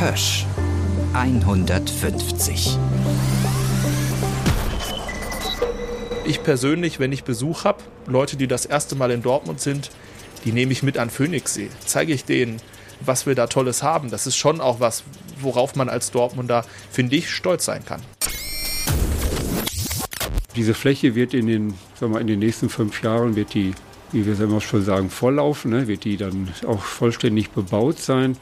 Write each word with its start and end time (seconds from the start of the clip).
Hösch 0.00 0.46
150. 1.12 2.78
Ich 6.24 6.40
persönlich, 6.44 7.00
wenn 7.00 7.10
ich 7.10 7.24
Besuch 7.24 7.64
habe, 7.64 7.82
Leute, 8.06 8.36
die 8.36 8.46
das 8.46 8.64
erste 8.64 8.94
Mal 8.94 9.10
in 9.10 9.22
Dortmund 9.22 9.60
sind, 9.60 9.90
die 10.44 10.52
nehme 10.52 10.70
ich 10.70 10.84
mit 10.84 10.98
an 10.98 11.10
Phoenixsee. 11.10 11.68
Zeige 11.84 12.12
ich 12.12 12.24
denen, 12.24 12.58
was 13.00 13.26
wir 13.26 13.34
da 13.34 13.48
Tolles 13.48 13.82
haben. 13.82 14.08
Das 14.08 14.28
ist 14.28 14.36
schon 14.36 14.60
auch 14.60 14.78
was, 14.78 15.02
worauf 15.40 15.74
man 15.74 15.88
als 15.88 16.12
Dortmunder, 16.12 16.64
finde 16.92 17.16
ich, 17.16 17.28
stolz 17.28 17.64
sein 17.64 17.84
kann. 17.84 18.00
Diese 20.54 20.74
Fläche 20.74 21.16
wird 21.16 21.34
in 21.34 21.48
den, 21.48 21.74
sagen 21.98 22.14
wir, 22.14 22.20
in 22.20 22.28
den 22.28 22.38
nächsten 22.38 22.68
fünf 22.68 23.02
Jahren 23.02 23.34
wird 23.34 23.52
die, 23.52 23.74
wie 24.12 24.24
wir 24.24 24.34
es 24.34 24.38
immer 24.38 24.60
schon 24.60 24.84
sagen, 24.84 25.10
volllaufen, 25.10 25.72
ne? 25.72 25.88
wird 25.88 26.04
die 26.04 26.16
dann 26.16 26.54
auch 26.68 26.82
vollständig 26.82 27.50
bebaut 27.50 27.98
sein 27.98 28.36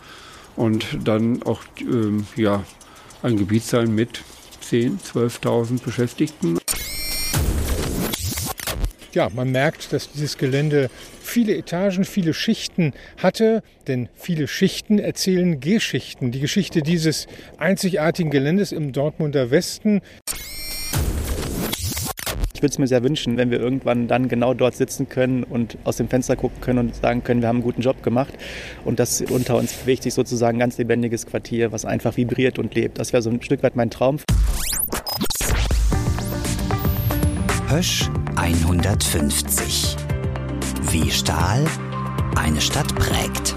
und 0.57 0.87
dann 1.05 1.43
auch 1.43 1.63
ähm, 1.81 2.27
ja, 2.37 2.65
ein 3.23 3.37
Gebiet 3.37 3.65
sein 3.65 3.95
mit 3.95 4.23
10.000, 4.63 4.99
12.000 5.41 5.83
Beschäftigten. 5.83 6.59
Ja, 9.13 9.31
man 9.35 9.51
merkt, 9.51 9.95
dass 9.95 10.13
dieses 10.13 10.37
Gelände 10.37 10.91
viele 11.23 11.57
Etagen, 11.57 12.05
viele 12.05 12.35
Schichten 12.35 12.93
hatte, 13.17 13.63
denn 13.87 14.11
viele 14.15 14.47
Schichten 14.47 14.99
erzählen 14.99 15.59
Geschichten. 15.61 16.33
Die 16.33 16.41
Geschichte 16.41 16.83
dieses 16.83 17.27
einzigartigen 17.57 18.31
Geländes 18.31 18.73
im 18.73 18.93
Dortmunder 18.93 19.51
Westen. 19.51 20.03
Ich 22.57 22.63
würde 22.63 22.73
es 22.73 22.79
mir 22.79 22.87
sehr 22.87 23.05
wünschen, 23.05 23.37
wenn 23.37 23.51
wir 23.51 23.61
irgendwann 23.61 24.09
dann 24.09 24.29
genau 24.29 24.55
dort 24.55 24.75
sitzen 24.77 25.11
können 25.11 25.45
und 25.45 25.77
aus 25.85 25.99
dem 25.99 26.09
Fenster 26.09 26.37
gucken 26.37 26.59
können 26.63 26.79
und 26.79 26.95
sagen 26.95 27.23
können, 27.23 27.43
wir 27.43 27.49
haben 27.49 27.57
einen 27.57 27.65
guten 27.65 27.83
Job 27.83 28.03
gemacht. 28.03 28.33
Und 28.83 28.99
das 28.99 29.21
unter 29.21 29.57
uns 29.59 29.75
bewegt 29.75 30.05
sich 30.05 30.15
sozusagen 30.15 30.57
ein 30.57 30.61
ganz 30.61 30.79
lebendiges 30.79 31.27
Quartier, 31.27 31.71
was 31.71 31.85
einfach 31.85 32.17
vibriert 32.17 32.59
und 32.59 32.75
lebt. 32.75 32.99
Das 32.99 33.13
wäre 33.13 33.23
so 33.23 33.29
ein 33.29 33.43
Stück 33.43 33.63
weit 33.63 33.77
mein 33.77 33.91
Traum. 33.91 34.21
Hösch 37.69 38.09
150. 38.37 39.95
Wie 40.93 41.11
Stahl 41.11 41.63
eine 42.37 42.63
Stadt 42.63 42.95
prägt. 42.95 43.55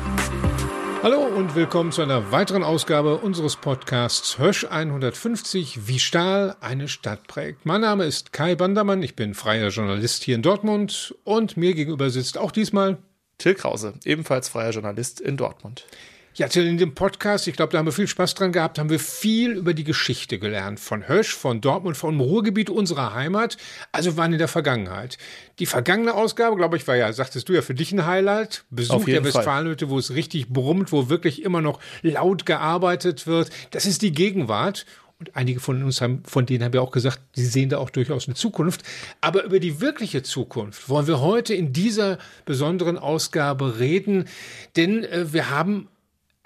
Hallo 1.02 1.22
und 1.22 1.56
willkommen 1.56 1.94
zu 1.94 2.02
einer 2.02 2.34
weiteren 2.34 2.62
Ausgabe 2.62 3.20
unseres 3.20 3.56
Podcasts 3.56 4.38
Hösch 4.38 4.66
150, 4.66 5.88
wie 5.88 5.98
Stahl 5.98 6.58
eine 6.60 6.90
Stadt 6.90 7.26
prägt. 7.26 7.66
Mein 7.66 7.80
Name 7.80 8.04
ist 8.04 8.34
Kai 8.34 8.56
Bandermann, 8.56 9.02
ich 9.02 9.16
bin 9.16 9.34
freier 9.34 9.70
Journalist 9.70 10.24
hier 10.24 10.36
in 10.36 10.42
Dortmund 10.42 11.16
und 11.24 11.56
mir 11.56 11.74
gegenüber 11.74 12.10
sitzt 12.10 12.38
auch 12.38 12.52
diesmal 12.52 12.98
Till 13.38 13.56
Krause, 13.56 13.94
ebenfalls 14.04 14.50
freier 14.50 14.72
Journalist 14.72 15.22
in 15.22 15.38
Dortmund. 15.38 15.86
Ja, 16.36 16.48
in 16.48 16.78
dem 16.78 16.94
Podcast, 16.94 17.48
ich 17.48 17.56
glaube, 17.56 17.72
da 17.72 17.80
haben 17.80 17.88
wir 17.88 17.92
viel 17.92 18.08
Spaß 18.08 18.36
dran 18.36 18.52
gehabt, 18.52 18.78
haben 18.80 18.90
wir 18.90 19.00
viel 19.00 19.52
über 19.52 19.74
die 19.74 19.84
Geschichte 19.84 20.40
gelernt. 20.40 20.80
Von 20.80 21.08
Hösch, 21.08 21.34
von 21.34 21.60
Dortmund, 21.60 21.98
vom 21.98 22.20
Ruhrgebiet 22.22 22.70
unserer 22.70 23.14
Heimat. 23.14 23.58
Also 23.92 24.16
waren 24.16 24.32
in 24.32 24.40
der 24.40 24.48
Vergangenheit. 24.48 25.18
Die 25.58 25.66
vergangene 25.66 26.14
Ausgabe, 26.14 26.56
glaube 26.56 26.78
ich, 26.78 26.88
war 26.88 26.96
ja, 26.96 27.12
sagtest 27.12 27.50
du 27.50 27.54
ja, 27.54 27.62
für 27.62 27.74
dich 27.74 27.92
ein 27.92 28.06
Highlight. 28.06 28.64
Besuch 28.70 29.06
der 29.06 29.24
Westfalenhütte, 29.24 29.90
wo 29.90 29.98
es 29.98 30.14
richtig 30.14 30.50
brummt, 30.50 30.92
wo 30.92 31.10
wirklich 31.10 31.44
immer 31.44 31.62
noch 31.62 31.80
laut 32.04 32.46
gearbeitet 32.46 33.26
wird. 33.28 33.50
Das 33.72 33.86
ist 33.86 34.02
die 34.02 34.12
Gegenwart. 34.12 34.86
Und 35.20 35.36
einige 35.36 35.60
von 35.60 35.84
uns 35.84 36.00
haben, 36.00 36.24
von 36.26 36.46
denen 36.46 36.64
haben 36.64 36.72
wir 36.72 36.82
auch 36.82 36.92
gesagt, 36.92 37.20
sie 37.34 37.46
sehen 37.46 37.68
da 37.68 37.80
auch 37.80 37.90
durchaus 37.90 38.28
eine 38.28 38.36
Zukunft. 38.36 38.84
Aber 39.20 39.44
über 39.44 39.60
die 39.60 39.82
wirkliche 39.82 40.24
Zukunft 40.24 40.88
wollen 40.88 41.08
wir 41.08 41.20
heute 41.20 41.54
in 41.54 41.74
dieser 41.74 42.20
besonderen 42.46 42.98
Ausgabe 42.98 43.80
reden, 43.80 44.30
denn 44.78 45.04
äh, 45.04 45.34
wir 45.34 45.50
haben 45.50 45.90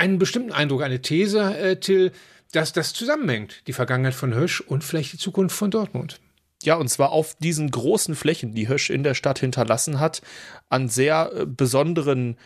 einen 0.04 0.20
bestimmten 0.20 0.52
Eindruck, 0.52 0.84
eine 0.84 1.02
These, 1.02 1.58
äh, 1.58 1.76
Till, 1.78 2.12
dass 2.52 2.73
das 2.73 2.94
zusammenhängt, 2.94 3.66
die 3.68 3.74
Vergangenheit 3.74 4.14
von 4.14 4.34
Hösch 4.34 4.59
und 4.59 4.84
vielleicht 4.84 5.14
die 5.14 5.18
Zukunft 5.18 5.56
von 5.56 5.72
Dortmund. 5.72 6.19
Ja, 6.62 6.75
und 6.75 6.90
zwar 6.90 7.12
auf 7.12 7.36
diesen 7.36 7.72
großen 7.72 8.13
Flächen, 8.16 8.53
die 8.53 8.68
Hösch 8.68 8.90
in 8.90 9.03
der 9.03 9.13
Stadt 9.13 9.40
hinterlassen 9.40 10.00
hat, 10.02 10.22
an 10.69 10.90
sehr 10.90 11.31
äh, 11.34 11.46
besonderen 11.46 12.38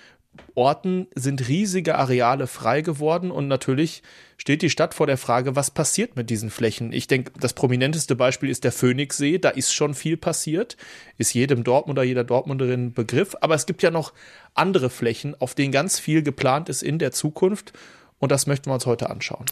Orten 0.55 1.07
sind 1.15 1.47
riesige 1.47 1.95
Areale 1.95 2.47
frei 2.47 2.81
geworden 2.81 3.31
und 3.31 3.47
natürlich 3.47 4.03
steht 4.37 4.61
die 4.61 4.69
Stadt 4.69 4.93
vor 4.93 5.07
der 5.07 5.17
Frage, 5.17 5.55
was 5.55 5.71
passiert 5.71 6.15
mit 6.15 6.29
diesen 6.29 6.49
Flächen? 6.49 6.91
Ich 6.91 7.07
denke, 7.07 7.31
das 7.39 7.53
prominenteste 7.53 8.15
Beispiel 8.15 8.49
ist 8.49 8.63
der 8.63 8.71
Phoenixsee, 8.71 9.37
da 9.37 9.49
ist 9.49 9.73
schon 9.73 9.93
viel 9.93 10.17
passiert, 10.17 10.77
ist 11.17 11.33
jedem 11.33 11.63
Dortmunder, 11.63 12.03
jeder 12.03 12.23
Dortmunderin 12.23 12.93
Begriff, 12.93 13.35
aber 13.41 13.55
es 13.55 13.65
gibt 13.65 13.83
ja 13.83 13.91
noch 13.91 14.13
andere 14.53 14.89
Flächen, 14.89 15.35
auf 15.39 15.55
denen 15.55 15.71
ganz 15.71 15.99
viel 15.99 16.23
geplant 16.23 16.69
ist 16.69 16.83
in 16.83 16.99
der 16.99 17.11
Zukunft 17.11 17.73
und 18.19 18.31
das 18.31 18.47
möchten 18.47 18.69
wir 18.69 18.73
uns 18.73 18.85
heute 18.85 19.09
anschauen. 19.09 19.45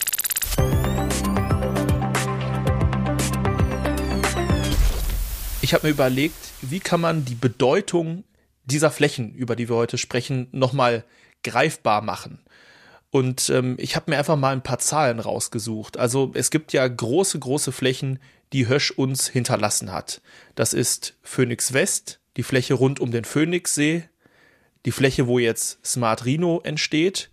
Ich 5.62 5.74
habe 5.74 5.88
mir 5.88 5.94
überlegt, 5.94 6.36
wie 6.62 6.80
kann 6.80 7.02
man 7.02 7.26
die 7.26 7.34
Bedeutung 7.34 8.24
dieser 8.66 8.92
Flächen, 8.92 9.34
über 9.34 9.56
die 9.56 9.70
wir 9.70 9.76
heute 9.76 9.98
sprechen, 9.98 10.48
nochmal 10.52 11.04
greifbar 11.44 12.02
machen. 12.02 12.40
Und 13.12 13.50
ähm, 13.50 13.76
ich 13.80 13.96
habe 13.96 14.12
mir 14.12 14.18
einfach 14.18 14.36
mal 14.36 14.52
ein 14.52 14.64
paar 14.64 14.80
Zahlen 14.80 15.20
rausgesucht. 15.20 15.98
Also 15.98 16.32
es 16.34 16.52
gibt 16.52 16.74
ja 16.74 16.86
große, 16.86 17.40
große 17.40 17.72
Flächen, 17.72 18.20
die 18.52 18.68
Hösch 18.68 18.92
uns 18.92 19.28
hinterlassen 19.28 19.92
hat. 19.92 20.22
Das 20.56 20.74
ist 20.74 21.16
Phoenix 21.24 21.74
West, 21.74 22.20
die 22.36 22.44
Fläche 22.44 22.74
rund 22.74 23.00
um 23.00 23.12
den 23.12 23.24
Phoenixsee, 23.24 24.04
die 24.86 24.92
Fläche, 24.92 25.28
wo 25.28 25.40
jetzt 25.40 25.86
Smart 25.86 26.26
Rhino 26.26 26.60
entsteht, 26.64 27.30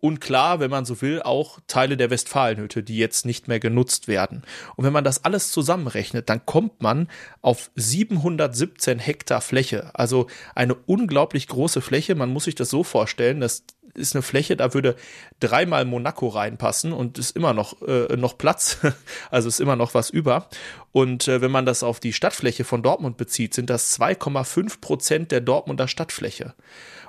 und 0.00 0.20
klar, 0.20 0.60
wenn 0.60 0.70
man 0.70 0.84
so 0.86 1.02
will, 1.02 1.20
auch 1.22 1.60
Teile 1.66 1.96
der 1.96 2.10
Westfalenhütte, 2.10 2.82
die 2.82 2.96
jetzt 2.96 3.26
nicht 3.26 3.48
mehr 3.48 3.60
genutzt 3.60 4.08
werden. 4.08 4.42
Und 4.76 4.84
wenn 4.84 4.92
man 4.92 5.04
das 5.04 5.24
alles 5.24 5.52
zusammenrechnet, 5.52 6.30
dann 6.30 6.46
kommt 6.46 6.80
man 6.82 7.08
auf 7.42 7.70
717 7.76 8.98
Hektar 8.98 9.42
Fläche. 9.42 9.90
Also 9.92 10.26
eine 10.54 10.74
unglaublich 10.74 11.48
große 11.48 11.82
Fläche. 11.82 12.14
Man 12.14 12.30
muss 12.30 12.44
sich 12.44 12.54
das 12.54 12.70
so 12.70 12.82
vorstellen, 12.82 13.40
das 13.40 13.64
ist 13.94 14.14
eine 14.14 14.22
Fläche, 14.22 14.56
da 14.56 14.74
würde 14.74 14.96
dreimal 15.40 15.84
Monaco 15.84 16.28
reinpassen 16.28 16.92
und 16.92 17.18
ist 17.18 17.36
immer 17.36 17.52
noch, 17.52 17.82
äh, 17.82 18.16
noch 18.16 18.38
Platz. 18.38 18.78
also 19.30 19.48
ist 19.48 19.60
immer 19.60 19.76
noch 19.76 19.94
was 19.94 20.10
über. 20.10 20.48
Und 20.92 21.28
äh, 21.28 21.40
wenn 21.40 21.50
man 21.50 21.66
das 21.66 21.82
auf 21.82 22.00
die 22.00 22.12
Stadtfläche 22.12 22.64
von 22.64 22.82
Dortmund 22.82 23.16
bezieht, 23.16 23.54
sind 23.54 23.70
das 23.70 23.98
2,5 23.98 24.80
Prozent 24.80 25.32
der 25.32 25.40
Dortmunder 25.40 25.88
Stadtfläche. 25.88 26.54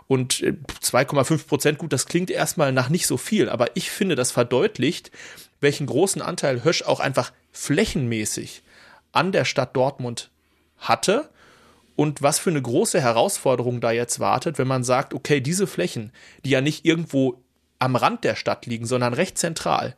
Und 0.08 0.36
2,5 0.36 1.34
äh, 1.34 1.38
Prozent, 1.38 1.78
gut, 1.78 1.94
das 1.94 2.06
klingt 2.06 2.30
erstmal 2.30 2.72
nach 2.72 2.90
nicht 2.90 3.08
so 3.08 3.18
viel, 3.18 3.50
aber 3.50 3.75
ich 3.75 3.91
finde, 3.91 4.16
das 4.16 4.31
verdeutlicht, 4.31 5.12
welchen 5.62 5.86
großen 5.86 6.22
Anteil 6.22 6.64
Hösch 6.64 6.84
auch 6.84 7.00
einfach 7.00 7.31
flächenmäßig 7.52 8.64
an 9.12 9.31
der 9.31 9.46
Stadt 9.46 9.75
Dortmund 9.75 10.30
hatte 10.78 11.30
und 11.96 12.22
was 12.22 12.40
für 12.40 12.50
eine 12.50 12.62
große 12.62 13.02
Herausforderung 13.02 13.81
da 13.81 13.91
jetzt 13.91 14.19
wartet, 14.19 14.57
wenn 14.57 14.68
man 14.68 14.84
sagt, 14.84 15.13
okay, 15.13 15.41
diese 15.41 15.68
Flächen, 15.68 16.12
die 16.46 16.50
ja 16.50 16.62
nicht 16.62 16.85
irgendwo 16.85 17.44
am 17.79 17.96
Rand 17.96 18.24
der 18.24 18.35
Stadt 18.35 18.66
liegen, 18.66 18.85
sondern 18.85 19.13
recht 19.13 19.38
zentral, 19.38 19.96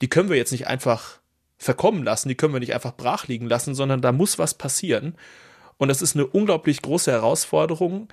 die 0.00 0.08
können 0.08 0.30
wir 0.30 0.36
jetzt 0.36 0.52
nicht 0.52 0.66
einfach 0.66 1.20
verkommen 1.58 2.02
lassen, 2.02 2.28
die 2.28 2.34
können 2.34 2.54
wir 2.54 2.60
nicht 2.60 2.74
einfach 2.74 2.96
brach 2.96 3.28
liegen 3.28 3.46
lassen, 3.46 3.74
sondern 3.74 4.00
da 4.00 4.12
muss 4.12 4.38
was 4.38 4.54
passieren. 4.54 5.14
Und 5.76 5.88
das 5.88 6.02
ist 6.02 6.16
eine 6.16 6.26
unglaublich 6.26 6.82
große 6.82 7.10
Herausforderung, 7.10 8.08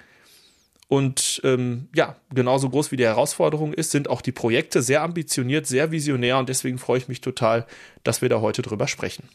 und 0.90 1.42
ähm, 1.44 1.90
ja, 1.94 2.16
genauso 2.34 2.70
groß 2.70 2.92
wie 2.92 2.98
die 2.98 3.03
Herausforderung 3.03 3.74
ist, 3.74 3.92
sind 3.92 4.09
auch 4.09 4.22
die 4.22 4.31
Projekte 4.31 4.81
sehr 4.81 5.02
ambitioniert, 5.02 5.68
sehr 5.68 5.92
visionär 5.92 6.38
und 6.38 6.48
deswegen 6.48 6.78
freue 6.78 6.98
ich 6.98 7.09
mich 7.09 7.20
total, 7.20 7.66
dass 8.03 8.22
wir 8.22 8.30
da 8.30 8.40
heute 8.40 8.62
drüber 8.62 8.88
sprechen. 8.88 9.28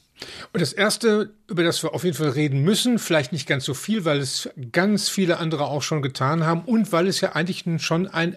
Und 0.55 0.61
das 0.62 0.73
Erste, 0.73 1.35
über 1.49 1.62
das 1.62 1.83
wir 1.83 1.93
auf 1.95 2.05
jeden 2.05 2.17
Fall 2.17 2.31
reden 2.31 2.62
müssen, 2.62 2.99
vielleicht 2.99 3.33
nicht 3.33 3.47
ganz 3.47 3.65
so 3.65 3.75
viel, 3.75 4.07
weil 4.07 4.19
es 4.19 4.49
ganz 4.73 5.11
viele 5.11 5.39
andere 5.39 5.67
auch 5.67 5.83
schon 5.83 6.01
getan 6.01 6.47
haben 6.47 6.62
und 6.62 6.91
weil 6.91 7.06
es 7.06 7.21
ja 7.21 7.32
eigentlich 7.32 7.65
schon 7.82 8.09
ein 8.09 8.32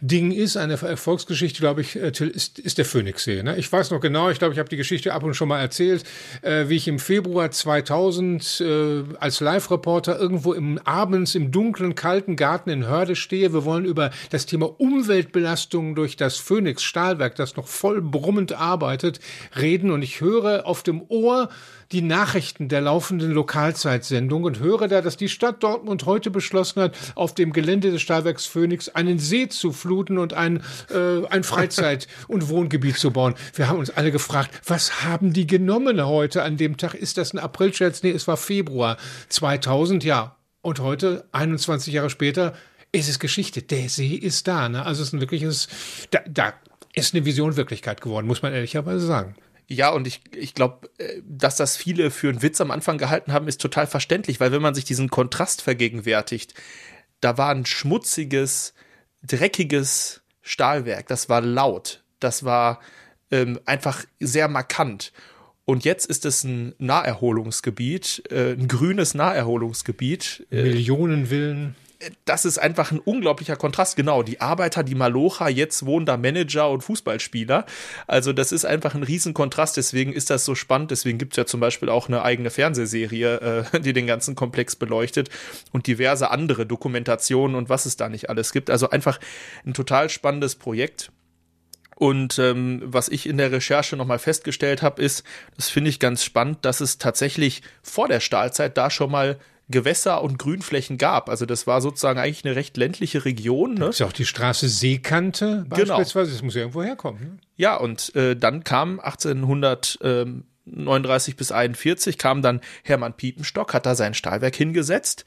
Erfolgsding 0.00 0.32
ist, 0.32 0.56
eine 0.56 0.74
Erfolgsgeschichte, 0.74 1.60
glaube 1.60 1.80
ich, 1.80 1.96
äh, 1.96 2.10
ist, 2.10 2.58
ist 2.58 2.78
der 2.78 2.84
Phoenixsee. 2.84 3.42
Ne? 3.42 3.56
Ich 3.56 3.70
weiß 3.70 3.90
noch 3.90 4.00
genau, 4.00 4.30
ich 4.30 4.38
glaube, 4.38 4.52
ich 4.52 4.58
habe 4.58 4.68
die 4.68 4.76
Geschichte 4.76 5.12
ab 5.12 5.22
und 5.22 5.34
schon 5.34 5.48
mal 5.48 5.60
erzählt, 5.60 6.04
äh, 6.42 6.68
wie 6.68 6.76
ich 6.76 6.88
im 6.88 6.98
Februar 6.98 7.50
2000 7.50 8.60
äh, 8.60 9.04
als 9.18 9.40
Live-Reporter 9.40 10.18
irgendwo 10.18 10.52
im 10.52 10.78
abends 10.84 11.34
im 11.34 11.50
dunklen, 11.50 11.94
kalten 11.94 12.36
Garten 12.36 12.70
in 12.70 12.86
Hörde 12.86 13.16
stehe. 13.16 13.52
Wir 13.52 13.64
wollen 13.64 13.84
über 13.84 14.10
das 14.30 14.46
Thema 14.46 14.80
Umweltbelastung 14.80 15.94
durch 15.94 16.16
das 16.16 16.36
Phoenix 16.36 16.82
Stahlwerk, 16.82 17.36
das 17.36 17.56
noch 17.56 17.66
voll 17.66 18.00
brummend 18.00 18.52
arbeitet, 18.52 19.20
reden 19.56 19.90
und 19.90 20.02
ich 20.02 20.20
höre 20.20 20.66
auf 20.66 20.82
dem 20.82 21.02
Ohr 21.08 21.48
die 21.92 22.02
Nachrichten 22.02 22.68
der 22.68 22.80
laufenden 22.80 23.32
Lokalzeitsendung 23.32 24.44
und 24.44 24.60
höre 24.60 24.88
da, 24.88 25.00
dass 25.00 25.16
die 25.16 25.28
Stadt 25.28 25.62
Dortmund 25.62 26.06
heute 26.06 26.30
beschlossen 26.30 26.82
hat, 26.82 26.96
auf 27.14 27.34
dem 27.34 27.52
Gelände 27.52 27.90
des 27.90 28.02
Stahlwerks 28.02 28.46
Phoenix 28.46 28.88
einen 28.88 29.18
See 29.18 29.48
zu 29.48 29.72
fluten 29.72 30.18
und 30.18 30.34
ein, 30.34 30.62
äh, 30.90 31.26
ein 31.28 31.44
Freizeit- 31.44 32.08
und 32.28 32.48
Wohngebiet 32.48 32.96
zu 32.98 33.10
bauen. 33.10 33.34
Wir 33.54 33.68
haben 33.68 33.78
uns 33.78 33.90
alle 33.90 34.10
gefragt, 34.10 34.50
was 34.66 35.04
haben 35.04 35.32
die 35.32 35.46
genommen 35.46 36.04
heute 36.04 36.42
an 36.42 36.56
dem 36.56 36.76
Tag? 36.76 36.94
Ist 36.94 37.18
das 37.18 37.32
ein 37.32 37.38
Aprilscherz? 37.38 38.02
Nee, 38.02 38.10
es 38.10 38.26
war 38.26 38.36
Februar 38.36 38.96
2000, 39.28 40.04
ja. 40.04 40.36
Und 40.62 40.80
heute, 40.80 41.28
21 41.30 41.94
Jahre 41.94 42.10
später, 42.10 42.54
es 42.90 43.08
ist 43.08 43.20
Geschichte. 43.20 43.62
Der 43.62 43.88
See 43.88 44.14
ist 44.14 44.48
da. 44.48 44.68
Ne? 44.68 44.84
Also 44.84 45.02
es 45.02 45.08
ist 45.08 45.14
ein 45.14 45.20
wirkliches, 45.20 45.68
da, 46.10 46.20
da 46.28 46.54
ist 46.94 47.14
eine 47.14 47.24
Vision 47.24 47.56
Wirklichkeit 47.56 48.00
geworden, 48.00 48.26
muss 48.26 48.42
man 48.42 48.52
ehrlicherweise 48.52 49.06
sagen. 49.06 49.36
Ja, 49.68 49.90
und 49.90 50.06
ich, 50.06 50.20
ich 50.34 50.54
glaube, 50.54 50.88
äh, 50.98 51.20
dass 51.24 51.56
das 51.56 51.76
viele 51.76 52.10
für 52.10 52.28
einen 52.28 52.42
Witz 52.42 52.60
am 52.60 52.70
Anfang 52.70 52.98
gehalten 52.98 53.32
haben, 53.32 53.48
ist 53.48 53.60
total 53.60 53.86
verständlich, 53.86 54.38
weil 54.40 54.52
wenn 54.52 54.62
man 54.62 54.74
sich 54.74 54.84
diesen 54.84 55.10
Kontrast 55.10 55.62
vergegenwärtigt, 55.62 56.54
da 57.20 57.36
war 57.36 57.50
ein 57.50 57.66
schmutziges, 57.66 58.74
dreckiges 59.22 60.22
Stahlwerk, 60.42 61.08
das 61.08 61.28
war 61.28 61.40
laut, 61.40 62.04
das 62.20 62.44
war 62.44 62.80
ähm, 63.30 63.58
einfach 63.64 64.04
sehr 64.20 64.48
markant. 64.48 65.12
Und 65.64 65.84
jetzt 65.84 66.06
ist 66.06 66.24
es 66.24 66.44
ein 66.44 66.74
Naherholungsgebiet, 66.78 68.22
äh, 68.30 68.52
ein 68.52 68.68
grünes 68.68 69.14
Naherholungsgebiet. 69.14 70.46
Äh, 70.52 70.62
Millionen 70.62 71.26
Villen 71.26 71.74
das 72.24 72.44
ist 72.44 72.58
einfach 72.58 72.92
ein 72.92 72.98
unglaublicher 72.98 73.56
Kontrast. 73.56 73.96
Genau, 73.96 74.22
die 74.22 74.40
Arbeiter, 74.40 74.82
die 74.82 74.94
Malocha, 74.94 75.48
jetzt 75.48 75.86
wohnen 75.86 76.04
da 76.04 76.16
Manager 76.16 76.70
und 76.70 76.82
Fußballspieler. 76.82 77.64
Also 78.06 78.32
das 78.32 78.52
ist 78.52 78.64
einfach 78.64 78.94
ein 78.94 79.02
Riesenkontrast. 79.02 79.76
Deswegen 79.76 80.12
ist 80.12 80.30
das 80.30 80.44
so 80.44 80.54
spannend. 80.54 80.90
Deswegen 80.90 81.18
gibt 81.18 81.32
es 81.32 81.36
ja 81.38 81.46
zum 81.46 81.60
Beispiel 81.60 81.88
auch 81.88 82.08
eine 82.08 82.22
eigene 82.22 82.50
Fernsehserie, 82.50 83.64
äh, 83.72 83.80
die 83.80 83.92
den 83.92 84.06
ganzen 84.06 84.34
Komplex 84.34 84.76
beleuchtet 84.76 85.30
und 85.72 85.86
diverse 85.86 86.30
andere 86.30 86.66
Dokumentationen 86.66 87.56
und 87.56 87.68
was 87.68 87.86
es 87.86 87.96
da 87.96 88.08
nicht 88.08 88.28
alles 88.28 88.52
gibt. 88.52 88.68
Also 88.68 88.90
einfach 88.90 89.18
ein 89.64 89.74
total 89.74 90.10
spannendes 90.10 90.54
Projekt. 90.54 91.10
Und 91.98 92.38
ähm, 92.38 92.82
was 92.84 93.08
ich 93.08 93.26
in 93.26 93.38
der 93.38 93.52
Recherche 93.52 93.96
nochmal 93.96 94.18
festgestellt 94.18 94.82
habe, 94.82 95.00
ist, 95.00 95.24
das 95.56 95.70
finde 95.70 95.88
ich 95.88 95.98
ganz 95.98 96.22
spannend, 96.24 96.58
dass 96.60 96.82
es 96.82 96.98
tatsächlich 96.98 97.62
vor 97.82 98.06
der 98.06 98.20
Stahlzeit 98.20 98.76
da 98.76 98.90
schon 98.90 99.10
mal 99.10 99.38
Gewässer 99.68 100.22
und 100.22 100.38
Grünflächen 100.38 100.96
gab. 100.96 101.28
Also 101.28 101.44
das 101.44 101.66
war 101.66 101.80
sozusagen 101.80 102.20
eigentlich 102.20 102.44
eine 102.44 102.54
recht 102.54 102.76
ländliche 102.76 103.24
Region. 103.24 103.74
Ne? 103.74 103.86
ist 103.86 103.98
ja 103.98 104.06
auch 104.06 104.12
die 104.12 104.24
Straße 104.24 104.68
Seekante 104.68 105.66
genau. 105.68 105.96
beispielsweise. 105.96 106.30
Das 106.32 106.42
muss 106.42 106.54
ja 106.54 106.60
irgendwo 106.60 106.84
herkommen. 106.84 107.20
Ne? 107.20 107.38
Ja, 107.56 107.74
und 107.76 108.14
äh, 108.14 108.36
dann 108.36 108.62
kam 108.62 109.00
1839 109.00 111.36
bis 111.36 111.50
41 111.50 112.16
kam 112.18 112.42
dann 112.42 112.60
Hermann 112.84 113.14
Piepenstock, 113.14 113.74
hat 113.74 113.86
da 113.86 113.96
sein 113.96 114.14
Stahlwerk 114.14 114.54
hingesetzt 114.54 115.24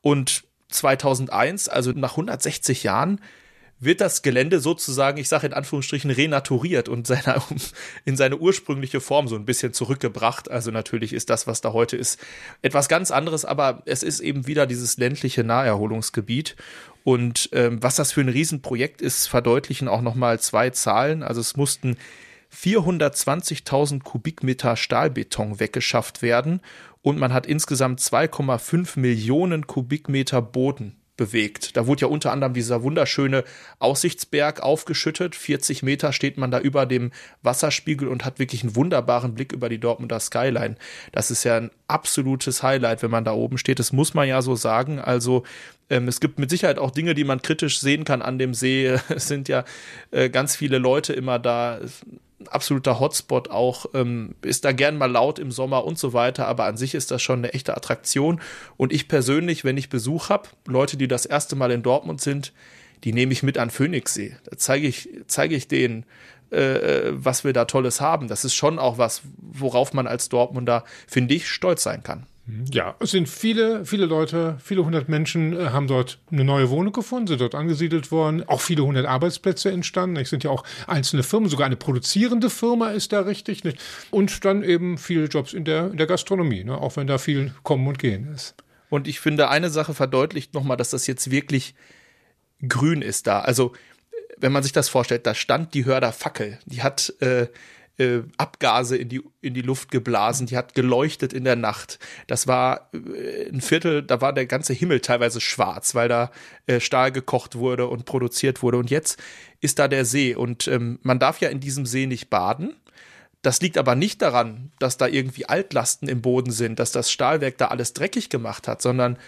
und 0.00 0.44
2001, 0.70 1.68
also 1.68 1.92
nach 1.92 2.12
160 2.12 2.84
Jahren, 2.84 3.20
wird 3.84 4.00
das 4.00 4.22
Gelände 4.22 4.60
sozusagen, 4.60 5.18
ich 5.18 5.28
sage 5.28 5.46
in 5.46 5.52
Anführungsstrichen, 5.52 6.10
renaturiert 6.10 6.88
und 6.88 7.06
seiner, 7.06 7.42
in 8.04 8.16
seine 8.16 8.36
ursprüngliche 8.38 9.00
Form 9.00 9.26
so 9.26 9.34
ein 9.34 9.44
bisschen 9.44 9.72
zurückgebracht. 9.72 10.50
Also 10.50 10.70
natürlich 10.70 11.12
ist 11.12 11.30
das, 11.30 11.46
was 11.46 11.60
da 11.60 11.72
heute 11.72 11.96
ist, 11.96 12.20
etwas 12.62 12.88
ganz 12.88 13.10
anderes, 13.10 13.44
aber 13.44 13.82
es 13.86 14.02
ist 14.02 14.20
eben 14.20 14.46
wieder 14.46 14.66
dieses 14.66 14.98
ländliche 14.98 15.42
Naherholungsgebiet. 15.42 16.56
Und 17.04 17.48
ähm, 17.52 17.82
was 17.82 17.96
das 17.96 18.12
für 18.12 18.20
ein 18.20 18.28
Riesenprojekt 18.28 19.02
ist, 19.02 19.26
verdeutlichen 19.26 19.88
auch 19.88 20.02
nochmal 20.02 20.38
zwei 20.38 20.70
Zahlen. 20.70 21.24
Also 21.24 21.40
es 21.40 21.56
mussten 21.56 21.96
420.000 22.54 24.02
Kubikmeter 24.02 24.76
Stahlbeton 24.76 25.58
weggeschafft 25.58 26.22
werden 26.22 26.60
und 27.00 27.18
man 27.18 27.32
hat 27.32 27.46
insgesamt 27.46 27.98
2,5 28.00 29.00
Millionen 29.00 29.66
Kubikmeter 29.66 30.40
Boden 30.40 31.01
bewegt. 31.22 31.76
Da 31.76 31.86
wurde 31.86 32.02
ja 32.02 32.06
unter 32.08 32.32
anderem 32.32 32.52
dieser 32.52 32.82
wunderschöne 32.82 33.44
Aussichtsberg 33.78 34.60
aufgeschüttet. 34.60 35.36
40 35.36 35.84
Meter 35.84 36.12
steht 36.12 36.36
man 36.36 36.50
da 36.50 36.58
über 36.58 36.84
dem 36.84 37.12
Wasserspiegel 37.42 38.08
und 38.08 38.24
hat 38.24 38.40
wirklich 38.40 38.64
einen 38.64 38.74
wunderbaren 38.74 39.34
Blick 39.34 39.52
über 39.52 39.68
die 39.68 39.78
Dortmunder 39.78 40.18
Skyline. 40.18 40.74
Das 41.12 41.30
ist 41.30 41.44
ja 41.44 41.56
ein 41.58 41.70
absolutes 41.86 42.64
Highlight, 42.64 43.04
wenn 43.04 43.12
man 43.12 43.24
da 43.24 43.34
oben 43.34 43.56
steht. 43.56 43.78
Das 43.78 43.92
muss 43.92 44.14
man 44.14 44.26
ja 44.26 44.42
so 44.42 44.56
sagen. 44.56 44.98
Also 44.98 45.44
ähm, 45.90 46.08
es 46.08 46.18
gibt 46.18 46.40
mit 46.40 46.50
Sicherheit 46.50 46.80
auch 46.80 46.90
Dinge, 46.90 47.14
die 47.14 47.24
man 47.24 47.40
kritisch 47.40 47.78
sehen 47.78 48.04
kann 48.04 48.20
an 48.20 48.38
dem 48.38 48.52
See. 48.52 48.98
Es 49.08 49.28
sind 49.28 49.48
ja 49.48 49.64
äh, 50.10 50.28
ganz 50.28 50.56
viele 50.56 50.78
Leute 50.78 51.12
immer 51.12 51.38
da 51.38 51.78
absoluter 52.50 53.00
Hotspot 53.00 53.50
auch, 53.50 53.86
ähm, 53.94 54.34
ist 54.42 54.64
da 54.64 54.72
gern 54.72 54.96
mal 54.96 55.10
laut 55.10 55.38
im 55.38 55.52
Sommer 55.52 55.84
und 55.84 55.98
so 55.98 56.12
weiter, 56.12 56.46
aber 56.46 56.64
an 56.64 56.76
sich 56.76 56.94
ist 56.94 57.10
das 57.10 57.22
schon 57.22 57.40
eine 57.40 57.52
echte 57.52 57.76
Attraktion. 57.76 58.40
Und 58.76 58.92
ich 58.92 59.08
persönlich, 59.08 59.64
wenn 59.64 59.76
ich 59.76 59.88
Besuch 59.88 60.28
habe, 60.28 60.48
Leute, 60.66 60.96
die 60.96 61.08
das 61.08 61.26
erste 61.26 61.56
Mal 61.56 61.70
in 61.70 61.82
Dortmund 61.82 62.20
sind, 62.20 62.52
die 63.04 63.12
nehme 63.12 63.32
ich 63.32 63.42
mit 63.42 63.58
an 63.58 63.70
Phoenixsee. 63.70 64.36
Da 64.44 64.56
zeige 64.56 64.86
ich, 64.86 65.08
zeige 65.26 65.56
ich 65.56 65.68
denen, 65.68 66.04
äh, 66.52 67.08
äh, 67.08 67.12
was 67.14 67.44
wir 67.44 67.52
da 67.52 67.64
Tolles 67.64 68.00
haben. 68.00 68.28
Das 68.28 68.44
ist 68.44 68.54
schon 68.54 68.78
auch 68.78 68.98
was, 68.98 69.22
worauf 69.38 69.92
man 69.92 70.06
als 70.06 70.28
Dortmunder, 70.28 70.84
finde 71.06 71.34
ich, 71.34 71.48
stolz 71.48 71.82
sein 71.82 72.02
kann. 72.02 72.26
Ja, 72.70 72.96
es 72.98 73.12
sind 73.12 73.28
viele, 73.28 73.84
viele 73.84 74.04
Leute, 74.06 74.58
viele 74.60 74.84
hundert 74.84 75.08
Menschen 75.08 75.52
äh, 75.52 75.66
haben 75.66 75.86
dort 75.86 76.18
eine 76.30 76.42
neue 76.42 76.70
Wohnung 76.70 76.92
gefunden, 76.92 77.28
sind 77.28 77.40
dort 77.40 77.54
angesiedelt 77.54 78.10
worden. 78.10 78.42
Auch 78.48 78.60
viele 78.60 78.82
hundert 78.82 79.06
Arbeitsplätze 79.06 79.70
entstanden. 79.70 80.16
Es 80.16 80.30
sind 80.30 80.42
ja 80.42 80.50
auch 80.50 80.64
einzelne 80.88 81.22
Firmen, 81.22 81.48
sogar 81.48 81.66
eine 81.66 81.76
produzierende 81.76 82.50
Firma 82.50 82.90
ist 82.90 83.12
da 83.12 83.20
richtig. 83.20 83.62
Nicht? 83.62 83.78
Und 84.10 84.44
dann 84.44 84.64
eben 84.64 84.98
viele 84.98 85.26
Jobs 85.26 85.52
in 85.52 85.64
der, 85.64 85.92
in 85.92 85.98
der 85.98 86.08
Gastronomie, 86.08 86.64
ne? 86.64 86.76
auch 86.76 86.96
wenn 86.96 87.06
da 87.06 87.18
viel 87.18 87.54
Kommen 87.62 87.86
und 87.86 88.00
Gehen 88.00 88.26
ist. 88.34 88.56
Und 88.90 89.06
ich 89.06 89.20
finde, 89.20 89.48
eine 89.48 89.70
Sache 89.70 89.94
verdeutlicht 89.94 90.52
nochmal, 90.52 90.76
dass 90.76 90.90
das 90.90 91.06
jetzt 91.06 91.30
wirklich 91.30 91.74
grün 92.66 93.02
ist 93.02 93.28
da. 93.28 93.40
Also, 93.40 93.72
wenn 94.36 94.52
man 94.52 94.64
sich 94.64 94.72
das 94.72 94.88
vorstellt, 94.88 95.26
da 95.26 95.34
stand 95.34 95.74
die 95.74 95.84
Hörder-Fackel. 95.84 96.58
Die 96.66 96.82
hat 96.82 97.14
äh, 97.20 97.46
äh, 97.98 98.20
Abgase 98.38 98.96
in 98.96 99.08
die, 99.08 99.22
in 99.40 99.54
die 99.54 99.62
Luft 99.62 99.90
geblasen, 99.90 100.46
die 100.46 100.56
hat 100.56 100.74
geleuchtet 100.74 101.32
in 101.32 101.44
der 101.44 101.56
Nacht. 101.56 101.98
Das 102.26 102.46
war 102.46 102.90
äh, 102.92 103.48
ein 103.48 103.60
Viertel, 103.60 104.02
da 104.02 104.20
war 104.20 104.32
der 104.32 104.46
ganze 104.46 104.72
Himmel 104.72 105.00
teilweise 105.00 105.40
schwarz, 105.40 105.94
weil 105.94 106.08
da 106.08 106.30
äh, 106.66 106.80
Stahl 106.80 107.12
gekocht 107.12 107.56
wurde 107.56 107.86
und 107.86 108.04
produziert 108.04 108.62
wurde. 108.62 108.78
Und 108.78 108.90
jetzt 108.90 109.20
ist 109.60 109.78
da 109.78 109.88
der 109.88 110.04
See 110.04 110.34
und 110.34 110.68
ähm, 110.68 110.98
man 111.02 111.18
darf 111.18 111.40
ja 111.40 111.48
in 111.48 111.60
diesem 111.60 111.86
See 111.86 112.06
nicht 112.06 112.30
baden. 112.30 112.74
Das 113.42 113.60
liegt 113.60 113.76
aber 113.76 113.94
nicht 113.96 114.22
daran, 114.22 114.70
dass 114.78 114.96
da 114.96 115.08
irgendwie 115.08 115.46
Altlasten 115.46 116.08
im 116.08 116.22
Boden 116.22 116.52
sind, 116.52 116.78
dass 116.78 116.92
das 116.92 117.10
Stahlwerk 117.10 117.58
da 117.58 117.68
alles 117.68 117.92
dreckig 117.92 118.30
gemacht 118.30 118.68
hat, 118.68 118.80
sondern 118.80 119.18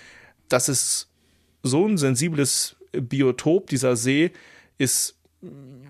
dass 0.49 0.69
es 0.69 1.09
so 1.63 1.87
ein 1.87 1.99
sensibles 1.99 2.77
Biotop, 2.93 3.69
dieser 3.69 3.97
See, 3.97 4.31
ist 4.79 5.17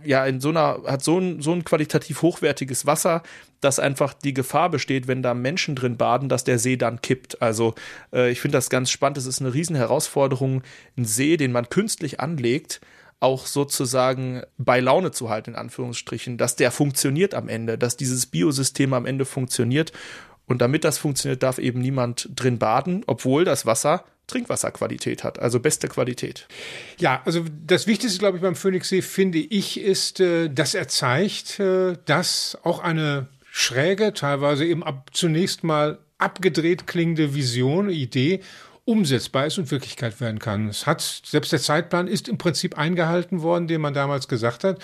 ja 0.04 0.24
in 0.26 0.40
so 0.40 0.50
einer 0.50 0.82
hat 0.86 1.02
so 1.02 1.18
ein 1.18 1.40
so 1.40 1.52
ein 1.52 1.64
qualitativ 1.64 2.22
hochwertiges 2.22 2.86
Wasser, 2.86 3.22
dass 3.60 3.78
einfach 3.78 4.14
die 4.14 4.34
Gefahr 4.34 4.70
besteht, 4.70 5.08
wenn 5.08 5.22
da 5.22 5.34
Menschen 5.34 5.74
drin 5.74 5.96
baden, 5.96 6.28
dass 6.28 6.44
der 6.44 6.58
See 6.58 6.76
dann 6.76 7.00
kippt. 7.00 7.40
Also 7.42 7.74
äh, 8.12 8.30
ich 8.30 8.40
finde 8.40 8.58
das 8.58 8.70
ganz 8.70 8.90
spannend. 8.90 9.18
Es 9.18 9.26
ist 9.26 9.40
eine 9.40 9.54
riesen 9.54 9.76
Herausforderung, 9.76 10.62
einen 10.96 11.06
See, 11.06 11.36
den 11.36 11.52
man 11.52 11.68
künstlich 11.68 12.20
anlegt, 12.20 12.80
auch 13.20 13.46
sozusagen 13.46 14.42
bei 14.58 14.80
Laune 14.80 15.10
zu 15.10 15.30
halten 15.30 15.50
in 15.50 15.56
Anführungsstrichen, 15.56 16.36
dass 16.36 16.56
der 16.56 16.70
funktioniert 16.70 17.34
am 17.34 17.48
Ende, 17.48 17.78
dass 17.78 17.96
dieses 17.96 18.26
Biosystem 18.26 18.92
am 18.92 19.06
Ende 19.06 19.24
funktioniert. 19.24 19.92
Und 20.46 20.60
damit 20.60 20.84
das 20.84 20.98
funktioniert, 20.98 21.42
darf 21.42 21.58
eben 21.58 21.80
niemand 21.80 22.28
drin 22.34 22.58
baden, 22.58 23.02
obwohl 23.06 23.44
das 23.46 23.64
Wasser 23.64 24.04
Trinkwasserqualität 24.26 25.24
hat, 25.24 25.38
also 25.38 25.60
beste 25.60 25.88
Qualität. 25.88 26.46
Ja, 26.98 27.22
also 27.24 27.44
das 27.66 27.86
Wichtigste, 27.86 28.18
glaube 28.18 28.38
ich, 28.38 28.42
beim 28.42 28.56
Phoenixsee, 28.56 29.02
finde 29.02 29.38
ich, 29.38 29.78
ist, 29.80 30.20
äh, 30.20 30.48
dass 30.48 30.74
er 30.74 30.88
zeigt, 30.88 31.60
äh, 31.60 31.96
dass 32.06 32.58
auch 32.62 32.78
eine 32.78 33.28
schräge, 33.50 34.14
teilweise 34.14 34.64
eben 34.64 34.82
ab, 34.82 35.10
zunächst 35.12 35.62
mal 35.62 35.98
abgedreht 36.18 36.86
klingende 36.86 37.34
Vision, 37.34 37.90
Idee 37.90 38.40
umsetzbar 38.86 39.46
ist 39.46 39.58
und 39.58 39.70
Wirklichkeit 39.70 40.20
werden 40.20 40.38
kann. 40.38 40.68
Es 40.68 40.86
hat, 40.86 41.00
selbst 41.00 41.52
der 41.52 41.60
Zeitplan 41.60 42.06
ist 42.06 42.28
im 42.28 42.36
Prinzip 42.36 42.76
eingehalten 42.76 43.42
worden, 43.42 43.66
den 43.66 43.80
man 43.80 43.94
damals 43.94 44.28
gesagt 44.28 44.64
hat. 44.64 44.78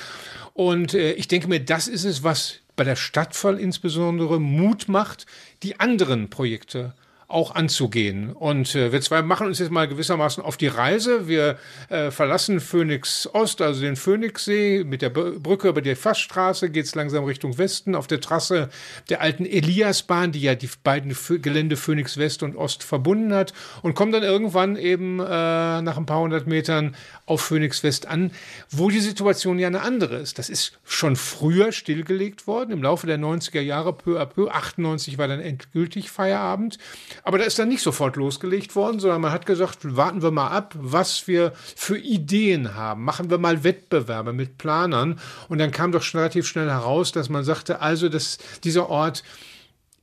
Und 0.55 0.95
äh, 0.95 1.13
ich 1.13 1.29
denke 1.29 1.49
mir, 1.49 1.61
das 1.61 1.87
ist 1.87 2.05
es, 2.05 2.23
was 2.23 2.61
bei 2.77 2.85
der 2.85 2.97
Stadtfall 2.97 3.59
insbesondere 3.59 4.41
Mut 4.41 4.89
macht, 4.89 5.27
die 5.63 5.81
anderen 5.81 6.31
Projekte 6.31 6.95
auch 7.31 7.55
anzugehen. 7.55 8.33
Und 8.33 8.75
äh, 8.75 8.93
wir 8.93 9.01
zwei 9.01 9.23
machen 9.23 9.47
uns 9.47 9.59
jetzt 9.59 9.71
mal 9.71 9.87
gewissermaßen 9.87 10.43
auf 10.43 10.57
die 10.57 10.67
Reise. 10.67 11.29
Wir 11.29 11.59
äh, 11.89 12.11
verlassen 12.11 12.61
Phoenix 12.61 13.29
Ost, 13.33 13.63
also 13.63 13.81
den 13.81 13.97
Phoenixsee. 13.97 14.85
Mit 14.85 15.01
der 15.01 15.11
Brücke 15.11 15.69
über 15.69 15.81
die 15.81 15.95
Fassstraße 15.95 16.71
geht's 16.71 16.95
langsam 16.95 17.25
Richtung 17.25 17.57
Westen 17.57 17.95
auf 17.95 18.09
der 18.09 18.21
Trasse 18.21 18.69
der 19.09 19.21
alten 19.21 19.47
Eliasbahn, 19.47 20.33
die 20.33 20.41
ja 20.41 20.55
die 20.55 20.69
beiden 20.83 21.17
Gelände 21.41 21.77
Phoenix 21.77 22.17
West 22.17 22.43
und 22.43 22.57
Ost 22.57 22.83
verbunden 22.83 23.33
hat. 23.33 23.53
Und 23.83 23.95
kommen 23.95 24.13
dann 24.13 24.25
irgendwann 24.25 24.77
eben 24.77 25.21
äh, 25.21 25.25
nach 25.25 25.97
ein 25.97 26.07
paar 26.07 26.21
hundert 26.21 26.47
Metern 26.49 26.97
auf 27.27 27.43
Phoenix 27.43 27.85
West 27.85 28.09
an, 28.09 28.33
wo 28.71 28.91
die 28.91 29.01
Situation 29.01 29.59
ja 29.61 29.69
eine 29.69 29.83
andere 29.83 30.17
ist. 30.17 30.39
Das 30.39 30.49
ist 30.51 30.79
schon 30.85 31.15
früher 31.15 31.71
stillgelegt 31.71 32.49
worden, 32.49 32.73
im 32.73 32.83
Laufe 32.83 33.07
der 33.07 33.19
90er 33.19 33.61
Jahre 33.61 33.93
peu 33.93 34.21
à 34.21 34.27
peu. 34.27 34.49
98 34.49 35.17
war 35.17 35.29
dann 35.29 35.41
endgültig 35.41 36.11
Feierabend. 36.11 36.79
Aber 37.23 37.39
da 37.39 37.45
ist 37.45 37.59
dann 37.59 37.69
nicht 37.69 37.83
sofort 37.83 38.17
losgelegt 38.17 38.75
worden, 38.77 39.01
sondern 39.01 39.21
man 39.21 39.33
hat 39.33 39.47
gesagt, 39.47 39.97
warten 39.97 40.23
wir 40.23 40.31
mal 40.31 40.49
ab, 40.49 40.75
was 40.79 41.27
wir 41.29 41.53
für 41.55 41.99
Ideen 41.99 42.75
haben. 42.75 43.05
Machen 43.05 43.31
wir 43.31 43.39
mal 43.39 43.65
Wettbewerbe 43.65 44.33
mit 44.33 44.59
Planern. 44.59 45.21
Und 45.49 45.59
dann 45.59 45.71
kam 45.71 45.93
doch 45.93 46.03
relativ 46.15 46.47
schnell 46.47 46.71
heraus, 46.71 47.13
dass 47.13 47.29
man 47.29 47.45
sagte, 47.45 47.81
also, 47.81 48.09
dass 48.09 48.39
dieser 48.65 48.89
Ort 48.89 49.23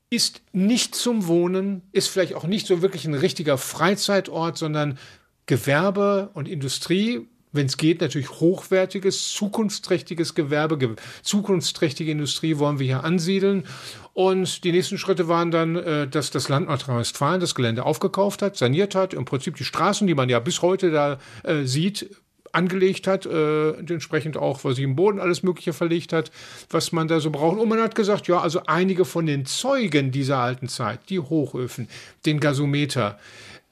ist 0.10 0.42
nicht 0.54 0.96
zum 0.96 1.28
Wohnen, 1.28 1.82
ist 1.92 2.08
vielleicht 2.08 2.36
auch 2.36 2.46
nicht 2.46 2.68
so 2.68 2.82
wirklich 2.82 3.06
ein 3.06 3.14
richtiger 3.14 3.58
Freizeitort, 3.58 4.58
sondern 4.58 4.98
Gewerbe 5.48 6.30
und 6.34 6.48
Industrie 6.48 7.28
wenn 7.52 7.68
es 7.68 7.78
geht, 7.78 8.02
natürlich 8.02 8.30
hochwertiges, 8.30 9.30
zukunftsträchtiges 9.30 10.36
Gewerbe, 10.36 10.78
ge 10.78 10.90
zukunftsträchtige 11.24 12.12
Industrie 12.12 12.58
wollen 12.58 12.80
wir 12.80 12.86
hier 12.86 13.04
ansiedeln. 13.04 13.64
Und 14.14 14.64
die 14.64 14.72
nächsten 14.72 14.98
Schritte 14.98 15.28
waren 15.28 15.52
dann, 15.52 15.76
äh, 15.76 16.08
dass 16.08 16.32
das 16.32 16.50
Land 16.50 16.68
Nordrhein-Westfalen 16.68 17.40
das 17.40 17.56
Gelände 17.56 17.86
aufgekauft 17.86 18.42
hat, 18.42 18.58
saniert 18.58 18.96
hat, 18.96 19.14
im 19.14 19.26
Prinzip 19.26 19.56
die 19.56 19.64
Straßen, 19.64 20.08
die 20.08 20.16
man 20.16 20.30
ja 20.30 20.40
bis 20.40 20.62
heute 20.62 20.92
da 20.92 21.20
äh, 21.44 21.64
sieht, 21.64 22.10
angelegt 22.52 23.08
hat, 23.08 23.26
äh, 23.26 23.72
entsprechend 23.72 24.38
auch, 24.38 24.64
was 24.64 24.76
sich 24.76 24.84
im 24.84 24.96
Boden 24.96 25.20
alles 25.20 25.44
Mögliche 25.44 25.74
verlegt 25.74 26.14
hat, 26.14 26.32
was 26.70 26.92
man 26.92 27.08
da 27.08 27.20
so 27.20 27.30
braucht. 27.30 27.60
Und 27.60 27.70
man 27.70 27.80
hat 27.80 27.96
gesagt, 27.96 28.28
ja, 28.28 28.40
also 28.42 28.62
einige 28.66 29.06
von 29.06 29.26
den 29.26 29.46
Zeugen 29.46 30.12
dieser 30.12 30.38
alten 30.38 30.68
Zeit, 30.68 31.02
die 31.10 31.20
Hochöfen, 31.20 31.88
den 32.26 32.40
Gasometer, 32.40 33.20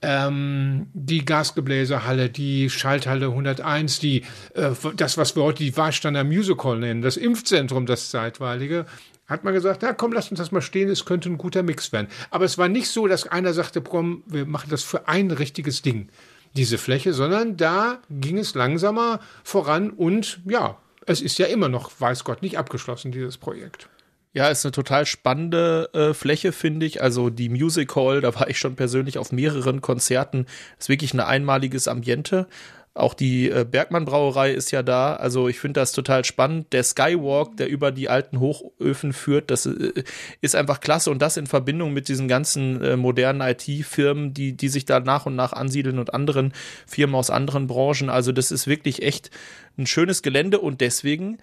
ähm, 0.01 0.87
die 0.93 1.25
Gasgebläsehalle, 1.25 2.29
die 2.29 2.69
Schalthalle 2.69 3.27
101, 3.27 3.99
die, 3.99 4.23
äh, 4.53 4.71
das, 4.95 5.17
was 5.17 5.35
wir 5.35 5.43
heute 5.43 5.63
die 5.63 5.75
Warsteiner 5.75 6.23
Musical 6.23 6.77
nennen, 6.77 7.01
das 7.01 7.17
Impfzentrum, 7.17 7.85
das 7.85 8.09
zeitweilige, 8.09 8.85
hat 9.27 9.43
man 9.43 9.53
gesagt, 9.53 9.81
na 9.81 9.93
komm, 9.93 10.13
lass 10.13 10.29
uns 10.29 10.39
das 10.39 10.51
mal 10.51 10.61
stehen, 10.61 10.89
es 10.89 11.05
könnte 11.05 11.29
ein 11.29 11.37
guter 11.37 11.63
Mix 11.63 11.91
werden. 11.91 12.07
Aber 12.29 12.45
es 12.45 12.57
war 12.57 12.67
nicht 12.67 12.89
so, 12.89 13.07
dass 13.07 13.27
einer 13.27 13.53
sagte, 13.53 13.81
komm, 13.81 14.23
wir 14.27 14.45
machen 14.45 14.69
das 14.69 14.83
für 14.83 15.07
ein 15.07 15.31
richtiges 15.31 15.81
Ding, 15.81 16.09
diese 16.55 16.77
Fläche, 16.77 17.13
sondern 17.13 17.57
da 17.57 17.99
ging 18.09 18.37
es 18.37 18.53
langsamer 18.53 19.19
voran 19.43 19.89
und 19.89 20.41
ja, 20.45 20.77
es 21.07 21.21
ist 21.21 21.37
ja 21.37 21.47
immer 21.47 21.69
noch, 21.69 21.91
weiß 21.99 22.23
Gott, 22.23 22.41
nicht 22.41 22.57
abgeschlossen, 22.57 23.11
dieses 23.11 23.37
Projekt. 23.37 23.89
Ja, 24.35 24.49
ist 24.49 24.65
eine 24.65 24.73
total 24.73 25.05
spannende 25.05 25.89
äh, 25.93 26.13
Fläche, 26.13 26.51
finde 26.51 26.85
ich. 26.85 27.01
Also 27.01 27.29
die 27.29 27.47
Music 27.47 27.95
Hall, 27.95 28.19
da 28.19 28.35
war 28.35 28.49
ich 28.49 28.59
schon 28.59 28.75
persönlich 28.75 29.17
auf 29.17 29.31
mehreren 29.31 29.79
Konzerten. 29.79 30.45
Ist 30.77 30.89
wirklich 30.89 31.13
ein 31.13 31.21
einmaliges 31.21 31.87
Ambiente. 31.87 32.45
Auch 32.93 33.13
die 33.13 33.49
äh, 33.49 33.65
Bergmann 33.69 34.03
Brauerei 34.03 34.51
ist 34.51 34.71
ja 34.71 34.83
da. 34.83 35.15
Also 35.15 35.47
ich 35.47 35.57
finde 35.57 35.79
das 35.79 35.93
total 35.93 36.25
spannend. 36.25 36.73
Der 36.73 36.83
Skywalk, 36.83 37.55
der 37.55 37.69
über 37.69 37.93
die 37.93 38.09
alten 38.09 38.41
Hochöfen 38.41 39.13
führt, 39.13 39.49
das 39.51 39.67
äh, 39.67 40.03
ist 40.41 40.57
einfach 40.57 40.81
klasse. 40.81 41.11
Und 41.11 41.21
das 41.21 41.37
in 41.37 41.47
Verbindung 41.47 41.93
mit 41.93 42.09
diesen 42.09 42.27
ganzen 42.27 42.81
äh, 42.83 42.97
modernen 42.97 43.39
IT-Firmen, 43.39 44.33
die, 44.33 44.51
die 44.51 44.67
sich 44.67 44.83
da 44.83 44.99
nach 44.99 45.25
und 45.25 45.37
nach 45.37 45.53
ansiedeln 45.53 45.97
und 45.97 46.13
anderen 46.13 46.51
Firmen 46.85 47.15
aus 47.15 47.29
anderen 47.29 47.67
Branchen. 47.67 48.09
Also 48.09 48.33
das 48.33 48.51
ist 48.51 48.67
wirklich 48.67 49.01
echt 49.01 49.29
ein 49.77 49.87
schönes 49.87 50.23
Gelände 50.23 50.59
und 50.59 50.81
deswegen 50.81 51.37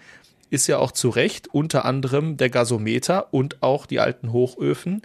ist 0.49 0.67
ja 0.67 0.77
auch 0.77 0.91
zu 0.91 1.09
Recht 1.09 1.47
unter 1.47 1.85
anderem 1.85 2.37
der 2.37 2.49
Gasometer 2.49 3.33
und 3.33 3.61
auch 3.61 3.85
die 3.85 3.99
alten 3.99 4.31
Hochöfen 4.31 5.01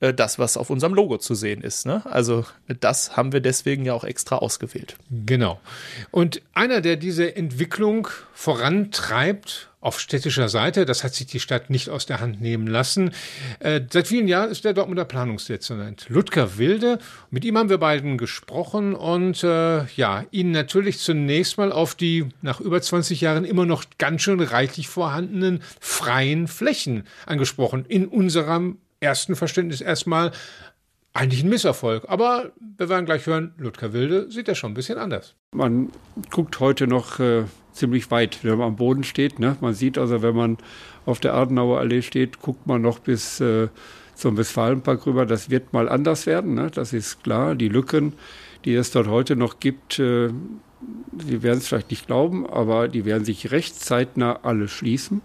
äh, 0.00 0.12
das, 0.12 0.38
was 0.38 0.56
auf 0.56 0.70
unserem 0.70 0.94
Logo 0.94 1.18
zu 1.18 1.34
sehen 1.34 1.62
ist. 1.62 1.86
Ne? 1.86 2.02
Also 2.06 2.44
das 2.80 3.16
haben 3.16 3.32
wir 3.32 3.40
deswegen 3.40 3.84
ja 3.84 3.94
auch 3.94 4.04
extra 4.04 4.36
ausgewählt. 4.36 4.96
Genau. 5.10 5.60
Und 6.10 6.42
einer, 6.54 6.80
der 6.80 6.96
diese 6.96 7.36
Entwicklung 7.36 8.08
vorantreibt 8.32 9.69
auf 9.80 9.98
städtischer 9.98 10.48
Seite, 10.48 10.84
das 10.84 11.04
hat 11.04 11.14
sich 11.14 11.26
die 11.26 11.40
Stadt 11.40 11.70
nicht 11.70 11.88
aus 11.88 12.04
der 12.04 12.20
Hand 12.20 12.40
nehmen 12.40 12.66
lassen. 12.66 13.12
Äh, 13.60 13.80
seit 13.90 14.08
vielen 14.08 14.28
Jahren 14.28 14.50
ist 14.50 14.64
der 14.64 14.74
Dortmunder 14.74 15.06
Planungsdezernent 15.06 16.06
Ludger 16.08 16.58
Wilde. 16.58 16.98
Mit 17.30 17.44
ihm 17.46 17.56
haben 17.56 17.70
wir 17.70 17.78
beiden 17.78 18.18
gesprochen 18.18 18.94
und 18.94 19.42
äh, 19.42 19.84
ja, 19.96 20.24
ihn 20.30 20.50
natürlich 20.50 20.98
zunächst 20.98 21.56
mal 21.56 21.72
auf 21.72 21.94
die 21.94 22.28
nach 22.42 22.60
über 22.60 22.82
20 22.82 23.22
Jahren 23.22 23.44
immer 23.44 23.64
noch 23.64 23.84
ganz 23.96 24.20
schön 24.22 24.40
reichlich 24.40 24.88
vorhandenen 24.88 25.62
freien 25.80 26.46
Flächen 26.46 27.04
angesprochen. 27.24 27.86
In 27.88 28.06
unserem 28.06 28.78
ersten 29.00 29.34
Verständnis 29.34 29.80
erstmal 29.80 30.32
eigentlich 31.12 31.42
ein 31.42 31.48
Misserfolg. 31.48 32.04
Aber 32.08 32.52
wir 32.76 32.88
werden 32.88 33.06
gleich 33.06 33.26
hören, 33.26 33.54
Ludger 33.56 33.92
Wilde 33.92 34.30
sieht 34.30 34.48
das 34.48 34.58
schon 34.58 34.72
ein 34.72 34.74
bisschen 34.74 34.98
anders. 34.98 35.34
Man 35.52 35.90
guckt 36.30 36.60
heute 36.60 36.86
noch 36.86 37.18
äh, 37.18 37.44
ziemlich 37.80 38.10
weit, 38.10 38.38
wenn 38.42 38.58
man 38.58 38.68
am 38.68 38.76
Boden 38.76 39.04
steht. 39.04 39.38
Ne? 39.38 39.56
Man 39.60 39.74
sieht 39.74 39.98
also, 39.98 40.22
wenn 40.22 40.36
man 40.36 40.58
auf 41.06 41.18
der 41.18 41.34
Adenauer 41.34 41.80
Allee 41.80 42.02
steht, 42.02 42.40
guckt 42.40 42.66
man 42.66 42.82
noch 42.82 43.00
bis 43.00 43.40
äh, 43.40 43.68
zum 44.14 44.36
Westfalenpark 44.36 45.06
rüber. 45.06 45.26
Das 45.26 45.50
wird 45.50 45.72
mal 45.72 45.88
anders 45.88 46.26
werden, 46.26 46.54
ne? 46.54 46.70
das 46.72 46.92
ist 46.92 47.24
klar. 47.24 47.54
Die 47.54 47.68
Lücken, 47.68 48.12
die 48.64 48.74
es 48.74 48.90
dort 48.92 49.08
heute 49.08 49.34
noch 49.34 49.58
gibt, 49.58 49.98
äh, 49.98 50.30
werden 51.12 51.58
es 51.58 51.68
vielleicht 51.68 51.90
nicht 51.90 52.06
glauben, 52.06 52.46
aber 52.46 52.88
die 52.88 53.04
werden 53.04 53.24
sich 53.24 53.50
recht 53.50 53.78
zeitnah 53.78 54.40
alle 54.42 54.68
schließen. 54.68 55.20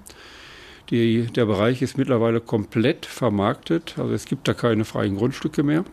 Die, 0.90 1.24
der 1.28 1.46
Bereich 1.46 1.82
ist 1.82 1.98
mittlerweile 1.98 2.42
komplett 2.42 3.06
vermarktet, 3.06 3.96
also 3.98 4.14
es 4.14 4.26
gibt 4.26 4.48
da 4.48 4.54
keine 4.54 4.86
freien 4.86 5.16
Grundstücke 5.16 5.64
mehr. 5.64 5.84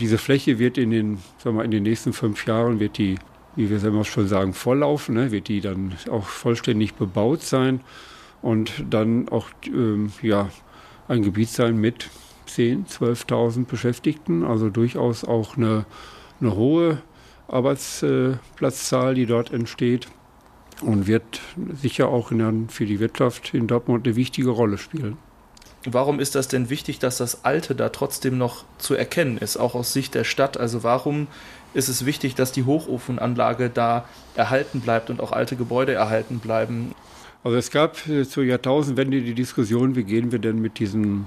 Diese 0.00 0.18
Fläche 0.18 0.58
wird 0.58 0.78
in 0.78 0.90
den, 0.90 1.18
sagen 1.38 1.56
wir, 1.56 1.64
in 1.64 1.70
den 1.70 1.82
nächsten 1.82 2.12
fünf 2.12 2.46
Jahren 2.46 2.80
wird 2.80 2.98
die, 2.98 3.16
wie 3.56 3.70
wir 3.70 3.76
es 3.76 3.84
immer 3.84 4.04
schon 4.04 4.28
sagen, 4.28 4.52
volllaufen, 4.52 5.14
ne? 5.14 5.30
wird 5.30 5.48
die 5.48 5.60
dann 5.60 5.94
auch 6.10 6.24
vollständig 6.24 6.94
bebaut 6.94 7.42
sein 7.42 7.80
und 8.42 8.84
dann 8.90 9.28
auch 9.28 9.48
ähm, 9.66 10.12
ja, 10.22 10.50
ein 11.08 11.22
Gebiet 11.22 11.48
sein 11.48 11.76
mit 11.76 12.10
10.000, 12.48 13.26
12.000 13.26 13.66
Beschäftigten, 13.66 14.44
also 14.44 14.70
durchaus 14.70 15.24
auch 15.24 15.56
eine, 15.56 15.86
eine 16.40 16.54
hohe 16.54 17.02
Arbeitsplatzzahl, 17.48 19.14
die 19.14 19.26
dort 19.26 19.52
entsteht 19.52 20.08
und 20.82 21.06
wird 21.06 21.40
sicher 21.80 22.08
auch 22.08 22.30
in, 22.30 22.68
für 22.68 22.86
die 22.86 23.00
Wirtschaft 23.00 23.54
in 23.54 23.66
Dortmund 23.66 24.06
eine 24.06 24.16
wichtige 24.16 24.50
Rolle 24.50 24.78
spielen. 24.78 25.16
Warum 25.86 26.18
ist 26.18 26.34
das 26.34 26.48
denn 26.48 26.70
wichtig, 26.70 26.98
dass 26.98 27.18
das 27.18 27.44
Alte 27.44 27.74
da 27.74 27.90
trotzdem 27.90 28.38
noch 28.38 28.64
zu 28.78 28.94
erkennen 28.94 29.36
ist, 29.36 29.58
auch 29.58 29.74
aus 29.74 29.92
Sicht 29.92 30.14
der 30.14 30.24
Stadt? 30.24 30.56
Also 30.56 30.82
warum 30.82 31.26
ist 31.74 31.88
es 31.88 32.06
wichtig, 32.06 32.34
dass 32.34 32.52
die 32.52 32.64
Hochofenanlage 32.64 33.68
da 33.68 34.04
erhalten 34.34 34.80
bleibt 34.80 35.10
und 35.10 35.20
auch 35.20 35.32
alte 35.32 35.56
Gebäude 35.56 35.92
erhalten 35.92 36.38
bleiben? 36.38 36.94
Also 37.42 37.58
es 37.58 37.70
gab 37.70 38.08
äh, 38.08 38.24
zur 38.24 38.44
Jahrtausendwende 38.44 39.20
die 39.20 39.34
Diskussion, 39.34 39.96
wie 39.96 40.04
gehen 40.04 40.32
wir 40.32 40.38
denn 40.38 40.60
mit 40.60 40.78
diesen 40.78 41.26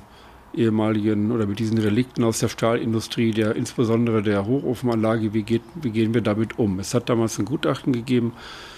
ehemaligen 0.54 1.32
oder 1.32 1.46
mit 1.46 1.60
diesen 1.60 1.78
Relikten 1.78 2.24
aus 2.24 2.40
der 2.40 2.48
Stahlindustrie, 2.48 3.32
der 3.32 3.56
insbesondere 3.56 4.24
der 4.24 4.46
Hochofenanlage, 4.46 5.34
wie, 5.34 5.44
geht, 5.44 5.62
wie 5.76 5.92
gehen 5.92 6.14
wir 6.14 6.22
damit 6.22 6.58
um? 6.58 6.80
Es 6.80 6.94
hat 6.94 7.10
damals 7.10 7.38
ein 7.38 7.46
Gutachten 7.46 7.94
gegeben, 7.94 8.34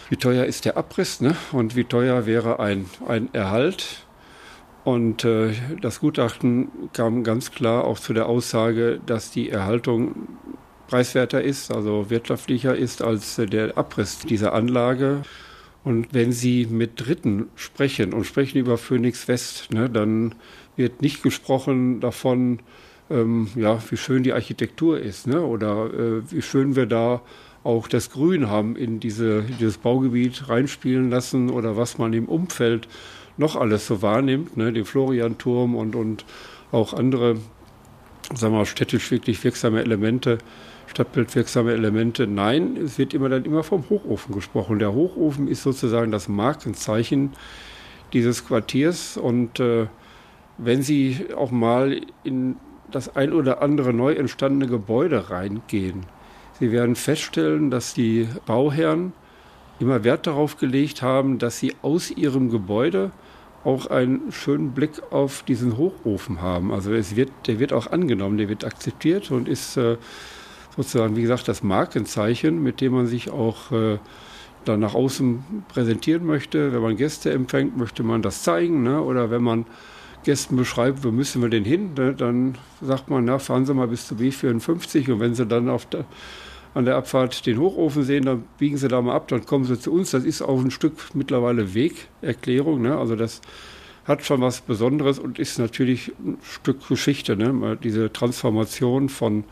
wie 0.09 0.17
teuer 0.17 0.45
ist 0.45 0.65
der 0.65 0.75
Abriss 0.75 1.21
ne? 1.21 1.35
und 1.51 1.75
wie 1.75 1.85
teuer 1.85 2.25
wäre 2.25 2.59
ein, 2.59 2.85
ein 3.07 3.33
Erhalt. 3.33 4.05
Und 4.83 5.23
äh, 5.23 5.53
das 5.81 5.99
Gutachten 5.99 6.69
kam 6.93 7.23
ganz 7.23 7.51
klar 7.51 7.85
auch 7.85 7.99
zu 7.99 8.13
der 8.13 8.27
Aussage, 8.27 8.99
dass 9.05 9.31
die 9.31 9.49
Erhaltung 9.49 10.27
preiswerter 10.89 11.41
ist, 11.41 11.71
also 11.71 12.09
wirtschaftlicher 12.09 12.75
ist 12.75 13.01
als 13.03 13.37
äh, 13.37 13.45
der 13.45 13.77
Abriss 13.77 14.19
dieser 14.19 14.53
Anlage. 14.53 15.21
Und 15.83 16.07
wenn 16.13 16.31
Sie 16.31 16.65
mit 16.65 17.05
Dritten 17.05 17.47
sprechen 17.55 18.11
und 18.13 18.25
sprechen 18.25 18.57
über 18.57 18.77
Phoenix 18.77 19.27
West, 19.27 19.71
ne, 19.71 19.89
dann 19.89 20.35
wird 20.75 21.01
nicht 21.01 21.21
gesprochen 21.21 21.99
davon, 21.99 22.59
ähm, 23.09 23.49
ja, 23.55 23.79
wie 23.89 23.97
schön 23.97 24.23
die 24.23 24.33
Architektur 24.33 24.99
ist 24.99 25.27
ne, 25.27 25.41
oder 25.41 25.93
äh, 25.93 26.31
wie 26.31 26.41
schön 26.41 26.75
wir 26.75 26.85
da 26.85 27.21
auch 27.63 27.87
das 27.87 28.09
Grün 28.09 28.49
haben 28.49 28.75
in 28.75 28.99
diese, 28.99 29.43
dieses 29.43 29.77
Baugebiet 29.77 30.49
reinspielen 30.49 31.09
lassen 31.09 31.49
oder 31.49 31.77
was 31.77 31.97
man 31.97 32.13
im 32.13 32.25
Umfeld 32.25 32.87
noch 33.37 33.55
alles 33.55 33.85
so 33.85 34.01
wahrnimmt, 34.01 34.57
ne, 34.57 34.73
den 34.73 34.85
Florianturm 34.85 35.75
und, 35.75 35.95
und 35.95 36.25
auch 36.71 36.93
andere, 36.93 37.37
sagen 38.33 38.53
wir 38.53 38.65
städtisch 38.65 39.11
wirklich 39.11 39.43
wirksame 39.43 39.81
Elemente, 39.81 40.39
stadtbildwirksame 40.89 41.71
Elemente. 41.71 42.27
Nein, 42.27 42.77
es 42.77 42.97
wird 42.97 43.13
immer 43.13 43.29
dann 43.29 43.45
immer 43.45 43.63
vom 43.63 43.89
Hochofen 43.89 44.33
gesprochen. 44.33 44.79
Der 44.79 44.93
Hochofen 44.93 45.47
ist 45.47 45.63
sozusagen 45.63 46.11
das 46.11 46.27
Markenzeichen 46.27 47.33
dieses 48.13 48.45
Quartiers 48.45 49.17
und 49.17 49.59
äh, 49.59 49.87
wenn 50.57 50.81
Sie 50.81 51.27
auch 51.35 51.51
mal 51.51 52.01
in 52.23 52.57
das 52.91 53.15
ein 53.15 53.33
oder 53.33 53.61
andere 53.61 53.93
neu 53.93 54.13
entstandene 54.13 54.67
Gebäude 54.67 55.29
reingehen, 55.29 56.05
Sie 56.59 56.71
werden 56.71 56.95
feststellen, 56.95 57.71
dass 57.71 57.93
die 57.93 58.27
Bauherren 58.45 59.13
immer 59.79 60.03
Wert 60.03 60.27
darauf 60.27 60.57
gelegt 60.57 61.01
haben, 61.01 61.39
dass 61.39 61.59
sie 61.59 61.73
aus 61.81 62.11
ihrem 62.11 62.49
Gebäude 62.49 63.11
auch 63.63 63.87
einen 63.87 64.31
schönen 64.31 64.71
Blick 64.71 65.01
auf 65.11 65.43
diesen 65.43 65.77
Hochofen 65.77 66.41
haben. 66.41 66.71
Also 66.71 66.93
es 66.93 67.15
wird, 67.15 67.31
der 67.47 67.59
wird 67.59 67.73
auch 67.73 67.87
angenommen, 67.87 68.37
der 68.37 68.49
wird 68.49 68.63
akzeptiert 68.63 69.31
und 69.31 69.47
ist 69.47 69.77
äh, 69.77 69.97
sozusagen, 70.83 71.17
wie 71.17 71.23
gesagt, 71.23 71.47
das 71.49 71.61
Markenzeichen, 71.61 72.63
mit 72.63 72.79
dem 72.79 72.93
man 72.93 73.05
sich 73.05 73.29
auch 73.29 73.71
äh, 73.71 73.97
dann 74.63 74.79
nach 74.79 74.93
außen 74.93 75.65
präsentieren 75.67 76.25
möchte. 76.25 76.71
Wenn 76.71 76.81
man 76.81 76.95
Gäste 76.95 77.31
empfängt, 77.31 77.77
möchte 77.77 78.03
man 78.03 78.21
das 78.21 78.43
zeigen. 78.43 78.83
Ne? 78.83 79.01
Oder 79.01 79.29
wenn 79.29 79.43
man 79.43 79.65
Gästen 80.23 80.55
beschreibt, 80.55 81.03
wo 81.03 81.11
müssen 81.11 81.41
wir 81.41 81.49
denn 81.49 81.65
hin, 81.65 81.91
ne? 81.97 82.13
dann 82.13 82.57
sagt 82.81 83.09
man, 83.09 83.25
na, 83.25 83.39
fahren 83.39 83.65
Sie 83.65 83.73
mal 83.73 83.87
bis 83.87 84.07
zu 84.07 84.15
B54 84.15 85.11
und 85.11 85.19
wenn 85.19 85.35
Sie 85.35 85.45
dann 85.45 85.69
auf 85.69 85.85
der 85.85 86.05
an 86.73 86.85
der 86.85 86.95
Abfahrt 86.95 87.45
den 87.45 87.59
Hochofen 87.59 88.03
sehen, 88.03 88.25
dann 88.25 88.43
biegen 88.57 88.77
sie 88.77 88.87
da 88.87 89.01
mal 89.01 89.15
ab, 89.15 89.27
dann 89.27 89.43
kommen 89.43 89.65
sie 89.65 89.79
zu 89.79 89.91
uns. 89.91 90.11
Das 90.11 90.23
ist 90.23 90.41
auch 90.43 90.59
ein 90.59 90.69
Stück 90.71 90.93
mittlerweile 91.15 91.73
Wegerklärung. 91.73 92.83
Ne? 92.83 92.95
Also 92.95 93.15
das 93.15 93.41
hat 94.05 94.23
schon 94.23 94.41
was 94.41 94.61
Besonderes 94.61 95.17
und 95.17 95.39
ist 95.39 95.57
natürlich 95.57 96.11
ein 96.23 96.37
Stück 96.43 96.87
Geschichte. 96.87 97.35
Ne? 97.35 97.77
Diese 97.83 98.13
Transformation 98.13 99.09
von 99.09 99.45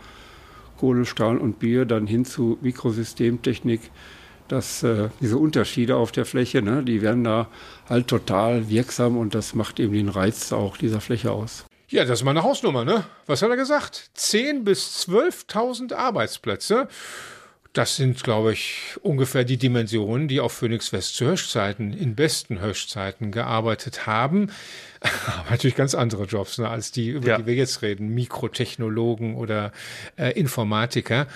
Kohle, 0.77 1.05
Stahl 1.05 1.37
und 1.37 1.59
Bier 1.59 1.85
dann 1.85 2.07
hin 2.07 2.25
zu 2.25 2.57
Mikrosystemtechnik, 2.61 3.81
dass 4.47 4.83
äh, 4.83 5.09
diese 5.21 5.37
Unterschiede 5.37 5.95
auf 5.95 6.11
der 6.11 6.25
Fläche, 6.25 6.61
ne, 6.61 6.83
die 6.83 7.01
werden 7.01 7.23
da 7.23 7.47
halt 7.89 8.07
total 8.07 8.69
wirksam 8.69 9.17
und 9.17 9.35
das 9.35 9.55
macht 9.55 9.79
eben 9.79 9.93
den 9.93 10.09
Reiz 10.09 10.51
auch 10.51 10.77
dieser 10.77 11.01
Fläche 11.01 11.31
aus. 11.31 11.65
Ja, 11.89 12.03
das 12.03 12.19
ist 12.19 12.25
mal 12.25 12.31
eine 12.31 12.43
Hausnummer, 12.43 12.83
ne? 12.83 13.05
Was 13.27 13.41
hat 13.41 13.49
er 13.49 13.55
gesagt? 13.55 14.09
10.000 14.17 14.63
bis 14.63 15.07
12.000 15.07 15.93
Arbeitsplätze. 15.93 16.89
Das 17.71 17.95
sind, 17.95 18.23
glaube 18.23 18.53
ich, 18.53 18.97
ungefähr 19.03 19.43
die 19.43 19.57
Dimensionen, 19.57 20.27
die 20.27 20.39
auf 20.41 20.51
Phoenix 20.51 20.91
West 20.91 21.15
zu 21.15 21.25
Höchstzeiten, 21.25 21.93
in 21.93 22.15
besten 22.15 22.59
Höchstzeiten 22.59 23.31
gearbeitet 23.31 24.05
haben. 24.05 24.51
Aber 25.01 25.51
natürlich 25.51 25.75
ganz 25.75 25.95
andere 25.95 26.23
Jobs, 26.23 26.57
ne, 26.57 26.69
als 26.69 26.91
die, 26.91 27.09
über 27.09 27.27
ja. 27.27 27.37
die 27.37 27.45
wir 27.45 27.55
jetzt 27.55 27.81
reden. 27.81 28.13
Mikrotechnologen 28.13 29.35
oder 29.35 29.71
äh, 30.17 30.31
Informatiker. 30.39 31.27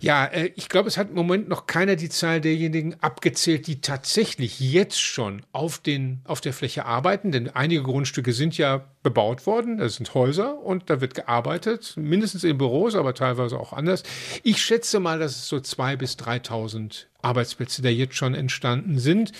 Ja, 0.00 0.26
äh, 0.26 0.50
ich 0.56 0.68
glaube, 0.68 0.88
es 0.88 0.96
hat 0.96 1.10
im 1.10 1.14
Moment 1.14 1.48
noch 1.48 1.66
keiner 1.66 1.96
die 1.96 2.08
Zahl 2.08 2.40
derjenigen 2.40 2.96
abgezählt, 3.00 3.66
die 3.66 3.80
tatsächlich 3.80 4.60
jetzt 4.60 5.00
schon 5.00 5.42
auf, 5.52 5.78
den, 5.78 6.20
auf 6.24 6.40
der 6.40 6.52
Fläche 6.52 6.84
arbeiten. 6.86 7.32
Denn 7.32 7.48
einige 7.50 7.82
Grundstücke 7.82 8.32
sind 8.32 8.56
ja 8.56 8.84
bebaut 9.02 9.46
worden. 9.46 9.78
Das 9.78 9.96
sind 9.96 10.12
Häuser 10.14 10.58
und 10.58 10.90
da 10.90 11.00
wird 11.00 11.14
gearbeitet. 11.14 11.94
Mindestens 11.96 12.44
in 12.44 12.58
Büros, 12.58 12.94
aber 12.94 13.14
teilweise 13.14 13.58
auch 13.58 13.72
anders. 13.72 14.02
Ich 14.42 14.62
schätze 14.62 15.00
mal, 15.00 15.18
dass 15.18 15.32
es 15.36 15.48
so 15.48 15.60
zwei 15.60 15.96
bis 15.96 16.16
3.000 16.16 17.06
Arbeitsplätze, 17.22 17.82
die 17.82 17.88
jetzt 17.88 18.14
schon 18.14 18.34
entstanden 18.34 18.98
sind. 18.98 19.32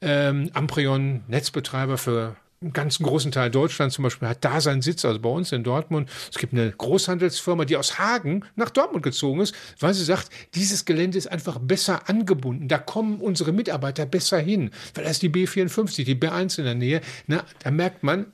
Ähm, 0.00 0.50
Amprion, 0.54 1.24
Netzbetreiber 1.28 1.98
für 1.98 2.36
einen 2.60 2.72
ganz 2.72 2.98
großen 2.98 3.30
Teil 3.30 3.50
Deutschlands 3.50 3.94
zum 3.94 4.02
Beispiel 4.02 4.28
hat 4.28 4.44
da 4.44 4.60
seinen 4.60 4.82
Sitz, 4.82 5.04
also 5.04 5.20
bei 5.20 5.28
uns 5.28 5.52
in 5.52 5.62
Dortmund. 5.62 6.10
Es 6.30 6.38
gibt 6.38 6.52
eine 6.52 6.70
Großhandelsfirma, 6.70 7.64
die 7.64 7.76
aus 7.76 7.98
Hagen 7.98 8.44
nach 8.56 8.70
Dortmund 8.70 9.04
gezogen 9.04 9.40
ist, 9.40 9.54
weil 9.78 9.94
sie 9.94 10.04
sagt, 10.04 10.30
dieses 10.54 10.84
Gelände 10.84 11.18
ist 11.18 11.28
einfach 11.28 11.58
besser 11.58 12.08
angebunden. 12.08 12.66
Da 12.66 12.78
kommen 12.78 13.20
unsere 13.20 13.52
Mitarbeiter 13.52 14.06
besser 14.06 14.38
hin, 14.38 14.70
weil 14.94 15.04
da 15.04 15.10
ist 15.10 15.22
die 15.22 15.30
B54, 15.30 16.04
die 16.04 16.16
B1 16.16 16.58
in 16.58 16.64
der 16.64 16.74
Nähe. 16.74 17.00
Na, 17.26 17.44
da 17.62 17.70
merkt 17.70 18.02
man, 18.02 18.32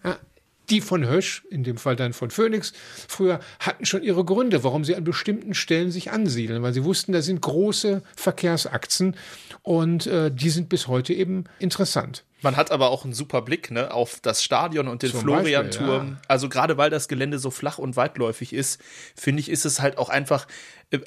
die 0.71 0.81
von 0.81 1.07
Hösch, 1.07 1.45
in 1.51 1.65
dem 1.65 1.77
Fall 1.77 1.97
dann 1.97 2.13
von 2.13 2.31
Phoenix, 2.31 2.73
früher 3.09 3.41
hatten 3.59 3.85
schon 3.85 4.03
ihre 4.03 4.25
Gründe, 4.25 4.65
warum 4.65 4.85
sie 4.85 4.97
an 4.97 5.05
bestimmten 5.05 5.55
Stellen 5.55 5.91
sich 5.91 6.11
ansiedeln, 6.11 6.63
weil 6.63 6.73
sie 6.73 6.85
wussten, 6.85 7.13
da 7.13 7.23
sind 7.23 7.41
große 7.41 8.03
Verkehrsachsen 8.17 9.17
und 9.63 10.07
äh, 10.07 10.31
die 10.31 10.51
sind 10.51 10.69
bis 10.69 10.89
heute 10.89 11.13
eben 11.13 11.45
interessant. 11.59 12.25
Man 12.45 12.57
hat 12.57 12.71
aber 12.71 12.91
auch 12.91 13.05
einen 13.05 13.15
super 13.15 13.41
Blick 13.41 13.71
ne, 13.71 13.91
auf 13.91 14.21
das 14.21 14.43
Stadion 14.45 14.87
und 14.87 15.03
den 15.03 15.11
Florianturm. 15.11 16.09
Ja. 16.09 16.17
Also 16.29 16.51
gerade 16.51 16.77
weil 16.77 16.91
das 16.91 17.09
Gelände 17.09 17.39
so 17.39 17.51
flach 17.51 17.79
und 17.79 17.97
weitläufig 17.97 18.53
ist, 18.53 18.81
finde 19.17 19.41
ich, 19.41 19.49
ist 19.49 19.65
es 19.65 19.81
halt 19.81 19.97
auch 19.97 20.11
einfach, 20.11 20.47
äh, 20.91 20.99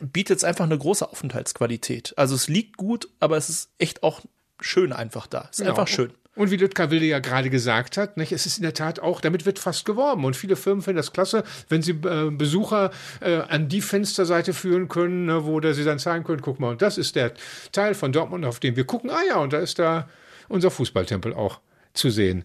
bietet 0.00 0.38
es 0.38 0.44
einfach 0.44 0.64
eine 0.64 0.78
große 0.78 1.08
Aufenthaltsqualität. 1.10 2.14
Also 2.16 2.36
es 2.36 2.46
liegt 2.46 2.76
gut, 2.76 3.08
aber 3.18 3.36
es 3.36 3.48
ist 3.48 3.70
echt 3.78 4.04
auch 4.04 4.20
schön 4.60 4.92
einfach 4.92 5.26
da. 5.26 5.48
Es 5.50 5.58
ist 5.58 5.64
genau. 5.64 5.70
einfach 5.70 5.88
schön. 5.88 6.12
Und 6.36 6.50
wie 6.50 6.56
Lütka 6.56 6.90
Wilde 6.90 7.06
ja 7.06 7.18
gerade 7.18 7.50
gesagt 7.50 7.96
hat, 7.96 8.18
nicht, 8.18 8.30
es 8.30 8.46
ist 8.46 8.58
in 8.58 8.62
der 8.62 8.74
Tat 8.74 9.00
auch, 9.00 9.20
damit 9.22 9.46
wird 9.46 9.58
fast 9.58 9.86
geworben. 9.86 10.24
Und 10.24 10.36
viele 10.36 10.54
Firmen 10.54 10.82
finden 10.82 10.98
das 10.98 11.12
klasse, 11.12 11.42
wenn 11.68 11.82
sie 11.82 11.92
äh, 11.92 12.30
Besucher 12.30 12.90
äh, 13.20 13.38
an 13.38 13.68
die 13.68 13.80
Fensterseite 13.80 14.52
führen 14.52 14.88
können, 14.88 15.24
ne, 15.24 15.46
wo 15.46 15.60
sie 15.72 15.84
dann 15.84 15.98
sagen 15.98 16.24
können, 16.24 16.42
guck 16.42 16.60
mal, 16.60 16.70
und 16.70 16.82
das 16.82 16.98
ist 16.98 17.16
der 17.16 17.32
Teil 17.72 17.94
von 17.94 18.12
Dortmund, 18.12 18.44
auf 18.44 18.60
den 18.60 18.76
wir 18.76 18.84
gucken. 18.84 19.10
Ah 19.10 19.22
ja, 19.26 19.36
und 19.36 19.54
da 19.54 19.58
ist 19.58 19.78
da 19.78 20.08
unser 20.48 20.70
Fußballtempel 20.70 21.32
auch 21.32 21.60
zu 21.94 22.10
sehen. 22.10 22.44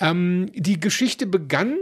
Ähm, 0.00 0.48
die 0.54 0.78
Geschichte 0.78 1.26
begann 1.26 1.76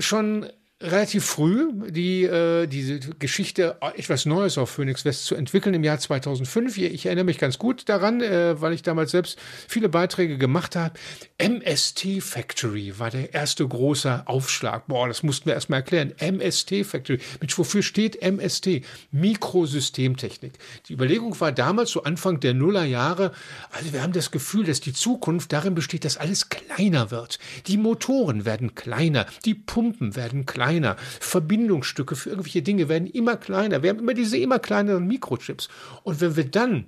schon 0.00 0.46
relativ 0.80 1.24
früh 1.24 1.72
die, 1.90 2.22
äh, 2.22 2.68
diese 2.68 3.00
Geschichte 3.00 3.76
äh, 3.80 3.98
etwas 3.98 4.26
Neues 4.26 4.58
auf 4.58 4.70
Phoenix 4.70 5.04
West 5.04 5.26
zu 5.26 5.34
entwickeln 5.34 5.74
im 5.74 5.82
Jahr 5.82 5.98
2005. 5.98 6.78
Ich 6.78 7.06
erinnere 7.06 7.24
mich 7.24 7.38
ganz 7.38 7.58
gut 7.58 7.88
daran, 7.88 8.20
äh, 8.20 8.60
weil 8.60 8.72
ich 8.72 8.82
damals 8.82 9.10
selbst 9.10 9.40
viele 9.66 9.88
Beiträge 9.88 10.38
gemacht 10.38 10.76
habe. 10.76 10.94
MST 11.38 12.20
Factory 12.20 12.96
war 12.98 13.10
der 13.10 13.34
erste 13.34 13.66
große 13.66 14.22
Aufschlag. 14.26 14.86
Boah, 14.86 15.08
das 15.08 15.24
mussten 15.24 15.46
wir 15.46 15.54
erstmal 15.54 15.80
erklären. 15.80 16.14
MST 16.20 16.84
Factory. 16.84 17.18
Mensch, 17.40 17.58
wofür 17.58 17.82
steht 17.82 18.22
MST? 18.22 18.82
Mikrosystemtechnik. 19.10 20.52
Die 20.88 20.92
Überlegung 20.92 21.38
war 21.40 21.50
damals, 21.50 21.90
so 21.90 22.04
Anfang 22.04 22.38
der 22.38 22.54
Nullerjahre, 22.54 23.32
also 23.72 23.92
wir 23.92 24.02
haben 24.02 24.12
das 24.12 24.30
Gefühl, 24.30 24.64
dass 24.64 24.80
die 24.80 24.92
Zukunft 24.92 25.52
darin 25.52 25.74
besteht, 25.74 26.04
dass 26.04 26.18
alles 26.18 26.50
kleiner 26.50 27.10
wird. 27.10 27.40
Die 27.66 27.78
Motoren 27.78 28.44
werden 28.44 28.76
kleiner, 28.76 29.26
die 29.44 29.54
Pumpen 29.54 30.14
werden 30.14 30.46
kleiner 30.46 30.67
kleiner. 30.68 30.96
Verbindungsstücke 31.20 32.14
für 32.14 32.30
irgendwelche 32.30 32.62
Dinge 32.62 32.88
werden 32.88 33.08
immer 33.08 33.36
kleiner. 33.36 33.82
Wir 33.82 33.90
haben 33.90 34.00
immer 34.00 34.14
diese 34.14 34.36
immer 34.36 34.58
kleineren 34.58 35.06
Mikrochips. 35.06 35.68
Und 36.02 36.20
wenn 36.20 36.36
wir 36.36 36.44
dann 36.44 36.86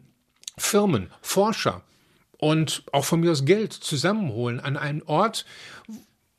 Firmen, 0.59 1.11
Forscher 1.23 1.83
und 2.37 2.83
auch 2.93 3.05
von 3.05 3.21
mir 3.21 3.31
aus 3.31 3.45
Geld 3.45 3.73
zusammenholen 3.73 4.61
an 4.61 4.77
einen 4.77 5.03
Ort, 5.03 5.47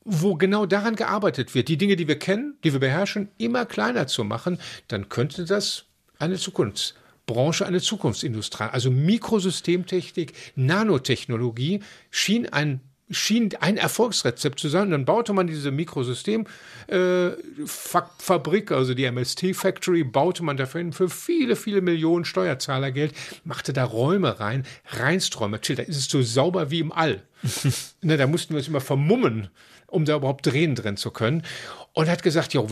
wo 0.04 0.36
genau 0.36 0.66
daran 0.66 0.96
gearbeitet 0.96 1.56
wird, 1.56 1.68
die 1.68 1.78
Dinge, 1.78 1.96
die 1.96 2.08
wir 2.08 2.20
kennen, 2.20 2.58
die 2.64 2.74
wir 2.74 2.80
beherrschen, 2.80 3.30
immer 3.38 3.66
kleiner 3.66 4.08
zu 4.08 4.24
machen, 4.24 4.60
dann 4.88 5.10
könnte 5.10 5.46
das 5.46 5.86
eine 6.20 6.38
Zukunftsbranche, 6.38 7.66
eine 7.66 7.82
Zukunftsindustrie, 7.82 8.70
also 8.72 8.92
Mikrosystemtechnik, 8.92 10.34
Nanotechnologie 10.56 11.82
schien 12.12 12.48
ein 12.48 12.82
schien 13.12 13.50
ein 13.60 13.78
Erfolgsrezept 13.78 14.60
zu 14.60 14.70
sein. 14.70 14.84
Und 14.84 14.92
dann 14.92 15.06
baute 15.06 15.34
man 15.34 15.48
diese 15.48 15.72
Mikrosystemfabrik, 15.72 18.72
äh, 18.72 18.74
also 18.74 18.94
die 18.94 19.06
MST 19.06 19.56
Factory, 19.56 20.04
baute 20.04 20.44
man 20.44 20.58
dafür 20.58 20.92
für 20.92 21.10
viele, 21.10 21.56
viele 21.56 21.82
Millionen 21.82 22.26
Steuerzahlergeld, 22.26 23.14
machte 23.44 23.74
da 23.74 23.84
Räume 23.84 24.40
rein, 24.40 24.66
Reinsträume. 24.88 25.62
Chill, 25.62 25.76
da 25.76 25.84
ist 25.84 25.98
es 25.98 26.06
so 26.06 26.22
sauber 26.22 26.72
wie 26.72 26.80
im 26.80 26.92
All. 26.92 27.24
Na, 28.02 28.18
da 28.18 28.28
mussten 28.28 28.54
wir 28.54 28.60
uns 28.60 28.68
immer 28.68 28.82
vermummen, 28.82 29.50
um 29.88 30.06
da 30.06 30.16
überhaupt 30.16 30.46
drehen 30.46 30.76
drin 30.76 30.98
zu 30.98 31.12
können. 31.12 31.44
Und 31.94 32.10
hat 32.10 32.24
gesagt, 32.24 32.54
ja, 32.54 32.64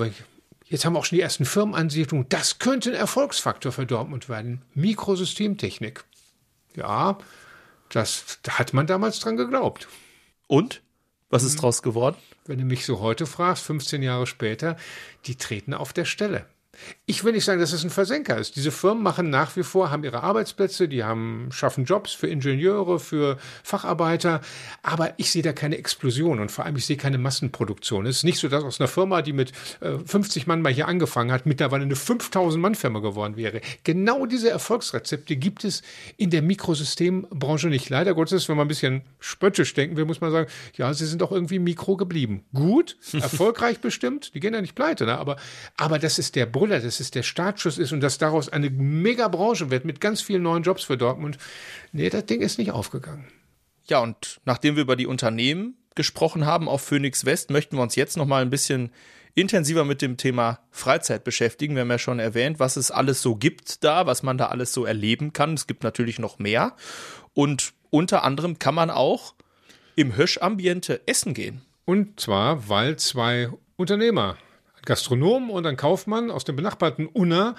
jetzt 0.66 0.86
haben 0.86 0.94
wir 0.94 1.00
auch 1.00 1.06
schon 1.06 1.18
die 1.18 1.24
ersten 1.24 1.46
Firmenansiedlungen. 1.46 2.28
Das 2.30 2.60
könnte 2.60 2.92
ein 2.92 2.96
Erfolgsfaktor 2.96 3.72
für 3.72 3.86
Dortmund 3.86 4.30
werden. 4.30 4.62
Mikrosystemtechnik. 4.74 6.04
Ja, 6.76 7.18
das 7.90 8.40
da 8.44 8.60
hat 8.60 8.74
man 8.74 8.88
damals 8.88 9.20
dran 9.20 9.36
geglaubt. 9.36 9.88
Und? 10.50 10.82
Was 11.30 11.44
ist 11.44 11.58
mhm. 11.58 11.60
draus 11.60 11.84
geworden? 11.84 12.18
Wenn 12.46 12.58
du 12.58 12.66
mich 12.66 12.84
so 12.84 13.00
heute 13.00 13.28
fragst, 13.28 13.64
15 13.64 14.02
Jahre 14.02 14.26
später, 14.26 14.78
die 15.26 15.36
treten 15.36 15.76
auf 15.76 15.94
der 15.94 16.06
Stelle. 16.06 16.48
Ich 17.06 17.24
will 17.24 17.34
nicht 17.34 17.46
sagen, 17.46 17.60
dass 17.60 17.74
es 17.74 17.84
ein 17.84 17.90
Versenker 17.90 18.38
ist. 18.38 18.56
Diese 18.56 18.72
Firmen 18.72 19.04
machen 19.04 19.30
nach 19.30 19.56
wie 19.56 19.64
vor, 19.64 19.92
haben 19.92 20.04
ihre 20.04 20.24
Arbeitsplätze, 20.24 20.88
die 20.88 21.04
haben, 21.04 21.50
schaffen 21.52 21.86
Jobs 21.86 22.14
für 22.14 22.28
Ingenieure, 22.28 23.00
für 23.00 23.38
Facharbeiter, 23.64 24.42
aber 24.84 25.14
ich 25.18 25.32
sehe 25.32 25.42
da 25.42 25.54
keine 25.54 25.78
Explosion 25.78 26.40
und 26.40 26.52
vor 26.52 26.66
allem 26.66 26.76
ich 26.76 26.86
sehe 26.86 26.98
keine 26.98 27.18
Massenproduktion. 27.18 28.06
Es 28.06 28.18
ist 28.18 28.24
nicht 28.24 28.40
so, 28.40 28.48
dass 28.48 28.64
aus 28.64 28.80
einer 28.80 28.88
Firma, 28.88 29.22
die 29.22 29.34
mit 29.34 29.52
äh, 29.82 29.98
50 30.06 30.48
Mann 30.48 30.62
mal 30.62 30.74
hier 30.74 30.88
angefangen 30.88 31.32
hat, 31.32 31.46
mittlerweile 31.46 31.84
eine 31.84 31.96
5000 31.96 32.62
Mann 32.62 32.76
Firma 32.76 33.00
geworden 33.00 33.36
wäre. 33.36 33.62
Genau 33.84 34.26
diese 34.26 34.50
Erfolgsrezepte 34.50 35.36
gibt 35.36 35.64
es 35.64 35.82
in 36.18 36.30
der 36.30 36.42
Mikrosystembranche 36.42 37.68
nicht. 37.68 37.90
Leider 37.90 38.14
Gottes, 38.14 38.50
wenn 38.50 38.58
man 38.58 38.66
ein 38.66 38.70
bisschen 38.70 39.02
spöttisch 39.20 39.74
denken 39.74 39.98
will, 39.98 40.06
muss 40.06 40.22
man 40.22 40.32
sagen, 40.32 40.50
ja, 40.76 40.94
sie 40.94 41.06
sind 41.06 41.24
auch 41.24 41.32
irgendwie 41.32 41.60
Mikro 41.60 41.98
geblieben. 41.98 42.44
Gut, 42.54 42.98
erfolgreich 43.14 43.80
bestimmt, 43.80 44.34
die 44.34 44.40
gehen 44.40 44.54
ja 44.54 44.62
nicht 44.62 44.76
pleite, 44.76 45.06
ne? 45.06 45.18
aber, 45.18 45.38
aber 45.78 46.00
das 46.00 46.20
ist 46.20 46.36
der 46.36 46.46
Brüller 46.70 46.82
dass 46.82 47.00
es 47.00 47.12
der 47.12 47.24
Startschuss 47.24 47.78
ist 47.78 47.92
und 47.92 48.02
dass 48.02 48.18
daraus 48.20 48.50
eine 48.50 48.70
Mega-Branche 48.70 49.72
wird 49.72 49.86
mit 49.86 50.00
ganz 50.00 50.22
vielen 50.22 50.44
neuen 50.44 50.64
Jobs 50.64 50.84
für 50.84 50.98
Dortmund. 50.98 51.38
Nee, 51.92 52.10
das 52.10 52.26
Ding 52.26 52.42
ist 52.42 52.60
nicht 52.60 52.72
aufgegangen. 52.72 53.28
Ja, 53.88 54.00
und 54.00 54.40
nachdem 54.46 54.76
wir 54.76 54.84
über 54.84 54.96
die 54.96 55.08
Unternehmen 55.08 55.76
gesprochen 55.96 56.46
haben 56.46 56.70
auf 56.70 56.82
Phoenix 56.82 57.26
West, 57.26 57.50
möchten 57.50 57.76
wir 57.76 57.82
uns 57.82 57.96
jetzt 57.96 58.18
noch 58.18 58.28
mal 58.28 58.44
ein 58.44 58.52
bisschen 58.52 58.92
intensiver 59.34 59.84
mit 59.84 60.02
dem 60.02 60.18
Thema 60.18 60.60
Freizeit 60.70 61.24
beschäftigen. 61.24 61.74
Wir 61.74 61.82
haben 61.82 61.90
ja 61.90 61.98
schon 61.98 62.20
erwähnt, 62.20 62.60
was 62.60 62.78
es 62.78 62.92
alles 62.92 63.22
so 63.22 63.36
gibt 63.36 63.84
da, 63.84 64.06
was 64.06 64.22
man 64.22 64.38
da 64.38 64.48
alles 64.48 64.72
so 64.72 64.86
erleben 64.86 65.34
kann. 65.34 65.56
Es 65.56 65.66
gibt 65.66 65.84
natürlich 65.84 66.20
noch 66.20 66.38
mehr. 66.38 66.76
Und 67.34 67.74
unter 67.90 68.24
anderem 68.24 68.60
kann 68.60 68.76
man 68.76 68.92
auch 68.92 69.34
im 69.96 70.16
Höschambiente 70.16 71.02
essen 71.08 71.34
gehen. 71.34 71.62
Und 71.86 72.20
zwar, 72.20 72.70
weil 72.70 72.98
zwei 72.98 73.50
Unternehmer 73.76 74.38
Gastronom 74.90 75.52
und 75.52 75.68
ein 75.68 75.78
Kaufmann 75.78 76.32
aus 76.32 76.46
dem 76.46 76.56
benachbarten 76.56 77.06
Unna 77.06 77.54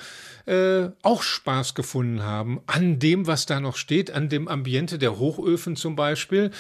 äh, 0.47 0.89
auch 1.03 1.23
Spaß 1.23 1.77
gefunden 1.77 2.25
haben 2.25 2.61
an 2.67 2.99
dem, 2.99 3.29
was 3.29 3.47
da 3.47 3.61
noch 3.61 3.77
steht, 3.77 4.11
an 4.11 4.29
dem 4.29 4.49
Ambiente 4.49 4.99
der 4.99 5.19
Hochöfen 5.19 5.77
zum 5.77 5.95
Beispiel. 5.95 6.51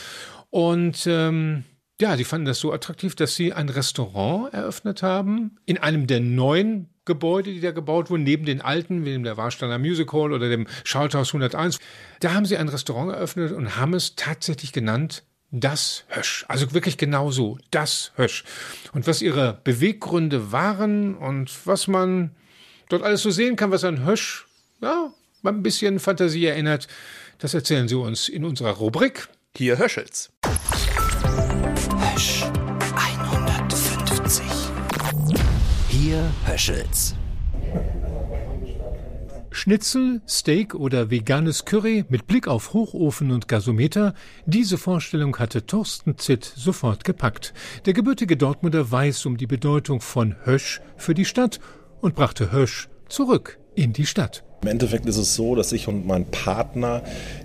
Und 0.49 1.09
ähm, 1.09 1.65
ja, 2.01 2.17
sie 2.17 2.25
fanden 2.25 2.47
das 2.47 2.61
so 2.61 2.73
attraktiv, 2.73 3.17
dass 3.17 3.35
sie 3.35 3.53
ein 3.53 3.69
Restaurant 3.69 4.55
eröffnet 4.55 5.03
haben 5.03 5.57
in 5.67 5.77
einem 5.77 6.07
der 6.07 6.21
neuen 6.21 6.89
Gebäude, 7.05 7.53
die 7.53 7.61
da 7.61 7.73
gebaut 7.73 8.09
wurden, 8.09 8.23
neben 8.23 8.45
den 8.45 8.61
alten, 8.61 9.05
wie 9.05 9.11
dem 9.11 9.25
der 9.25 9.37
Warsteiner 9.37 9.79
Music 9.79 10.13
Hall 10.13 10.33
oder 10.33 10.49
dem 10.49 10.69
Schalthaus 10.85 11.31
101. 11.31 11.81
Da 12.21 12.33
haben 12.33 12.47
sie 12.47 12.57
ein 12.57 12.69
Restaurant 12.69 13.11
eröffnet 13.11 13.51
und 13.51 13.77
haben 13.77 13.95
es 13.95 14.15
tatsächlich 14.15 14.73
genannt 14.73 15.25
das 15.51 16.05
Hösch. 16.09 16.45
Also 16.49 16.73
wirklich 16.73 16.97
genau 16.97 17.31
so, 17.31 17.59
das 17.71 18.13
Hösch. 18.17 18.45
Und 18.93 19.07
was 19.07 19.23
ihre 19.23 19.61
Beweggründe 19.65 20.53
waren 20.53 21.15
und 21.17 21.67
was 21.67 21.87
man 21.87 22.31
dort 22.89 23.03
alles 23.03 23.23
so 23.23 23.31
sehen 23.31 23.57
kann, 23.57 23.71
was 23.71 23.85
an 23.85 24.05
Hösch, 24.05 24.47
ja, 24.81 25.13
mal 25.43 25.53
ein 25.53 25.63
bisschen 25.63 25.99
Fantasie 25.99 26.47
erinnert, 26.47 26.89
das 27.39 27.55
erzählen 27.55 27.89
Sie 27.89 27.95
uns 27.95 28.29
in 28.29 28.45
unserer 28.45 28.73
Rubrik. 28.73 29.29
Hier 29.57 29.79
Höschels. 29.79 30.31
Hösch 32.15 32.45
150. 32.95 34.45
Hier 35.89 36.31
Höschels. 36.47 37.15
Schnitzel, 39.53 40.23
Steak 40.29 40.75
oder 40.75 41.11
veganes 41.11 41.65
Curry 41.65 42.05
mit 42.09 42.29
Blick 42.29 42.47
auf 42.47 42.73
Hochofen 42.73 43.33
und 43.33 43.49
Gasometer, 43.49 44.15
diese 44.47 44.79
Vorstellung 44.79 45.37
hatte 45.39 45.67
Thorsten 45.67 46.17
Zitt 46.19 46.45
sofort 46.45 47.03
gepackt. 47.05 47.53
Der 47.85 47.93
gebürtige 47.93 48.37
Dortmunder 48.37 48.91
weiß 48.91 49.27
um 49.27 49.37
die 49.37 49.49
Bedeutung 49.49 50.01
von 50.01 50.37
Hösch 50.45 50.81
für 50.97 51.15
die 51.15 51.25
Stadt 51.25 51.59
und 52.01 52.15
brachte 52.15 52.53
Hösch 52.53 52.89
zurück 53.09 53.59
in 53.75 53.93
die 53.93 54.07
Stadt. 54.07 54.45
Im 54.63 54.69
Endeffekt 54.69 55.07
ist 55.07 55.17
es 55.17 55.35
so, 55.35 55.55
dass 55.55 55.73
ich 55.73 55.89
und 55.89 56.07
mein 56.07 56.31
Partner 56.31 57.03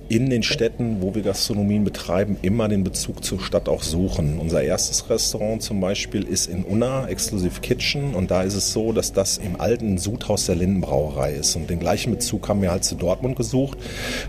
in 0.08 0.30
den 0.30 0.44
Städten, 0.44 1.02
wo 1.02 1.16
wir 1.16 1.24
Gastronomien 1.24 1.84
betreiben, 1.84 2.38
immer 2.42 2.68
den 2.68 2.84
Bezug 2.84 3.24
zur 3.24 3.40
Stadt 3.40 3.68
auch 3.68 3.82
suchen. 3.82 4.40
Unser 4.40 4.62
erstes 4.62 5.10
Restaurant 5.10 5.64
zum 5.64 5.82
Beispiel 5.82 6.24
ist 6.24 6.48
in 6.48 6.64
Unna, 6.64 7.08
Exclusive 7.08 7.62
Kitchen. 7.62 8.14
Und 8.14 8.30
da 8.32 8.44
ist 8.44 8.54
es 8.54 8.72
so, 8.72 8.92
dass 8.92 9.14
das 9.14 9.38
im 9.38 9.60
alten 9.60 9.98
Sudhaus 9.98 10.46
der 10.46 10.56
Lindenbrauerei 10.56 11.34
ist. 11.34 11.56
Und 11.56 11.70
den 11.70 11.80
gleichen 11.80 12.12
Bezug 12.12 12.48
haben 12.48 12.62
wir 12.62 12.72
halt 12.72 12.84
zu 12.84 12.96
Dortmund 12.96 13.36
gesucht, 13.36 13.78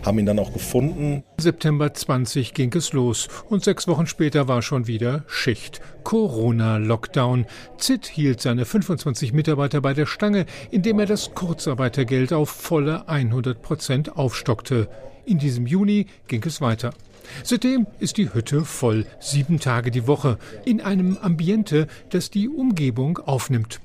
haben 0.05 0.19
ihn 0.19 0.27
dann 0.27 0.39
auch 0.39 0.53
gefunden. 0.53 1.23
September 1.39 1.93
20 1.93 2.55
ging 2.55 2.73
es 2.75 2.93
los 2.93 3.29
und 3.51 3.63
sechs 3.63 3.87
Wochen 3.87 4.07
später 4.07 4.49
war 4.49 4.63
schon 4.63 4.87
wieder 4.87 5.25
Schicht. 5.27 5.81
Corona-Lockdown. 6.05 7.47
Zitt 7.79 8.07
hielt 8.07 8.41
seine 8.41 8.65
25 8.65 9.33
Mitarbeiter 9.33 9.81
bei 9.81 9.93
der 9.93 10.07
Stange, 10.07 10.47
indem 10.71 11.01
er 11.01 11.07
das 11.07 11.35
Kurzarbeitergeld 11.35 12.33
auf 12.33 12.49
volle 12.49 13.09
100 13.09 13.61
Prozent 13.61 14.17
aufstockte. 14.17 14.89
In 15.27 15.39
diesem 15.39 15.67
Juni 15.67 16.07
ging 16.29 16.43
es 16.47 16.61
weiter. 16.61 16.95
Seitdem 17.43 17.89
ist 17.99 18.17
die 18.17 18.33
Hütte 18.33 18.65
voll, 18.65 19.07
sieben 19.19 19.59
Tage 19.59 19.91
die 19.91 20.07
Woche, 20.07 20.39
in 20.65 20.81
einem 20.81 21.19
Ambiente, 21.21 21.89
das 22.11 22.31
die 22.31 22.49
Umgebung 22.49 23.19
aufnimmt. 23.19 23.81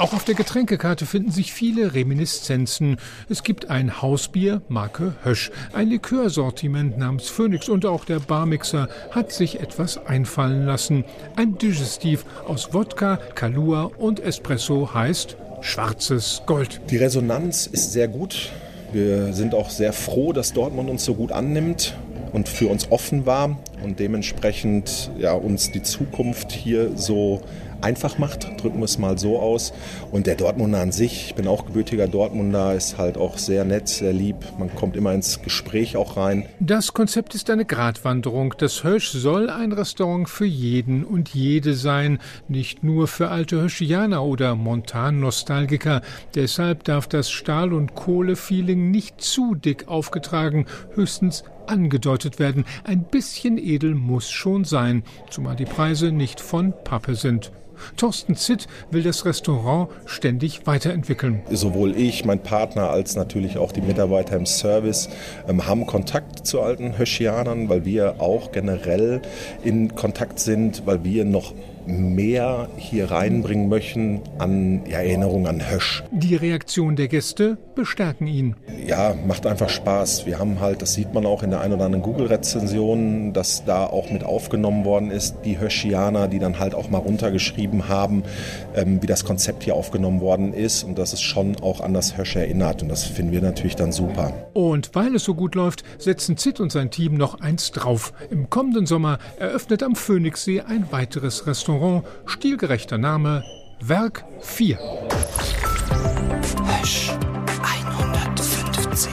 Auch 0.00 0.12
auf 0.14 0.24
der 0.24 0.34
Getränkekarte 0.34 1.06
finden 1.06 1.30
sich 1.30 1.52
viele 1.52 1.94
Reminiszenzen. 1.94 2.96
Es 3.28 3.42
gibt 3.42 3.68
ein 3.68 4.00
Hausbier 4.00 4.62
Marke 4.68 5.14
Hösch, 5.22 5.52
ein 5.74 5.90
Likörsortiment 5.90 6.96
namens 6.96 7.28
Phoenix 7.28 7.68
und 7.68 7.84
auch 7.86 8.06
der 8.06 8.18
Barmixer 8.18 8.88
hat 9.10 9.30
sich 9.30 9.60
etwas 9.60 10.04
einfallen 10.06 10.64
lassen. 10.64 11.04
Ein 11.36 11.58
Digestiv 11.58 12.24
aus 12.48 12.72
Wodka, 12.72 13.18
Kalua 13.34 13.90
und 13.98 14.20
Espresso 14.20 14.94
heißt 14.94 15.36
Schwarzes 15.60 16.42
Gold. 16.46 16.80
Die 16.90 16.96
Resonanz 16.96 17.66
ist 17.66 17.92
sehr 17.92 18.08
gut. 18.08 18.50
Wir 18.92 19.32
sind 19.32 19.54
auch 19.54 19.70
sehr 19.70 19.92
froh, 19.92 20.32
dass 20.32 20.52
Dortmund 20.52 20.90
uns 20.90 21.04
so 21.04 21.14
gut 21.14 21.32
annimmt 21.32 21.94
und 22.32 22.48
für 22.48 22.68
uns 22.68 22.90
offen 22.90 23.26
war 23.26 23.58
und 23.82 23.98
dementsprechend 23.98 25.10
ja, 25.18 25.32
uns 25.32 25.70
die 25.70 25.82
Zukunft 25.82 26.52
hier 26.52 26.96
so 26.96 27.42
einfach 27.82 28.18
macht, 28.18 28.60
drücken 28.60 28.78
wir 28.78 28.84
es 28.84 28.98
mal 28.98 29.18
so 29.18 29.38
aus. 29.38 29.72
Und 30.10 30.26
der 30.26 30.36
Dortmunder 30.36 30.80
an 30.80 30.92
sich, 30.92 31.26
ich 31.26 31.34
bin 31.34 31.46
auch 31.46 31.66
gebürtiger 31.66 32.08
Dortmunder, 32.08 32.74
ist 32.74 32.98
halt 32.98 33.16
auch 33.16 33.38
sehr 33.38 33.64
nett, 33.64 33.88
sehr 33.88 34.12
lieb. 34.12 34.36
Man 34.58 34.74
kommt 34.74 34.96
immer 34.96 35.12
ins 35.12 35.42
Gespräch 35.42 35.96
auch 35.96 36.16
rein. 36.16 36.46
Das 36.60 36.92
Konzept 36.92 37.34
ist 37.34 37.50
eine 37.50 37.64
Gratwanderung. 37.64 38.54
Das 38.58 38.84
Hösch 38.84 39.10
soll 39.10 39.50
ein 39.50 39.72
Restaurant 39.72 40.28
für 40.28 40.46
jeden 40.46 41.04
und 41.04 41.30
jede 41.34 41.74
sein, 41.74 42.18
nicht 42.48 42.82
nur 42.82 43.08
für 43.08 43.28
alte 43.28 43.60
Höschianer 43.60 44.24
oder 44.24 44.54
Montan-Nostalgiker. 44.54 46.02
Deshalb 46.34 46.84
darf 46.84 47.06
das 47.08 47.30
Stahl- 47.30 47.72
und 47.72 47.94
Kohle-Feeling 47.94 48.90
nicht 48.90 49.20
zu 49.20 49.54
dick 49.54 49.88
aufgetragen, 49.88 50.66
höchstens 50.94 51.44
angedeutet 51.66 52.38
werden. 52.38 52.64
Ein 52.84 53.04
bisschen 53.04 53.56
edel 53.58 53.94
muss 53.94 54.30
schon 54.30 54.64
sein, 54.64 55.04
zumal 55.30 55.56
die 55.56 55.64
Preise 55.64 56.12
nicht 56.12 56.40
von 56.40 56.74
Pappe 56.84 57.14
sind. 57.14 57.52
Thorsten 57.96 58.36
Zitt 58.36 58.66
will 58.90 59.02
das 59.02 59.24
Restaurant 59.24 59.88
ständig 60.06 60.66
weiterentwickeln. 60.66 61.42
Sowohl 61.50 61.96
ich, 61.96 62.24
mein 62.24 62.42
Partner, 62.42 62.90
als 62.90 63.16
natürlich 63.16 63.58
auch 63.58 63.72
die 63.72 63.80
Mitarbeiter 63.80 64.36
im 64.36 64.46
Service 64.46 65.08
ähm, 65.48 65.66
haben 65.66 65.86
Kontakt 65.86 66.46
zu 66.46 66.60
alten 66.60 66.98
Höschianern, 66.98 67.68
weil 67.68 67.84
wir 67.84 68.20
auch 68.20 68.52
generell 68.52 69.22
in 69.64 69.94
Kontakt 69.94 70.38
sind, 70.38 70.86
weil 70.86 71.04
wir 71.04 71.24
noch 71.24 71.54
mehr 71.86 72.68
hier 72.76 73.10
reinbringen 73.10 73.68
möchten 73.68 74.20
an 74.38 74.82
ja, 74.86 74.98
Erinnerung 74.98 75.46
an 75.46 75.70
Hösch. 75.70 76.04
Die 76.10 76.36
Reaktion 76.36 76.96
der 76.96 77.08
Gäste 77.08 77.58
bestärken 77.74 78.26
ihn. 78.26 78.56
Ja, 78.86 79.14
macht 79.26 79.46
einfach 79.46 79.68
Spaß. 79.68 80.26
Wir 80.26 80.38
haben 80.38 80.60
halt, 80.60 80.82
das 80.82 80.94
sieht 80.94 81.12
man 81.14 81.26
auch 81.26 81.42
in 81.42 81.50
der 81.50 81.60
ein 81.60 81.72
oder 81.72 81.84
anderen 81.84 82.02
Google-Rezension, 82.02 83.32
dass 83.32 83.64
da 83.64 83.86
auch 83.86 84.10
mit 84.10 84.24
aufgenommen 84.24 84.84
worden 84.84 85.10
ist, 85.10 85.36
die 85.44 85.58
Höschianer, 85.58 86.28
die 86.28 86.38
dann 86.38 86.58
halt 86.58 86.74
auch 86.74 86.90
mal 86.90 86.98
runtergeschrieben 86.98 87.88
haben, 87.88 88.22
ähm, 88.74 89.02
wie 89.02 89.06
das 89.06 89.24
Konzept 89.24 89.64
hier 89.64 89.74
aufgenommen 89.74 90.20
worden 90.20 90.52
ist 90.52 90.84
und 90.84 90.98
dass 90.98 91.12
es 91.12 91.20
schon 91.20 91.56
auch 91.62 91.80
an 91.80 91.94
das 91.94 92.16
Hösch 92.16 92.36
erinnert. 92.36 92.82
Und 92.82 92.88
das 92.88 93.04
finden 93.04 93.32
wir 93.32 93.42
natürlich 93.42 93.76
dann 93.76 93.92
super. 93.92 94.32
Und 94.52 94.90
weil 94.94 95.14
es 95.14 95.24
so 95.24 95.34
gut 95.34 95.54
läuft, 95.54 95.84
setzen 95.98 96.36
Zitt 96.36 96.60
und 96.60 96.70
sein 96.70 96.90
Team 96.90 97.14
noch 97.14 97.40
eins 97.40 97.72
drauf. 97.72 98.12
Im 98.30 98.50
kommenden 98.50 98.86
Sommer 98.86 99.18
eröffnet 99.38 99.82
am 99.82 99.96
Phoenixsee 99.96 100.60
ein 100.60 100.86
weiteres 100.92 101.46
Restaurant 101.46 101.79
Restaurant, 101.80 102.04
stilgerechter 102.26 102.98
Name, 102.98 103.42
Werk 103.80 104.24
4. 104.40 104.78
Hösch 106.78 107.10
150. 107.62 109.10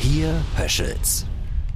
Hier 0.00 0.34
Höschels. 0.58 1.24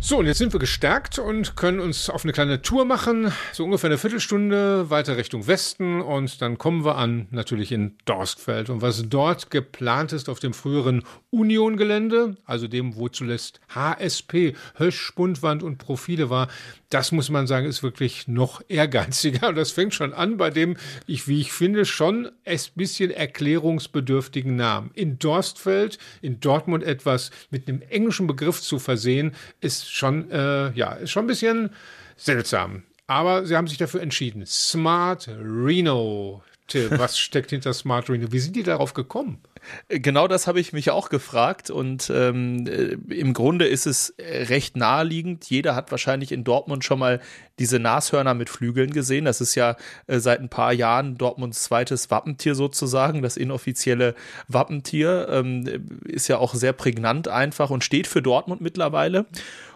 So, 0.00 0.18
und 0.18 0.26
jetzt 0.26 0.38
sind 0.38 0.52
wir 0.52 0.60
gestärkt 0.60 1.18
und 1.18 1.56
können 1.56 1.80
uns 1.80 2.08
auf 2.08 2.24
eine 2.24 2.32
kleine 2.32 2.62
Tour 2.62 2.84
machen, 2.84 3.32
so 3.52 3.64
ungefähr 3.64 3.90
eine 3.90 3.98
Viertelstunde 3.98 4.90
weiter 4.90 5.16
Richtung 5.16 5.48
Westen 5.48 6.00
und 6.00 6.40
dann 6.40 6.56
kommen 6.56 6.84
wir 6.84 6.96
an 6.96 7.26
natürlich 7.30 7.72
in 7.72 7.96
Dorstfeld. 8.04 8.70
Und 8.70 8.80
was 8.80 9.08
dort 9.08 9.50
geplant 9.50 10.12
ist 10.12 10.28
auf 10.28 10.38
dem 10.38 10.54
früheren 10.54 11.02
Union-Gelände, 11.30 12.36
also 12.44 12.68
dem, 12.68 12.94
wo 12.94 13.08
zuletzt 13.08 13.60
HSP, 13.74 14.54
Hösch, 14.76 15.00
Spundwand 15.00 15.64
und 15.64 15.78
Profile 15.78 16.30
war, 16.30 16.46
das 16.90 17.12
muss 17.12 17.28
man 17.28 17.46
sagen, 17.46 17.66
ist 17.66 17.82
wirklich 17.82 18.28
noch 18.28 18.62
ehrgeiziger. 18.68 19.48
Und 19.48 19.56
das 19.56 19.72
fängt 19.72 19.94
schon 19.94 20.14
an 20.14 20.36
bei 20.36 20.50
dem, 20.50 20.76
ich, 21.06 21.28
wie 21.28 21.40
ich 21.40 21.52
finde, 21.52 21.84
schon 21.84 22.30
ein 22.44 22.60
bisschen 22.74 23.10
erklärungsbedürftigen 23.10 24.56
Namen. 24.56 24.90
In 24.94 25.18
Dorstfeld, 25.18 25.98
in 26.22 26.40
Dortmund 26.40 26.84
etwas 26.84 27.30
mit 27.50 27.68
einem 27.68 27.82
englischen 27.82 28.26
Begriff 28.26 28.62
zu 28.62 28.78
versehen, 28.78 29.34
ist 29.60 29.90
schon, 29.90 30.30
äh, 30.30 30.72
ja, 30.72 30.92
ist 30.92 31.10
schon 31.10 31.24
ein 31.24 31.28
bisschen 31.28 31.70
seltsam. 32.16 32.84
Aber 33.06 33.46
sie 33.46 33.56
haben 33.56 33.68
sich 33.68 33.78
dafür 33.78 34.02
entschieden. 34.02 34.44
Smart 34.46 35.28
Reno. 35.28 36.42
Till, 36.66 36.90
was 36.98 37.18
steckt 37.18 37.50
hinter 37.50 37.72
Smart 37.72 38.10
Reno? 38.10 38.30
Wie 38.30 38.38
sind 38.38 38.54
die 38.54 38.62
darauf 38.62 38.92
gekommen? 38.92 39.40
Genau 39.88 40.28
das 40.28 40.46
habe 40.46 40.60
ich 40.60 40.72
mich 40.72 40.90
auch 40.90 41.08
gefragt 41.08 41.70
und 41.70 42.10
ähm, 42.14 42.66
äh, 42.66 42.96
im 43.14 43.32
Grunde 43.32 43.66
ist 43.66 43.86
es 43.86 44.14
recht 44.18 44.76
naheliegend. 44.76 45.48
Jeder 45.50 45.74
hat 45.74 45.90
wahrscheinlich 45.90 46.32
in 46.32 46.44
Dortmund 46.44 46.84
schon 46.84 46.98
mal 46.98 47.20
diese 47.58 47.78
Nashörner 47.78 48.34
mit 48.34 48.50
Flügeln 48.50 48.92
gesehen. 48.92 49.24
Das 49.24 49.40
ist 49.40 49.54
ja 49.54 49.76
äh, 50.06 50.18
seit 50.18 50.40
ein 50.40 50.48
paar 50.48 50.72
Jahren 50.72 51.16
Dortmunds 51.16 51.64
zweites 51.64 52.10
Wappentier 52.10 52.54
sozusagen, 52.54 53.22
das 53.22 53.36
inoffizielle 53.36 54.14
Wappentier. 54.48 55.28
Ähm, 55.30 56.00
ist 56.04 56.28
ja 56.28 56.38
auch 56.38 56.54
sehr 56.54 56.72
prägnant 56.72 57.28
einfach 57.28 57.70
und 57.70 57.84
steht 57.84 58.06
für 58.06 58.22
Dortmund 58.22 58.60
mittlerweile. 58.60 59.26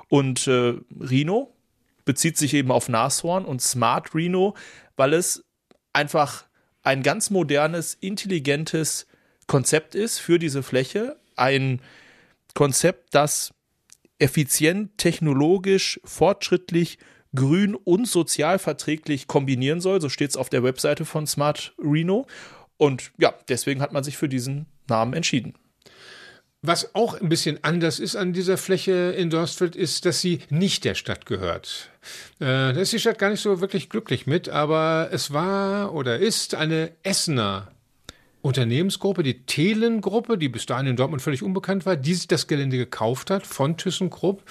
Und 0.09 0.47
äh, 0.47 0.75
Rhino 1.01 1.53
bezieht 2.05 2.37
sich 2.37 2.55
eben 2.55 2.71
auf 2.71 2.88
Nashorn 2.88 3.45
und 3.45 3.62
Smart 3.62 4.14
Rhino, 4.14 4.55
weil 4.97 5.14
es 5.14 5.45
einfach 5.92 6.45
ein 6.83 7.03
ganz 7.03 7.31
modernes, 7.31 7.95
intelligentes 7.95 9.07
Konzept 9.47 9.95
ist 9.95 10.19
für 10.19 10.39
diese 10.39 10.63
Fläche. 10.63 11.17
Ein 11.37 11.81
Konzept, 12.55 13.15
das 13.15 13.55
effizient, 14.19 14.97
technologisch, 14.99 16.01
fortschrittlich, 16.05 16.99
grün 17.35 17.75
und 17.75 18.07
sozial 18.07 18.59
verträglich 18.59 19.27
kombinieren 19.27 19.81
soll. 19.81 20.01
So 20.01 20.09
steht 20.09 20.31
es 20.31 20.37
auf 20.37 20.49
der 20.49 20.63
Webseite 20.63 21.05
von 21.05 21.27
Smart 21.27 21.75
Reno. 21.79 22.27
Und 22.77 23.13
ja, 23.19 23.35
deswegen 23.49 23.81
hat 23.81 23.93
man 23.93 24.05
sich 24.05 24.17
für 24.17 24.29
diesen 24.29 24.67
Namen 24.89 25.15
entschieden. 25.15 25.55
Was 26.65 26.95
auch 26.95 27.21
ein 27.21 27.29
bisschen 27.29 27.59
anders 27.63 27.99
ist 27.99 28.15
an 28.15 28.33
dieser 28.33 28.57
Fläche 28.57 29.15
in 29.17 29.31
Dorstfeld, 29.31 29.75
ist, 29.75 30.07
dass 30.07 30.21
sie 30.21 30.41
nicht 30.49 30.85
der 30.85 30.95
Stadt 30.95 31.27
gehört. 31.27 31.91
Äh, 32.39 32.45
da 32.45 32.71
ist 32.71 32.93
die 32.93 33.01
Stadt 33.01 33.19
gar 33.19 33.31
nicht 33.31 33.41
so 33.41 33.61
wirklich 33.61 33.89
glücklich 33.89 34.29
mit, 34.29 34.49
aber 34.49 35.09
es 35.11 35.33
war 35.33 35.93
oder 35.93 36.21
ist 36.21 36.55
eine 36.55 36.93
Essener 37.03 37.73
Unternehmensgruppe, 38.43 39.23
die 39.23 39.43
Thelen-Gruppe, 39.43 40.37
die 40.37 40.49
bis 40.49 40.67
dahin 40.67 40.89
in 40.89 40.97
Dortmund 40.97 41.23
völlig 41.23 41.45
unbekannt 41.45 41.87
war, 41.87 41.97
die 41.97 42.15
sich 42.15 42.27
das 42.27 42.49
Gelände 42.49 42.77
gekauft 42.77 43.31
hat 43.31 43.47
von 43.47 43.77
ThyssenKrupp 43.77 44.43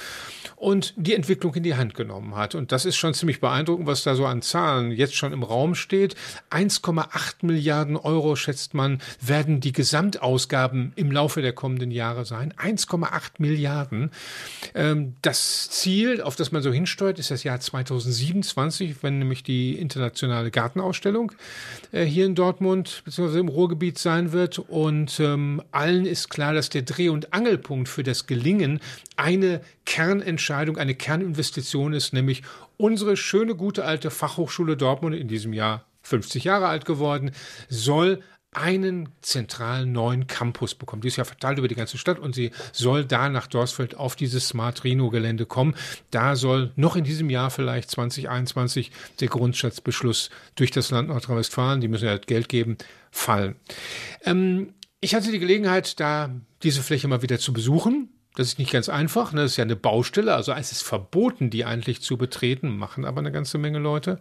und 0.55 0.93
die 0.95 1.13
Entwicklung 1.13 1.53
in 1.55 1.63
die 1.63 1.75
Hand 1.75 1.93
genommen 1.93 2.35
hat. 2.35 2.55
Und 2.55 2.71
das 2.71 2.85
ist 2.85 2.95
schon 2.95 3.13
ziemlich 3.13 3.41
beeindruckend, 3.41 3.87
was 3.87 4.03
da 4.03 4.15
so 4.15 4.25
an 4.25 4.41
Zahlen 4.41 4.91
jetzt 4.91 5.15
schon 5.15 5.33
im 5.33 5.43
Raum 5.43 5.75
steht. 5.75 6.15
1,8 6.51 7.45
Milliarden 7.45 7.97
Euro, 7.97 8.37
schätzt 8.37 8.73
man, 8.73 9.01
werden 9.19 9.59
die 9.59 9.73
Gesamtausgaben 9.73 10.93
im 10.95 11.11
Laufe 11.11 11.41
der 11.41 11.53
kommenden 11.53 11.91
Jahre 11.91 12.23
sein. 12.23 12.53
1,8 12.53 13.31
Milliarden. 13.39 14.11
Ähm, 14.73 15.15
das 15.21 15.69
Ziel, 15.69 16.21
auf 16.21 16.37
das 16.37 16.53
man 16.53 16.61
so 16.61 16.71
hinsteuert, 16.71 17.19
ist 17.19 17.31
das 17.31 17.43
Jahr 17.43 17.59
2027, 17.59 19.03
wenn 19.03 19.19
nämlich 19.19 19.43
die 19.43 19.73
internationale 19.73 20.49
Gartenausstellung 20.49 21.33
äh, 21.91 22.05
hier 22.05 22.25
in 22.25 22.35
Dortmund 22.35 23.01
bzw. 23.03 23.39
im 23.39 23.49
Ruhrgebiet 23.49 23.80
Ruhrgebiet 23.81 23.97
sein 23.97 24.31
wird. 24.31 24.59
Und 24.59 25.19
ähm, 25.19 25.61
allen 25.71 26.05
ist 26.05 26.29
klar, 26.29 26.53
dass 26.53 26.69
der 26.69 26.83
Dreh- 26.83 27.09
und 27.09 27.33
Angelpunkt 27.33 27.89
für 27.89 28.03
das 28.03 28.27
Gelingen 28.27 28.79
eine 29.17 29.61
Kernentscheidung, 29.85 30.77
eine 30.77 30.95
Kerninvestition 30.95 31.93
ist, 31.93 32.13
nämlich 32.13 32.43
unsere 32.77 33.17
schöne, 33.17 33.55
gute 33.55 33.83
alte 33.83 34.11
Fachhochschule 34.11 34.77
Dortmund, 34.77 35.15
in 35.15 35.27
diesem 35.27 35.53
Jahr 35.53 35.85
50 36.03 36.43
Jahre 36.43 36.67
alt 36.67 36.85
geworden, 36.85 37.31
soll 37.69 38.21
einen 38.53 39.09
zentralen 39.21 39.93
neuen 39.93 40.27
Campus 40.27 40.75
bekommen. 40.75 41.01
Die 41.01 41.07
ist 41.07 41.15
ja 41.15 41.23
verteilt 41.23 41.57
über 41.57 41.69
die 41.69 41.75
ganze 41.75 41.97
Stadt 41.97 42.19
und 42.19 42.35
sie 42.35 42.51
soll 42.73 43.05
da 43.05 43.29
nach 43.29 43.47
Dorsfeld 43.47 43.95
auf 43.95 44.17
dieses 44.17 44.49
Smart 44.49 44.83
Reno 44.83 45.09
Gelände 45.09 45.45
kommen. 45.45 45.75
Da 46.09 46.35
soll 46.35 46.71
noch 46.75 46.97
in 46.97 47.05
diesem 47.05 47.29
Jahr 47.29 47.49
vielleicht 47.49 47.89
2021 47.89 48.91
der 49.21 49.29
Grundsatzbeschluss 49.29 50.29
durch 50.55 50.71
das 50.71 50.91
Land 50.91 51.07
Nordrhein-Westfalen, 51.07 51.79
die 51.79 51.87
müssen 51.87 52.05
ja 52.05 52.17
Geld 52.17 52.49
geben, 52.49 52.77
fallen. 53.09 53.55
Ähm, 54.25 54.73
ich 54.99 55.15
hatte 55.15 55.31
die 55.31 55.39
Gelegenheit, 55.39 55.99
da 56.01 56.29
diese 56.61 56.83
Fläche 56.83 57.07
mal 57.07 57.21
wieder 57.21 57.39
zu 57.39 57.53
besuchen 57.53 58.09
das 58.35 58.47
ist 58.47 58.59
nicht 58.59 58.71
ganz 58.71 58.87
einfach, 58.87 59.33
ne? 59.33 59.41
das 59.41 59.51
ist 59.51 59.57
ja 59.57 59.65
eine 59.65 59.75
Baustelle, 59.75 60.33
also 60.33 60.53
es 60.53 60.71
ist 60.71 60.83
verboten, 60.83 61.49
die 61.49 61.65
eigentlich 61.65 62.01
zu 62.01 62.15
betreten, 62.15 62.77
machen 62.77 63.03
aber 63.03 63.19
eine 63.19 63.31
ganze 63.31 63.57
Menge 63.57 63.79
Leute. 63.79 64.19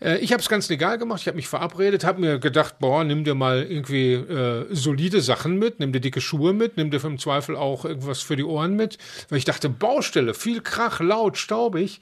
Äh, 0.00 0.18
ich 0.18 0.32
habe 0.32 0.42
es 0.42 0.48
ganz 0.48 0.68
legal 0.68 0.98
gemacht, 0.98 1.20
ich 1.20 1.28
habe 1.28 1.36
mich 1.36 1.46
verabredet, 1.46 2.04
habe 2.04 2.20
mir 2.20 2.40
gedacht, 2.40 2.80
boah, 2.80 3.04
nimm 3.04 3.22
dir 3.22 3.36
mal 3.36 3.62
irgendwie 3.62 4.14
äh, 4.14 4.66
solide 4.72 5.20
Sachen 5.20 5.58
mit, 5.60 5.78
nimm 5.78 5.92
dir 5.92 6.00
dicke 6.00 6.20
Schuhe 6.20 6.52
mit, 6.54 6.76
nimm 6.76 6.90
dir 6.90 7.04
im 7.04 7.20
Zweifel 7.20 7.54
auch 7.54 7.84
irgendwas 7.84 8.20
für 8.20 8.34
die 8.34 8.42
Ohren 8.42 8.74
mit, 8.74 8.98
weil 9.28 9.38
ich 9.38 9.44
dachte, 9.44 9.68
Baustelle, 9.68 10.34
viel 10.34 10.60
Krach, 10.60 10.98
laut, 10.98 11.38
staubig, 11.38 12.00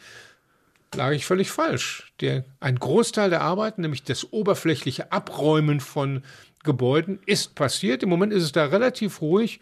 lag 0.94 1.12
ich 1.12 1.26
völlig 1.26 1.50
falsch. 1.50 2.10
Der, 2.20 2.44
ein 2.60 2.76
Großteil 2.78 3.28
der 3.28 3.42
Arbeiten, 3.42 3.82
nämlich 3.82 4.02
das 4.02 4.32
oberflächliche 4.32 5.12
Abräumen 5.12 5.80
von 5.80 6.22
Gebäuden, 6.62 7.18
ist 7.26 7.54
passiert. 7.54 8.02
Im 8.02 8.08
Moment 8.08 8.32
ist 8.32 8.44
es 8.44 8.52
da 8.52 8.64
relativ 8.64 9.20
ruhig 9.20 9.60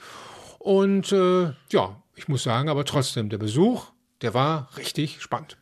und 0.63 1.13
äh, 1.13 1.53
ja, 1.71 2.03
ich 2.15 2.29
muss 2.29 2.45
sagen, 2.45 2.69
aber 2.69 2.85
trotzdem, 2.85 3.29
der 3.29 3.39
Besuch, 3.39 3.87
der 4.23 4.35
war 4.35 4.69
richtig 4.77 5.21
spannend. 5.21 5.57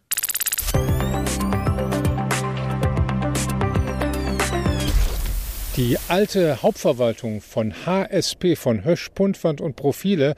Die 5.77 5.97
alte 6.09 6.63
Hauptverwaltung 6.63 7.41
von 7.41 7.73
HSP, 7.87 8.57
von 8.57 8.85
Hösch, 8.85 9.09
Puntwand 9.15 9.63
und 9.63 9.77
Profile, 9.77 10.35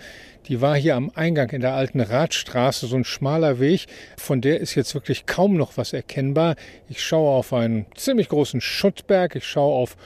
die 0.47 0.61
war 0.61 0.77
hier 0.77 0.95
am 0.95 1.11
Eingang 1.15 1.51
in 1.51 1.63
der 1.63 1.75
alten 1.75 2.01
Radstraße, 2.01 2.87
so 2.87 2.95
ein 2.97 3.05
schmaler 3.05 3.59
Weg. 3.59 3.87
Von 4.17 4.41
der 4.41 4.61
ist 4.61 4.77
jetzt 4.77 4.95
wirklich 4.95 5.27
kaum 5.27 5.57
noch 5.57 5.77
was 5.77 5.93
erkennbar. 5.93 6.55
Ich 6.89 7.03
schaue 7.03 7.31
auf 7.31 7.53
einen 7.53 7.87
ziemlich 7.97 8.29
großen 8.29 8.61
Schuttberg, 8.61 9.35
ich 9.35 9.47
schaue 9.47 9.75
auf 9.75 9.97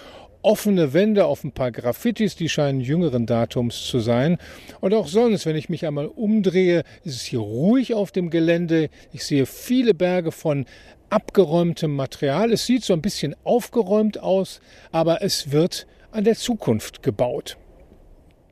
offene 0.47 0.93
Wände 0.93 1.25
auf 1.25 1.43
ein 1.43 1.51
paar 1.51 1.73
Graffitis, 1.73 2.37
die 2.37 2.49
scheinen 2.49 2.81
jüngeren 2.81 3.27
Datums 3.27 3.85
zu 3.85 3.99
sein. 3.99 4.39
Und 4.81 4.95
auch 4.95 5.09
sonst, 5.09 5.45
wenn 5.45 5.57
ich 5.57 5.69
mich 5.69 5.85
einmal 5.85 6.07
umdrehe, 6.07 6.85
ist 7.03 7.17
es 7.17 7.23
hier 7.23 7.41
ruhig 7.41 7.95
auf 7.95 8.13
dem 8.13 8.31
Gelände. 8.31 8.89
Ich 9.13 9.25
sehe 9.25 9.45
viele 9.45 9.93
Berge 9.93 10.31
von 10.31 10.65
abgeräumtem 11.11 11.97
Material. 11.97 12.53
Es 12.53 12.65
sieht 12.65 12.85
so 12.85 12.93
ein 12.93 13.03
bisschen 13.03 13.35
aufgeräumt 13.43 14.21
aus, 14.21 14.61
aber 14.93 15.21
es 15.21 15.51
wird 15.51 15.89
an 16.13 16.23
der 16.23 16.37
Zukunft 16.37 17.03
gebaut. 17.03 17.57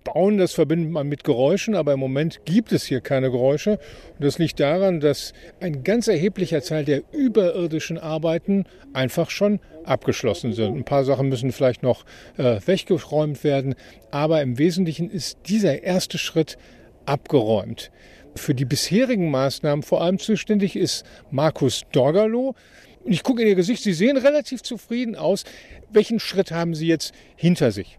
Bauen, 0.03 0.37
das 0.37 0.53
verbindet 0.53 0.91
man 0.91 1.09
mit 1.09 1.23
Geräuschen, 1.23 1.77
aber 1.77 1.95
im 1.95 2.01
Moment 2.01 2.45
gibt 2.45 2.73
es 2.73 2.85
hier 2.85 3.01
keine 3.01 3.31
Geräusche. 3.31 3.79
Und 4.19 4.25
das 4.25 4.39
liegt 4.39 4.59
daran, 4.59 5.01
dass 5.01 5.33
ein 5.61 5.85
ganz 5.85 6.09
erheblicher 6.09 6.61
Teil 6.61 6.85
der 6.85 7.03
überirdischen 7.13 7.99
Arbeiten 7.99 8.65
einfach 8.93 9.31
schon 9.31 9.61
abgeschlossen 9.85 10.53
sind. 10.53 10.77
Ein 10.77 10.85
paar 10.85 11.05
Sachen 11.05 11.29
müssen 11.29 11.53
vielleicht 11.53 11.83
noch 11.83 12.05
äh, 12.37 12.61
weggeräumt 12.65 13.45
werden, 13.45 13.75
aber 14.11 14.43
im 14.43 14.59
Wesentlichen 14.59 15.11
ist 15.11 15.39
dieser 15.47 15.83
erste 15.83 16.19
Schritt 16.19 16.57
abgeräumt. 17.07 17.91
Für 18.37 18.55
die 18.55 18.65
bisherigen 18.65 19.31
Maßnahmen 19.31 19.83
vor 19.83 20.03
allem 20.03 20.19
zuständig 20.19 20.77
ist 20.77 21.05
Markus 21.31 21.83
Dorgalo. 21.93 22.55
Ich 23.05 23.23
gucke 23.23 23.43
in 23.43 23.49
Ihr 23.49 23.55
Gesicht, 23.55 23.83
Sie 23.83 23.93
sehen 23.93 24.17
relativ 24.17 24.63
zufrieden 24.63 25.15
aus. 25.15 25.45
Welchen 25.91 26.19
Schritt 26.19 26.51
haben 26.51 26.75
Sie 26.75 26.87
jetzt 26.87 27.13
hinter 27.37 27.71
sich? 27.71 27.99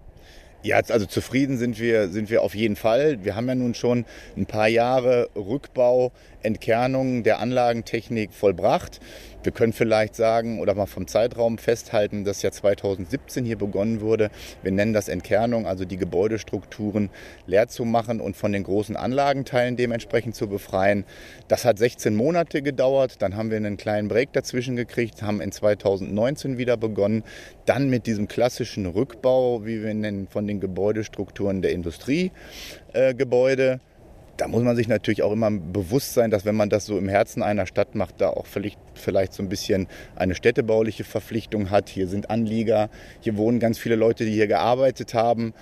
Ja, 0.65 0.77
also 0.77 1.05
zufrieden 1.05 1.59
sind 1.59 1.79
wir, 1.79 2.09
sind 2.09 2.31
wir 2.31 2.41
auf 2.41 2.55
jeden 2.55 2.75
Fall. 2.75 3.23
Wir 3.23 3.35
haben 3.35 3.47
ja 3.47 3.53
nun 3.53 3.75
schon 3.75 4.03
ein 4.35 4.47
paar 4.47 4.67
Jahre 4.67 5.29
Rückbau, 5.35 6.11
Entkernung 6.41 7.21
der 7.21 7.39
Anlagentechnik 7.39 8.33
vollbracht. 8.33 8.99
Wir 9.43 9.51
können 9.51 9.73
vielleicht 9.73 10.15
sagen 10.15 10.59
oder 10.59 10.73
mal 10.73 10.87
vom 10.87 11.05
Zeitraum 11.05 11.59
festhalten, 11.59 12.23
dass 12.23 12.41
ja 12.41 12.49
2017 12.49 13.45
hier 13.45 13.59
begonnen 13.59 14.01
wurde. 14.01 14.31
Wir 14.63 14.71
nennen 14.71 14.93
das 14.93 15.07
Entkernung, 15.07 15.67
also 15.67 15.85
die 15.85 15.97
Gebäudestrukturen 15.97 17.11
leer 17.45 17.67
zu 17.67 17.85
machen 17.85 18.19
und 18.19 18.35
von 18.35 18.51
den 18.51 18.63
großen 18.63 18.95
Anlagenteilen 18.95 19.75
dementsprechend 19.75 20.33
zu 20.33 20.47
befreien. 20.47 21.05
Das 21.47 21.63
hat 21.63 21.77
16 21.77 22.15
Monate 22.15 22.63
gedauert. 22.63 23.21
Dann 23.21 23.35
haben 23.35 23.51
wir 23.51 23.57
einen 23.57 23.77
kleinen 23.77 24.07
Break 24.07 24.33
dazwischen 24.33 24.75
gekriegt, 24.75 25.21
haben 25.21 25.41
in 25.41 25.51
2019 25.51 26.57
wieder 26.57 26.75
begonnen. 26.75 27.23
Dann 27.67 27.91
mit 27.91 28.07
diesem 28.07 28.27
klassischen 28.27 28.87
Rückbau, 28.87 29.63
wie 29.63 29.83
wir 29.83 29.93
nennen, 29.93 30.27
von 30.27 30.47
den 30.47 30.54
Gebäudestrukturen 30.59 31.61
der 31.61 31.71
Industriegebäude. 31.71 33.73
Äh, 33.73 33.79
da 34.37 34.47
muss 34.47 34.63
man 34.63 34.75
sich 34.75 34.87
natürlich 34.87 35.23
auch 35.23 35.31
immer 35.31 35.49
bewusst 35.49 36.13
sein, 36.13 36.29
dass 36.29 36.45
wenn 36.45 36.55
man 36.55 36.69
das 36.69 36.85
so 36.85 36.97
im 36.97 37.07
Herzen 37.07 37.41
einer 37.41 37.65
Stadt 37.65 37.95
macht, 37.95 38.19
da 38.19 38.29
auch 38.29 38.45
vielleicht, 38.45 38.79
vielleicht 38.93 39.33
so 39.33 39.41
ein 39.41 39.49
bisschen 39.49 39.87
eine 40.15 40.35
städtebauliche 40.35 41.03
Verpflichtung 41.03 41.69
hat. 41.69 41.89
Hier 41.89 42.07
sind 42.07 42.29
Anlieger, 42.29 42.89
hier 43.21 43.37
wohnen 43.37 43.59
ganz 43.59 43.77
viele 43.77 43.95
Leute, 43.95 44.25
die 44.25 44.31
hier 44.31 44.47
gearbeitet 44.47 45.13
haben. 45.13 45.53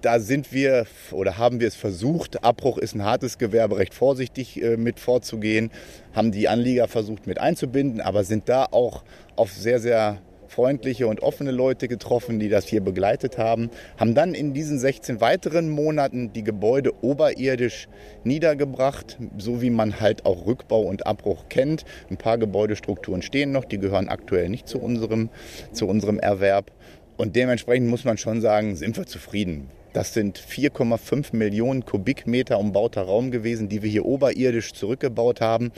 Da 0.00 0.18
sind 0.18 0.54
wir 0.54 0.86
oder 1.10 1.36
haben 1.36 1.60
wir 1.60 1.68
es 1.68 1.74
versucht. 1.74 2.42
Abbruch 2.42 2.78
ist 2.78 2.94
ein 2.94 3.04
hartes 3.04 3.36
Gewerbe, 3.36 3.76
recht 3.76 3.92
vorsichtig 3.92 4.62
äh, 4.62 4.78
mit 4.78 4.98
vorzugehen. 4.98 5.70
Haben 6.14 6.32
die 6.32 6.48
Anlieger 6.48 6.88
versucht 6.88 7.26
mit 7.26 7.38
einzubinden, 7.38 8.00
aber 8.00 8.24
sind 8.24 8.48
da 8.48 8.66
auch 8.70 9.04
auf 9.36 9.52
sehr, 9.52 9.80
sehr 9.80 10.22
freundliche 10.54 11.08
und 11.08 11.20
offene 11.20 11.50
Leute 11.50 11.88
getroffen, 11.88 12.38
die 12.38 12.48
das 12.48 12.66
hier 12.66 12.80
begleitet 12.80 13.38
haben, 13.38 13.70
haben 13.98 14.14
dann 14.14 14.34
in 14.34 14.54
diesen 14.54 14.78
16 14.78 15.20
weiteren 15.20 15.68
Monaten 15.68 16.32
die 16.32 16.44
Gebäude 16.44 16.92
oberirdisch 17.02 17.88
niedergebracht, 18.22 19.18
so 19.36 19.62
wie 19.62 19.70
man 19.70 20.00
halt 20.00 20.24
auch 20.24 20.46
Rückbau 20.46 20.82
und 20.82 21.06
Abbruch 21.06 21.48
kennt. 21.48 21.84
Ein 22.08 22.18
paar 22.18 22.38
Gebäudestrukturen 22.38 23.22
stehen 23.22 23.50
noch, 23.50 23.64
die 23.64 23.78
gehören 23.78 24.08
aktuell 24.08 24.48
nicht 24.48 24.68
zu 24.68 24.78
unserem, 24.78 25.28
zu 25.72 25.88
unserem 25.88 26.20
Erwerb. 26.20 26.70
Und 27.16 27.34
dementsprechend 27.34 27.88
muss 27.88 28.04
man 28.04 28.16
schon 28.16 28.40
sagen, 28.40 28.76
sind 28.76 28.96
wir 28.96 29.06
zufrieden. 29.06 29.70
Das 29.94 30.12
sind 30.12 30.40
4,5 30.40 31.36
Millionen 31.36 31.84
Kubikmeter 31.84 32.58
umbauter 32.58 33.02
Raum 33.02 33.30
gewesen, 33.30 33.68
die 33.68 33.84
wir 33.84 33.90
hier 33.90 34.04
oberirdisch 34.04 34.72
zurückgebaut 34.72 35.40
haben. 35.40 35.70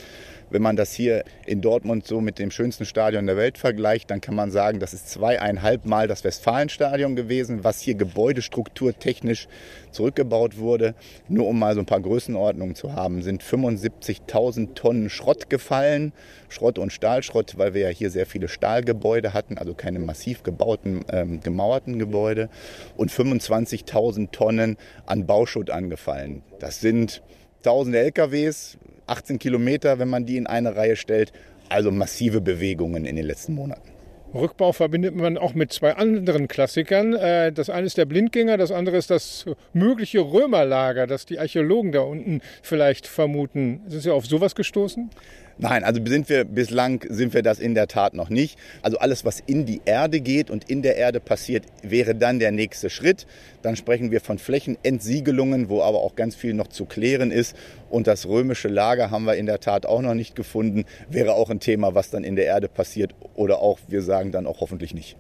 Wenn 0.49 0.63
man 0.63 0.77
das 0.77 0.93
hier 0.93 1.25
in 1.45 1.61
Dortmund 1.61 2.07
so 2.07 2.21
mit 2.21 2.39
dem 2.39 2.53
schönsten 2.53 2.85
Stadion 2.85 3.27
der 3.27 3.37
Welt 3.37 3.59
vergleicht, 3.59 4.11
dann 4.11 4.21
kann 4.21 4.37
man 4.37 4.53
sagen, 4.53 4.79
das 4.79 4.95
ist 4.95 5.11
zweieinhalb 5.11 5.87
Mal 5.87 6.07
das 6.07 6.23
Westfalenstadion 6.23 7.17
gewesen, 7.17 7.65
was 7.65 7.81
hier 7.81 7.95
gebäudestrukturtechnisch 7.95 9.49
zurückgebaut 9.91 10.59
wurde. 10.59 10.95
Nur 11.29 11.49
um 11.49 11.59
mal 11.59 11.75
so 11.75 11.81
ein 11.81 11.87
paar 11.87 12.01
Größenordnungen 12.01 12.77
zu 12.77 12.93
haben, 12.93 13.23
sind 13.23 13.43
75.000 13.43 14.75
Tonnen 14.75 15.11
Schrott 15.11 15.51
gefallen. 15.51 16.13
Schrott 16.49 16.79
und 16.79 16.93
Stahlschrott, 16.93 17.59
weil 17.59 17.75
wir 17.75 17.83
ja 17.83 17.89
hier 17.89 18.11
sehr 18.11 18.27
viele 18.27 18.47
Stahlgebäude 18.47 19.35
hatten, 19.35 19.59
also 19.59 19.75
keine 19.75 19.99
massiv 19.99 20.45
gebauten, 20.45 21.05
ähm, 21.11 21.41
gemauerten 21.41 21.99
Gebäude. 21.99 22.49
Und 22.97 23.11
25.000 23.11 24.31
Tonnen 24.31 24.77
an 25.07 25.27
Bauschutt 25.27 25.71
angefallen. 25.71 26.43
Das 26.61 26.81
sind 26.81 27.23
tausende 27.63 27.99
LKWs, 27.99 28.79
18 29.07 29.39
Kilometer, 29.39 29.99
wenn 29.99 30.09
man 30.09 30.27
die 30.27 30.37
in 30.37 30.47
eine 30.47 30.77
Reihe 30.77 30.97
stellt. 30.97 31.33
Also 31.69 31.91
massive 31.91 32.41
Bewegungen 32.41 33.07
in 33.07 33.17
den 33.17 33.27
letzten 33.27 33.55
Monaten. 33.55 33.97
Rückbau 34.35 34.73
verbindet 34.73 35.15
man 35.15 35.39
auch 35.39 35.55
mit 35.55 35.73
zwei 35.73 35.95
anderen 35.95 36.49
Klassikern. 36.49 37.15
Äh, 37.15 37.53
das 37.53 37.71
eine 37.71 37.87
ist 37.87 37.97
der 37.97 38.05
Blindgänger, 38.05 38.57
das 38.57 38.71
andere 38.71 38.97
ist 38.97 39.11
das 39.11 39.47
mögliche 39.73 40.21
Römerlager, 40.21 41.07
das 41.07 41.27
die 41.27 41.39
Archäologen 41.39 41.93
da 41.93 42.01
unten 42.01 42.41
vielleicht 42.63 43.07
vermuten. 43.07 43.83
Sind 43.87 44.03
Sie 44.03 44.11
auf 44.11 44.27
sowas 44.27 44.55
gestoßen? 44.55 45.11
Nein, 45.59 45.85
also 45.85 46.05
sind 46.05 46.29
wir 46.29 46.45
bislang 46.45 47.03
sind 47.09 47.33
wir 47.33 47.43
das 47.43 47.59
in 47.59 47.75
der 47.75 47.89
Tat 47.89 48.13
noch 48.13 48.29
nicht. 48.29 48.59
Also 48.83 48.99
alles, 48.99 49.25
was 49.25 49.41
in 49.41 49.65
die 49.65 49.81
Erde 49.87 50.21
geht 50.21 50.51
und 50.51 50.69
in 50.69 50.83
der 50.83 50.97
Erde 50.97 51.19
passiert, 51.19 51.65
wäre 51.83 52.15
dann 52.15 52.39
der 52.39 52.53
nächste 52.53 52.91
Schritt. 52.91 53.27
Dann 53.63 53.75
sprechen 53.75 54.11
wir 54.11 54.21
von 54.21 54.39
Flächenentsiegelungen, 54.39 55.71
wo 55.71 55.81
aber 55.81 56.03
auch 56.03 56.15
ganz 56.15 56.35
viel 56.35 56.53
noch 56.53 56.69
zu 56.69 56.85
klären 56.85 57.31
ist. 57.31 57.57
Und 57.89 58.07
das 58.07 58.27
römische 58.27 58.69
Lager 58.69 59.11
haben 59.11 59.25
wir 59.25 59.37
in 59.37 59.47
der 59.47 59.61
Tat 59.61 59.87
auch 59.87 60.03
noch 60.03 60.15
nicht 60.15 60.37
gefunden. 60.37 60.85
Wäre 61.09 61.33
auch 61.33 61.49
ein 61.49 61.61
Thema, 61.61 61.95
was 61.95 62.11
dann 62.11 62.23
in 62.23 62.37
der 62.37 62.45
Erde 62.45 62.69
passiert 62.69 63.15
oder 63.35 63.61
auch, 63.61 63.79
wir 63.89 64.03
sagen 64.03 64.33
dann 64.33 64.47
auch 64.47 64.61
hoffentlich 64.61 64.93
nicht. 64.93 65.17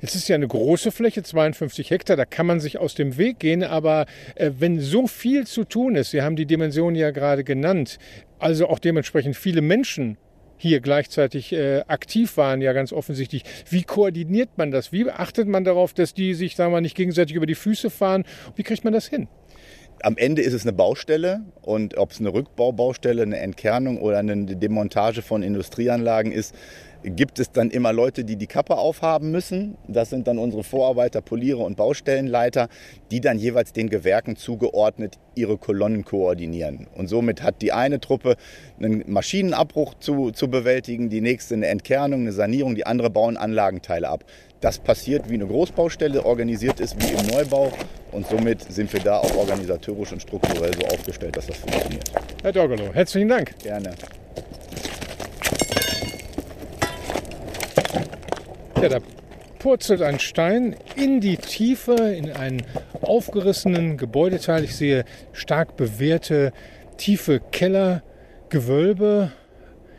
Jetzt 0.00 0.14
ist 0.14 0.28
ja 0.28 0.36
eine 0.36 0.46
große 0.46 0.92
Fläche, 0.92 1.24
52 1.24 1.90
Hektar, 1.90 2.16
da 2.16 2.24
kann 2.24 2.46
man 2.46 2.60
sich 2.60 2.78
aus 2.78 2.94
dem 2.94 3.16
Weg 3.16 3.40
gehen, 3.40 3.64
aber 3.64 4.06
äh, 4.36 4.52
wenn 4.56 4.78
so 4.78 5.08
viel 5.08 5.44
zu 5.44 5.64
tun 5.64 5.96
ist, 5.96 6.12
Sie 6.12 6.22
haben 6.22 6.36
die 6.36 6.46
Dimension 6.46 6.94
ja 6.94 7.10
gerade 7.10 7.42
genannt, 7.42 7.98
also 8.38 8.68
auch 8.68 8.78
dementsprechend 8.78 9.36
viele 9.36 9.60
Menschen 9.60 10.16
hier 10.58 10.80
gleichzeitig 10.80 11.52
äh, 11.52 11.82
aktiv 11.86 12.36
waren, 12.36 12.60
ja 12.60 12.72
ganz 12.72 12.92
offensichtlich. 12.92 13.44
Wie 13.70 13.84
koordiniert 13.84 14.50
man 14.56 14.70
das? 14.70 14.92
Wie 14.92 15.08
achtet 15.08 15.46
man 15.46 15.64
darauf, 15.64 15.94
dass 15.94 16.14
die 16.14 16.34
sich, 16.34 16.56
sagen 16.56 16.70
wir 16.70 16.76
mal, 16.76 16.80
nicht 16.80 16.96
gegenseitig 16.96 17.36
über 17.36 17.46
die 17.46 17.54
Füße 17.54 17.90
fahren? 17.90 18.24
Wie 18.56 18.64
kriegt 18.64 18.84
man 18.84 18.92
das 18.92 19.06
hin? 19.06 19.28
am 20.02 20.16
Ende 20.16 20.42
ist 20.42 20.52
es 20.52 20.62
eine 20.62 20.72
Baustelle 20.72 21.42
und 21.62 21.96
ob 21.96 22.12
es 22.12 22.20
eine 22.20 22.32
Rückbaubaustelle, 22.32 23.22
eine 23.22 23.38
Entkernung 23.38 24.00
oder 24.00 24.18
eine 24.18 24.56
Demontage 24.56 25.22
von 25.22 25.42
Industrieanlagen 25.42 26.32
ist, 26.32 26.54
gibt 27.02 27.38
es 27.38 27.52
dann 27.52 27.70
immer 27.70 27.92
Leute, 27.92 28.24
die 28.24 28.36
die 28.36 28.46
Kappe 28.46 28.76
aufhaben 28.76 29.30
müssen. 29.30 29.76
Das 29.86 30.10
sind 30.10 30.26
dann 30.26 30.38
unsere 30.38 30.64
Vorarbeiter, 30.64 31.20
Poliere 31.20 31.58
und 31.58 31.76
Baustellenleiter, 31.76 32.68
die 33.10 33.20
dann 33.20 33.38
jeweils 33.38 33.72
den 33.72 33.88
Gewerken 33.88 34.36
zugeordnet 34.36 35.18
ihre 35.34 35.56
Kolonnen 35.56 36.04
koordinieren. 36.04 36.88
Und 36.96 37.08
somit 37.08 37.42
hat 37.42 37.62
die 37.62 37.72
eine 37.72 38.00
Truppe 38.00 38.36
einen 38.80 39.04
Maschinenabbruch 39.06 39.94
zu, 40.00 40.32
zu 40.32 40.48
bewältigen, 40.48 41.08
die 41.10 41.20
nächste 41.20 41.54
eine 41.54 41.66
Entkernung, 41.68 42.22
eine 42.22 42.32
Sanierung, 42.32 42.74
die 42.74 42.86
andere 42.86 43.10
bauen 43.10 43.36
Anlagenteile 43.36 44.08
ab. 44.08 44.24
Das 44.60 44.78
passiert 44.78 45.30
wie 45.30 45.34
eine 45.34 45.46
Großbaustelle, 45.46 46.24
organisiert 46.26 46.80
ist 46.80 46.96
wie 47.00 47.12
im 47.14 47.26
Neubau 47.28 47.72
und 48.10 48.26
somit 48.26 48.62
sind 48.72 48.92
wir 48.92 49.00
da 49.00 49.18
auch 49.18 49.36
organisatorisch 49.36 50.12
und 50.12 50.22
strukturell 50.22 50.72
so 50.74 50.86
aufgestellt, 50.88 51.36
dass 51.36 51.46
das 51.46 51.58
funktioniert. 51.58 52.10
Herr 52.42 52.52
Dorgelo, 52.52 52.92
herzlichen 52.92 53.28
Dank. 53.28 53.56
Gerne. 53.62 53.94
Ja, 58.80 58.88
da 58.88 58.98
purzelt 59.58 60.02
ein 60.02 60.20
Stein 60.20 60.76
in 60.94 61.20
die 61.20 61.36
Tiefe, 61.36 61.94
in 61.94 62.30
einen 62.30 62.62
aufgerissenen 63.00 63.96
Gebäudeteil. 63.96 64.62
Ich 64.62 64.76
sehe 64.76 65.04
stark 65.32 65.76
bewehrte 65.76 66.52
tiefe 66.96 67.40
Kellergewölbe. 67.50 69.32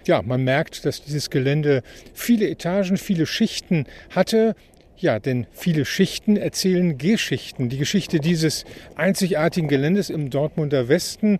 Ja, 0.07 0.21
man 0.21 0.45
merkt, 0.45 0.85
dass 0.85 1.03
dieses 1.03 1.29
Gelände 1.29 1.83
viele 2.13 2.49
Etagen, 2.49 2.95
viele 2.95 3.25
Schichten 3.25 3.85
hatte. 4.11 4.55
Ja, 4.95 5.19
denn 5.19 5.45
viele 5.51 5.83
Schichten 5.83 6.37
erzählen 6.37 6.97
Geschichten. 6.97 7.67
Die 7.67 7.77
Geschichte 7.77 8.19
dieses 8.19 8.63
einzigartigen 8.95 9.67
Geländes 9.67 10.09
im 10.09 10.29
Dortmunder 10.29 10.87
Westen. 10.87 11.39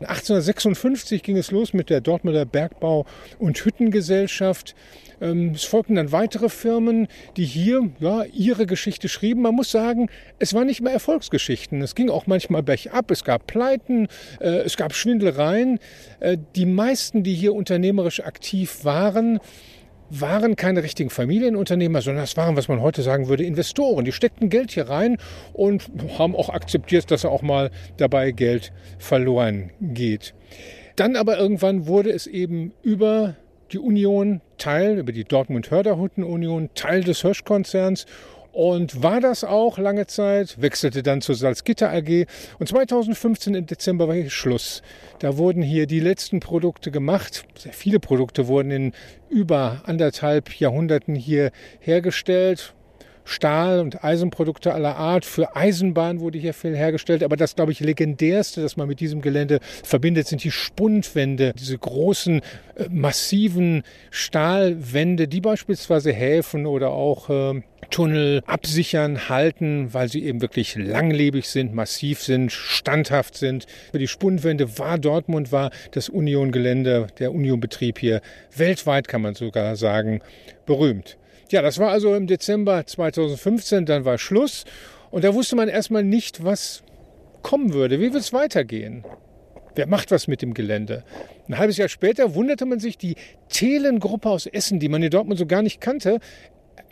1856 0.00 1.22
ging 1.22 1.36
es 1.36 1.52
los 1.52 1.74
mit 1.74 1.90
der 1.90 2.00
Dortmunder 2.00 2.44
Bergbau- 2.44 3.06
und 3.38 3.58
Hüttengesellschaft. 3.58 4.74
Ähm, 5.22 5.52
es 5.54 5.64
folgten 5.64 5.94
dann 5.94 6.12
weitere 6.12 6.48
Firmen, 6.48 7.06
die 7.36 7.44
hier 7.44 7.90
ja, 8.00 8.24
ihre 8.24 8.66
Geschichte 8.66 9.08
schrieben. 9.08 9.42
Man 9.42 9.54
muss 9.54 9.70
sagen, 9.70 10.10
es 10.38 10.52
waren 10.52 10.66
nicht 10.66 10.82
mehr 10.82 10.92
Erfolgsgeschichten. 10.92 11.80
Es 11.80 11.94
ging 11.94 12.10
auch 12.10 12.26
manchmal 12.26 12.62
bergab, 12.62 13.10
es 13.10 13.24
gab 13.24 13.46
Pleiten, 13.46 14.08
äh, 14.40 14.48
es 14.48 14.76
gab 14.76 14.94
Schwindelereien. 14.94 15.78
Äh, 16.20 16.36
die 16.56 16.66
meisten, 16.66 17.22
die 17.22 17.34
hier 17.34 17.54
unternehmerisch 17.54 18.20
aktiv 18.20 18.84
waren, 18.84 19.38
waren 20.10 20.56
keine 20.56 20.82
richtigen 20.82 21.08
Familienunternehmer, 21.08 22.02
sondern 22.02 22.24
das 22.24 22.36
waren, 22.36 22.56
was 22.56 22.68
man 22.68 22.82
heute 22.82 23.00
sagen 23.00 23.28
würde, 23.28 23.44
Investoren. 23.44 24.04
Die 24.04 24.12
steckten 24.12 24.50
Geld 24.50 24.72
hier 24.72 24.88
rein 24.88 25.16
und 25.54 25.90
haben 26.18 26.36
auch 26.36 26.50
akzeptiert, 26.50 27.10
dass 27.10 27.24
auch 27.24 27.40
mal 27.40 27.70
dabei 27.96 28.32
Geld 28.32 28.72
verloren 28.98 29.70
geht. 29.80 30.34
Dann 30.96 31.16
aber 31.16 31.38
irgendwann 31.38 31.86
wurde 31.86 32.10
es 32.10 32.26
eben 32.26 32.72
über 32.82 33.36
die 33.72 33.78
Union 33.78 34.40
Teil, 34.58 34.98
über 34.98 35.12
die 35.12 35.24
Dortmund-Hörderhutten-Union, 35.24 36.70
Teil 36.74 37.02
des 37.02 37.22
Hirsch-Konzerns 37.22 38.06
und 38.52 39.02
war 39.02 39.20
das 39.20 39.44
auch 39.44 39.78
lange 39.78 40.06
Zeit, 40.06 40.60
wechselte 40.60 41.02
dann 41.02 41.22
zur 41.22 41.34
Salzgitter 41.34 41.90
AG 41.90 42.26
und 42.58 42.68
2015 42.68 43.54
im 43.54 43.66
Dezember 43.66 44.08
war 44.08 44.14
hier 44.14 44.28
Schluss. 44.28 44.82
Da 45.20 45.38
wurden 45.38 45.62
hier 45.62 45.86
die 45.86 46.00
letzten 46.00 46.40
Produkte 46.40 46.90
gemacht. 46.90 47.44
Sehr 47.56 47.72
viele 47.72 47.98
Produkte 47.98 48.46
wurden 48.48 48.70
in 48.70 48.92
über 49.30 49.82
anderthalb 49.86 50.52
Jahrhunderten 50.60 51.14
hier 51.14 51.50
hergestellt. 51.80 52.74
Stahl- 53.24 53.80
und 53.80 54.04
Eisenprodukte 54.04 54.72
aller 54.72 54.96
Art. 54.96 55.24
Für 55.24 55.56
Eisenbahn 55.56 56.20
wurde 56.20 56.38
hier 56.38 56.54
viel 56.54 56.76
hergestellt. 56.76 57.22
Aber 57.22 57.36
das, 57.36 57.54
glaube 57.54 57.72
ich, 57.72 57.80
legendärste, 57.80 58.62
das 58.62 58.76
man 58.76 58.88
mit 58.88 59.00
diesem 59.00 59.20
Gelände 59.20 59.60
verbindet, 59.84 60.26
sind 60.26 60.44
die 60.44 60.50
Spundwände. 60.50 61.52
Diese 61.58 61.78
großen, 61.78 62.40
äh, 62.76 62.88
massiven 62.90 63.82
Stahlwände, 64.10 65.28
die 65.28 65.40
beispielsweise 65.40 66.12
Häfen 66.12 66.66
oder 66.66 66.90
auch 66.90 67.30
äh, 67.30 67.62
Tunnel 67.90 68.42
absichern, 68.46 69.28
halten, 69.28 69.92
weil 69.92 70.08
sie 70.08 70.24
eben 70.24 70.40
wirklich 70.40 70.76
langlebig 70.76 71.48
sind, 71.48 71.74
massiv 71.74 72.22
sind, 72.22 72.50
standhaft 72.50 73.36
sind. 73.36 73.66
Für 73.90 73.98
die 73.98 74.08
Spundwände 74.08 74.78
war 74.78 74.98
Dortmund, 74.98 75.52
war 75.52 75.70
das 75.90 76.08
Union-Gelände, 76.08 77.08
der 77.18 77.32
Union-Betrieb 77.32 77.98
hier 77.98 78.20
weltweit, 78.56 79.08
kann 79.08 79.22
man 79.22 79.34
sogar 79.34 79.76
sagen, 79.76 80.20
berühmt. 80.64 81.18
Ja, 81.52 81.60
das 81.60 81.78
war 81.78 81.90
also 81.90 82.14
im 82.14 82.26
Dezember 82.26 82.86
2015, 82.86 83.84
dann 83.84 84.06
war 84.06 84.16
Schluss 84.16 84.64
und 85.10 85.22
da 85.22 85.34
wusste 85.34 85.54
man 85.54 85.68
erstmal 85.68 86.02
nicht, 86.02 86.42
was 86.42 86.82
kommen 87.42 87.74
würde. 87.74 88.00
Wie 88.00 88.10
wird 88.14 88.22
es 88.22 88.32
weitergehen? 88.32 89.04
Wer 89.74 89.86
macht 89.86 90.10
was 90.10 90.28
mit 90.28 90.40
dem 90.40 90.54
Gelände? 90.54 91.04
Ein 91.46 91.58
halbes 91.58 91.76
Jahr 91.76 91.90
später 91.90 92.34
wunderte 92.34 92.64
man 92.64 92.80
sich, 92.80 92.96
die 92.96 93.16
Thelen-Gruppe 93.50 94.30
aus 94.30 94.46
Essen, 94.46 94.80
die 94.80 94.88
man 94.88 95.02
in 95.02 95.10
Dortmund 95.10 95.38
so 95.38 95.44
gar 95.44 95.60
nicht 95.60 95.82
kannte, 95.82 96.20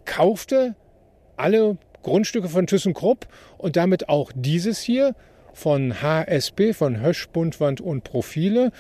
kaufte 0.05 0.75
alle 1.38 1.79
Grundstücke 2.03 2.51
von 2.51 2.66
ThyssenKrupp 2.66 3.29
und 3.57 3.77
damit 3.77 4.11
auch 4.11 4.31
dieses 4.35 4.83
hier 4.83 5.14
von 5.55 6.03
HSB, 6.03 6.75
von 6.75 7.01
Hösch, 7.01 7.31
Bundwand 7.31 7.81
und 7.81 8.05
Profile. 8.05 8.73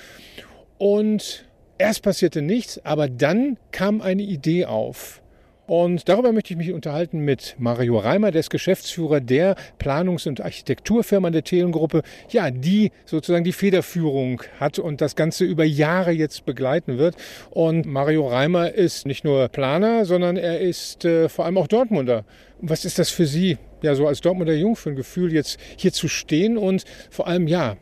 Und 0.76 1.48
erst 1.78 2.02
passierte 2.02 2.42
nichts, 2.42 2.84
aber 2.84 3.08
dann 3.08 3.56
kam 3.72 4.02
eine 4.02 4.22
Idee 4.22 4.66
auf. 4.66 5.22
Und 5.70 6.08
darüber 6.08 6.32
möchte 6.32 6.52
ich 6.52 6.56
mich 6.56 6.72
unterhalten 6.72 7.20
mit 7.20 7.54
Mario 7.56 7.98
Reimer, 7.98 8.32
der 8.32 8.40
ist 8.40 8.50
Geschäftsführer 8.50 9.20
der 9.20 9.54
Planungs- 9.78 10.26
und 10.26 10.40
Architekturfirma 10.40 11.30
der 11.30 11.44
Telengruppe, 11.44 12.02
ja, 12.28 12.50
die 12.50 12.90
sozusagen 13.04 13.44
die 13.44 13.52
Federführung 13.52 14.42
hat 14.58 14.80
und 14.80 15.00
das 15.00 15.14
Ganze 15.14 15.44
über 15.44 15.62
Jahre 15.62 16.10
jetzt 16.10 16.44
begleiten 16.44 16.98
wird. 16.98 17.14
Und 17.50 17.86
Mario 17.86 18.26
Reimer 18.26 18.72
ist 18.72 19.06
nicht 19.06 19.22
nur 19.22 19.46
Planer, 19.46 20.04
sondern 20.06 20.36
er 20.36 20.58
ist 20.58 21.04
äh, 21.04 21.28
vor 21.28 21.44
allem 21.44 21.56
auch 21.56 21.68
Dortmunder. 21.68 22.24
Was 22.60 22.84
ist 22.84 22.98
das 22.98 23.10
für 23.10 23.26
Sie, 23.26 23.56
ja, 23.80 23.94
so 23.94 24.08
als 24.08 24.20
Dortmunder 24.20 24.54
Jung 24.54 24.74
für 24.74 24.90
ein 24.90 24.96
Gefühl, 24.96 25.32
jetzt 25.32 25.60
hier 25.76 25.92
zu 25.92 26.08
stehen 26.08 26.58
und 26.58 26.82
vor 27.10 27.28
allem, 27.28 27.46
ja, 27.46 27.76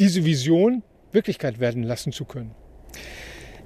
diese 0.00 0.24
Vision 0.24 0.82
Wirklichkeit 1.12 1.60
werden 1.60 1.84
lassen 1.84 2.10
zu 2.10 2.24
können? 2.24 2.50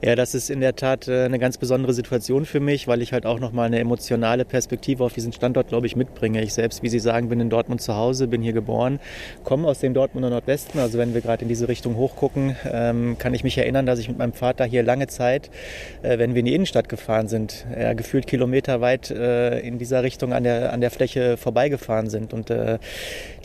Ja, 0.03 0.15
das 0.15 0.35
ist 0.35 0.51
in 0.51 0.61
der 0.61 0.77
Tat 0.77 1.09
äh, 1.09 1.25
eine 1.25 1.39
ganz 1.39 1.57
besondere 1.57 1.95
Situation 1.95 2.45
für 2.45 2.61
mich, 2.61 2.87
weil 2.87 3.01
ich 3.01 3.15
halt 3.15 3.25
auch 3.25 3.41
nochmal 3.41 3.67
eine 3.67 3.79
emotionale 3.79 4.45
Perspektive 4.45 5.03
auf 5.03 5.15
diesen 5.15 5.33
Standort, 5.33 5.69
glaube 5.69 5.87
ich, 5.87 5.97
mitbringe. 5.97 6.43
Ich 6.43 6.53
selbst, 6.53 6.83
wie 6.83 6.91
Sie 6.91 6.99
sagen, 6.99 7.31
bin 7.31 7.41
in 7.41 7.49
Dortmund 7.49 7.81
zu 7.81 7.95
Hause, 7.95 8.29
bin 8.29 8.43
hier 8.43 8.53
geboren, 8.53 9.01
komme 9.43 9.67
aus 9.67 9.79
dem 9.79 9.95
Dortmunder 9.95 10.29
Nordwesten. 10.29 10.81
Also 10.81 10.99
wenn 10.99 11.15
wir 11.15 11.23
gerade 11.23 11.43
in 11.43 11.49
diese 11.49 11.69
Richtung 11.69 11.97
hochgucken, 11.97 12.57
ähm, 12.71 13.17
kann 13.19 13.33
ich 13.33 13.43
mich 13.43 13.57
erinnern, 13.57 13.87
dass 13.87 13.99
ich 13.99 14.09
mit 14.09 14.19
meinem 14.19 14.35
Vater 14.35 14.67
hier 14.67 14.83
lange 14.83 15.07
Zeit, 15.07 15.51
äh, 16.03 16.19
wenn 16.19 16.35
wir 16.35 16.41
in 16.41 16.47
die 16.47 16.55
Innenstadt 16.55 16.91
gefahren 16.91 17.29
sind, 17.29 17.65
gefühlt 17.97 18.27
kilometerweit 18.27 19.11
äh, 19.11 19.61
in 19.61 19.79
dieser 19.79 20.03
Richtung 20.03 20.35
an 20.35 20.45
der, 20.45 20.75
an 20.75 20.83
der 20.83 20.91
Fläche 20.91 21.39
vorbeigefahren 21.39 22.11
sind. 22.11 22.35
Und 22.35 22.51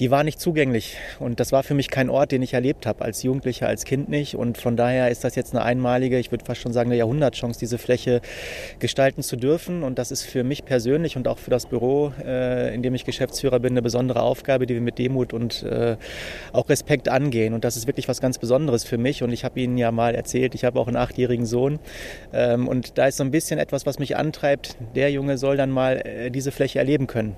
die 0.02 0.10
war 0.10 0.24
nicht 0.24 0.40
zugänglich. 0.40 0.98
Und 1.20 1.40
das 1.40 1.52
war 1.52 1.62
für 1.62 1.76
mich 1.76 1.92
kein 1.92 2.10
Ort, 2.10 2.32
den 2.32 2.42
ich 2.42 2.56
erlebt 2.56 2.88
habe, 2.88 3.06
als 3.06 3.22
Jugendlicher, 3.22 3.68
als 3.68 3.86
Kind 3.86 4.10
nicht. 4.10 4.36
Und 4.36 4.58
von 4.58 4.76
daher 4.76 5.12
ist 5.12 5.24
das 5.24 5.36
jetzt 5.36 5.54
eine 5.54 5.64
einmalige, 5.64 6.18
ich 6.18 6.32
würde 6.32 6.44
fast 6.44 6.60
schon 6.60 6.74
sagen, 6.74 6.90
eine 6.90 6.98
Jahrhundertchance, 6.98 7.60
diese 7.60 7.78
Fläche 7.78 8.22
gestalten 8.80 9.22
zu 9.22 9.36
dürfen. 9.36 9.84
Und 9.84 10.00
das 10.00 10.10
ist 10.10 10.24
für 10.24 10.44
mich 10.44 10.66
persönlich 10.66 11.18
und 11.18 11.28
auch 11.28 11.38
für 11.38 11.52
das 11.52 11.68
Büro, 11.68 12.14
äh, 12.26 12.74
in 12.74 12.82
dem 12.82 12.96
ich 12.96 13.06
Geschäftsführer 13.06 13.60
bin, 13.60 13.74
eine 13.74 13.84
besondere 13.84 14.24
Aufgabe, 14.24 14.66
die 14.66 14.74
wir 14.74 14.82
mit 14.82 14.98
Demut 14.98 15.34
und 15.34 15.62
äh, 15.62 15.98
auch 16.52 16.68
Respekt 16.68 17.08
angehen. 17.08 17.54
Und 17.54 17.64
das 17.64 17.78
ist 17.78 17.86
wirklich 17.86 18.08
was 18.08 18.20
ganz 18.22 18.40
Besonderes 18.40 18.84
für 18.84 18.98
mich. 18.98 19.22
Und 19.22 19.32
ich 19.32 19.44
habe 19.44 19.60
Ihnen 19.60 19.78
ja 19.78 19.92
mal 19.92 20.16
erzählt, 20.16 20.56
ich 20.56 20.66
habe 20.66 20.80
auch 20.80 20.88
einen 20.88 20.98
achtjährigen 20.98 21.46
Sohn. 21.46 21.78
Ähm, 22.34 22.68
und 22.68 22.98
da 22.98 23.06
ist 23.06 23.18
so 23.18 23.24
ein 23.24 23.30
bisschen 23.30 23.60
etwas, 23.60 23.86
was 23.86 24.00
mich 24.00 24.18
antreibt. 24.18 24.78
Der 24.96 25.12
Junge 25.12 25.38
soll 25.38 25.58
dann 25.58 25.70
mal 25.70 25.98
äh, 25.98 26.32
diese 26.32 26.52
Fläche 26.52 26.80
erleben 26.80 27.06
können. 27.06 27.36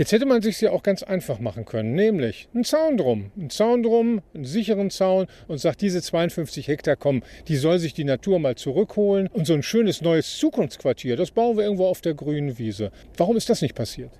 Jetzt 0.00 0.12
hätte 0.12 0.24
man 0.24 0.40
sich 0.40 0.58
ja 0.62 0.70
auch 0.70 0.82
ganz 0.82 1.02
einfach 1.02 1.40
machen 1.40 1.66
können, 1.66 1.94
nämlich 1.94 2.48
einen 2.54 2.64
Zaun 2.64 2.96
drum, 2.96 3.32
einen 3.38 3.50
Zaun 3.50 3.82
drum, 3.82 4.22
einen 4.32 4.46
sicheren 4.46 4.88
Zaun 4.88 5.26
und 5.46 5.58
sagt, 5.58 5.82
diese 5.82 6.00
52 6.00 6.68
Hektar 6.68 6.96
kommen, 6.96 7.22
die 7.48 7.56
soll 7.56 7.78
sich 7.78 7.92
die 7.92 8.04
Natur 8.04 8.38
mal 8.38 8.54
zurückholen 8.54 9.28
und 9.30 9.46
so 9.46 9.52
ein 9.52 9.62
schönes 9.62 10.00
neues 10.00 10.38
Zukunftsquartier, 10.38 11.18
das 11.18 11.32
bauen 11.32 11.58
wir 11.58 11.64
irgendwo 11.64 11.86
auf 11.86 12.00
der 12.00 12.14
grünen 12.14 12.56
Wiese. 12.58 12.92
Warum 13.18 13.36
ist 13.36 13.50
das 13.50 13.60
nicht 13.60 13.74
passiert? 13.74 14.10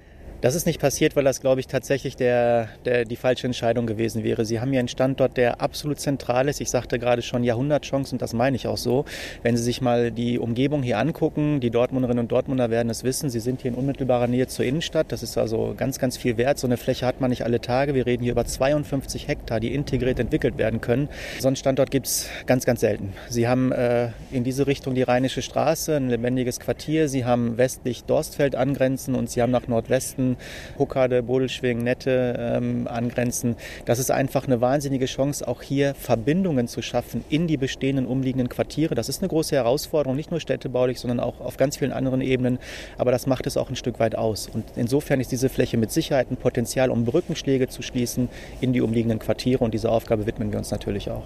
Das 0.41 0.55
ist 0.55 0.65
nicht 0.65 0.81
passiert, 0.81 1.17
weil 1.17 1.25
das, 1.25 1.43
glaube 1.43 1.61
ich, 1.61 1.67
tatsächlich 1.67 2.17
der, 2.17 2.69
der, 2.87 3.05
die 3.05 3.17
falsche 3.17 3.47
Entscheidung 3.47 3.87
gewesen 3.87 4.25
wäre. 4.25 4.47
Sie 4.47 4.59
haben 4.59 4.71
hier 4.71 4.79
einen 4.79 4.89
Standort, 4.89 5.37
der 5.37 5.61
absolut 5.61 6.01
zentral 6.01 6.49
ist. 6.49 6.63
Ich 6.63 6.71
sagte 6.71 6.99
gerade 6.99 7.21
schon 7.21 7.45
Jahrhundertchance 7.45 8.15
und 8.15 8.23
das 8.23 8.33
meine 8.33 8.57
ich 8.57 8.67
auch 8.67 8.79
so. 8.79 9.05
Wenn 9.43 9.59
Sie 9.59 9.63
sich 9.63 9.83
mal 9.83 10.11
die 10.11 10.39
Umgebung 10.39 10.83
hier 10.83 10.97
angucken, 10.97 11.61
die 11.61 11.69
Dortmunderinnen 11.69 12.21
und 12.21 12.33
Dortmunder 12.33 12.71
werden 12.71 12.89
es 12.89 13.05
wissen, 13.05 13.29
Sie 13.29 13.39
sind 13.39 13.61
hier 13.61 13.71
in 13.71 13.77
unmittelbarer 13.77 14.29
Nähe 14.29 14.47
zur 14.47 14.65
Innenstadt. 14.65 15.13
Das 15.13 15.23
ist 15.23 15.37
also 15.37 15.75
ganz, 15.77 15.99
ganz 15.99 16.17
viel 16.17 16.39
wert. 16.39 16.59
So 16.59 16.67
eine 16.67 16.79
Fläche 16.79 17.05
hat 17.05 17.21
man 17.21 17.29
nicht 17.29 17.45
alle 17.45 17.61
Tage. 17.61 17.95
Wir 17.95 18.07
reden 18.07 18.23
hier 18.23 18.33
über 18.33 18.47
52 18.47 19.29
Hektar, 19.29 19.61
die 19.61 19.75
integriert 19.75 20.19
entwickelt 20.19 20.57
werden 20.57 20.81
können. 20.81 21.11
So 21.39 21.49
einen 21.49 21.57
Standort 21.57 21.91
gibt 21.91 22.07
es 22.07 22.31
ganz, 22.47 22.65
ganz 22.65 22.81
selten. 22.81 23.13
Sie 23.29 23.47
haben 23.47 23.73
äh, 23.73 24.09
in 24.33 24.43
diese 24.43 24.67
Richtung 24.67 24.95
die 24.95 25.03
Rheinische 25.03 25.43
Straße, 25.43 25.97
ein 25.97 26.09
lebendiges 26.09 26.61
Quartier. 26.61 27.11
Sie 27.11 27.27
haben 27.27 27.59
westlich 27.59 28.05
Dorstfeld 28.05 28.55
angrenzen 28.55 29.15
und 29.15 29.29
Sie 29.29 29.43
haben 29.43 29.51
nach 29.51 29.69
Nordwesten 29.69 30.30
Huckade, 30.79 31.23
Bodelschwing, 31.23 31.83
Nette 31.83 32.37
ähm, 32.39 32.89
angrenzen. 32.89 33.57
Das 33.85 33.99
ist 33.99 34.11
einfach 34.11 34.47
eine 34.47 34.61
wahnsinnige 34.61 35.07
Chance, 35.07 35.47
auch 35.47 35.63
hier 35.63 35.95
Verbindungen 35.95 36.69
zu 36.69 36.83
schaffen 36.83 37.25
in 37.29 37.47
die 37.47 37.57
bestehenden 37.57 38.07
umliegenden 38.07 38.49
Quartiere. 38.49 38.95
Das 38.95 39.09
ist 39.09 39.23
eine 39.23 39.29
große 39.29 39.55
Herausforderung, 39.55 40.17
nicht 40.17 40.31
nur 40.31 40.41
städtebaulich, 40.41 41.01
sondern 41.01 41.21
auch 41.21 41.41
auf 41.41 41.57
ganz 41.57 41.77
vielen 41.77 41.93
anderen 41.93 42.21
Ebenen. 42.21 42.59
Aber 42.99 43.11
das 43.11 43.27
macht 43.27 43.47
es 43.47 43.57
auch 43.57 43.71
ein 43.71 43.77
Stück 43.77 43.99
weit 43.99 44.17
aus. 44.17 44.49
Und 44.53 44.65
insofern 44.77 45.21
ist 45.21 45.33
diese 45.33 45.49
Fläche 45.49 45.77
mit 45.77 45.91
Sicherheit 45.91 46.31
ein 46.31 46.37
Potenzial, 46.37 46.91
um 46.91 47.05
Brückenschläge 47.05 47.69
zu 47.69 47.83
schließen 47.83 48.29
in 48.61 48.73
die 48.73 48.81
umliegenden 48.81 49.19
Quartiere. 49.19 49.65
Und 49.65 49.75
dieser 49.75 49.93
Aufgabe 49.93 50.27
widmen 50.27 50.53
wir 50.53 50.59
uns 50.59 50.71
natürlich 50.71 51.11
auch. 51.11 51.25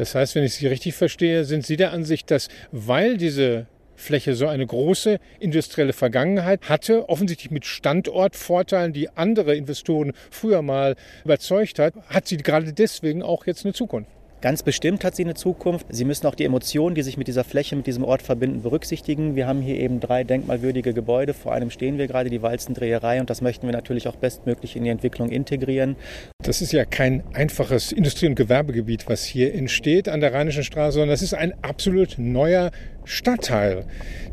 Das 0.00 0.14
heißt, 0.14 0.34
wenn 0.34 0.44
ich 0.44 0.54
Sie 0.54 0.66
richtig 0.66 0.94
verstehe, 0.94 1.44
sind 1.44 1.66
Sie 1.66 1.76
der 1.76 1.92
Ansicht, 1.92 2.30
dass 2.30 2.48
weil 2.72 3.18
diese 3.18 3.66
Fläche 4.00 4.34
so 4.34 4.46
eine 4.46 4.66
große 4.66 5.18
industrielle 5.38 5.92
Vergangenheit 5.92 6.68
hatte, 6.68 7.08
offensichtlich 7.08 7.50
mit 7.50 7.64
Standortvorteilen, 7.64 8.92
die 8.92 9.08
andere 9.10 9.54
Investoren 9.54 10.12
früher 10.30 10.62
mal 10.62 10.96
überzeugt 11.24 11.78
hat, 11.78 11.94
hat 12.08 12.26
sie 12.26 12.36
gerade 12.36 12.72
deswegen 12.72 13.22
auch 13.22 13.46
jetzt 13.46 13.64
eine 13.64 13.74
Zukunft. 13.74 14.10
Ganz 14.40 14.62
bestimmt 14.62 15.04
hat 15.04 15.14
sie 15.14 15.24
eine 15.24 15.34
Zukunft. 15.34 15.86
Sie 15.90 16.06
müssen 16.06 16.26
auch 16.26 16.34
die 16.34 16.46
Emotionen, 16.46 16.94
die 16.94 17.02
sich 17.02 17.18
mit 17.18 17.28
dieser 17.28 17.44
Fläche, 17.44 17.76
mit 17.76 17.86
diesem 17.86 18.04
Ort 18.04 18.22
verbinden, 18.22 18.62
berücksichtigen. 18.62 19.36
Wir 19.36 19.46
haben 19.46 19.60
hier 19.60 19.76
eben 19.76 20.00
drei 20.00 20.24
denkmalwürdige 20.24 20.94
Gebäude. 20.94 21.34
Vor 21.34 21.52
einem 21.52 21.70
stehen 21.70 21.98
wir 21.98 22.06
gerade, 22.06 22.30
die 22.30 22.40
Walzendreherei. 22.40 23.20
Und 23.20 23.28
das 23.28 23.42
möchten 23.42 23.66
wir 23.66 23.72
natürlich 23.74 24.08
auch 24.08 24.16
bestmöglich 24.16 24.76
in 24.76 24.84
die 24.84 24.90
Entwicklung 24.90 25.28
integrieren. 25.28 25.96
Das 26.42 26.62
ist 26.62 26.72
ja 26.72 26.86
kein 26.86 27.22
einfaches 27.34 27.92
Industrie- 27.92 28.28
und 28.28 28.34
Gewerbegebiet, 28.34 29.10
was 29.10 29.24
hier 29.24 29.54
entsteht 29.54 30.08
an 30.08 30.20
der 30.20 30.32
Rheinischen 30.32 30.64
Straße, 30.64 30.92
sondern 30.94 31.10
das 31.10 31.20
ist 31.20 31.34
ein 31.34 31.52
absolut 31.60 32.14
neuer 32.16 32.70
Stadtteil, 33.10 33.86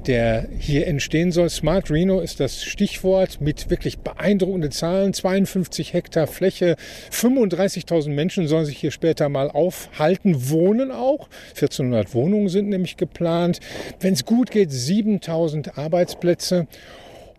der 0.05 0.47
hier 0.59 0.85
entstehen 0.85 1.31
soll. 1.31 1.49
Smart 1.49 1.89
Reno 1.89 2.21
ist 2.21 2.39
das 2.39 2.63
Stichwort 2.63 3.41
mit 3.41 3.71
wirklich 3.71 3.97
beeindruckenden 3.97 4.71
Zahlen. 4.71 5.13
52 5.13 5.93
Hektar 5.93 6.27
Fläche, 6.27 6.75
35.000 7.11 8.09
Menschen 8.09 8.47
sollen 8.47 8.65
sich 8.65 8.77
hier 8.77 8.91
später 8.91 9.29
mal 9.29 9.49
aufhalten, 9.49 10.49
wohnen 10.49 10.91
auch. 10.91 11.27
1400 11.55 12.13
Wohnungen 12.13 12.49
sind 12.49 12.69
nämlich 12.69 12.97
geplant. 12.97 13.59
Wenn 13.99 14.13
es 14.13 14.25
gut 14.25 14.51
geht, 14.51 14.71
7000 14.71 15.77
Arbeitsplätze. 15.77 16.67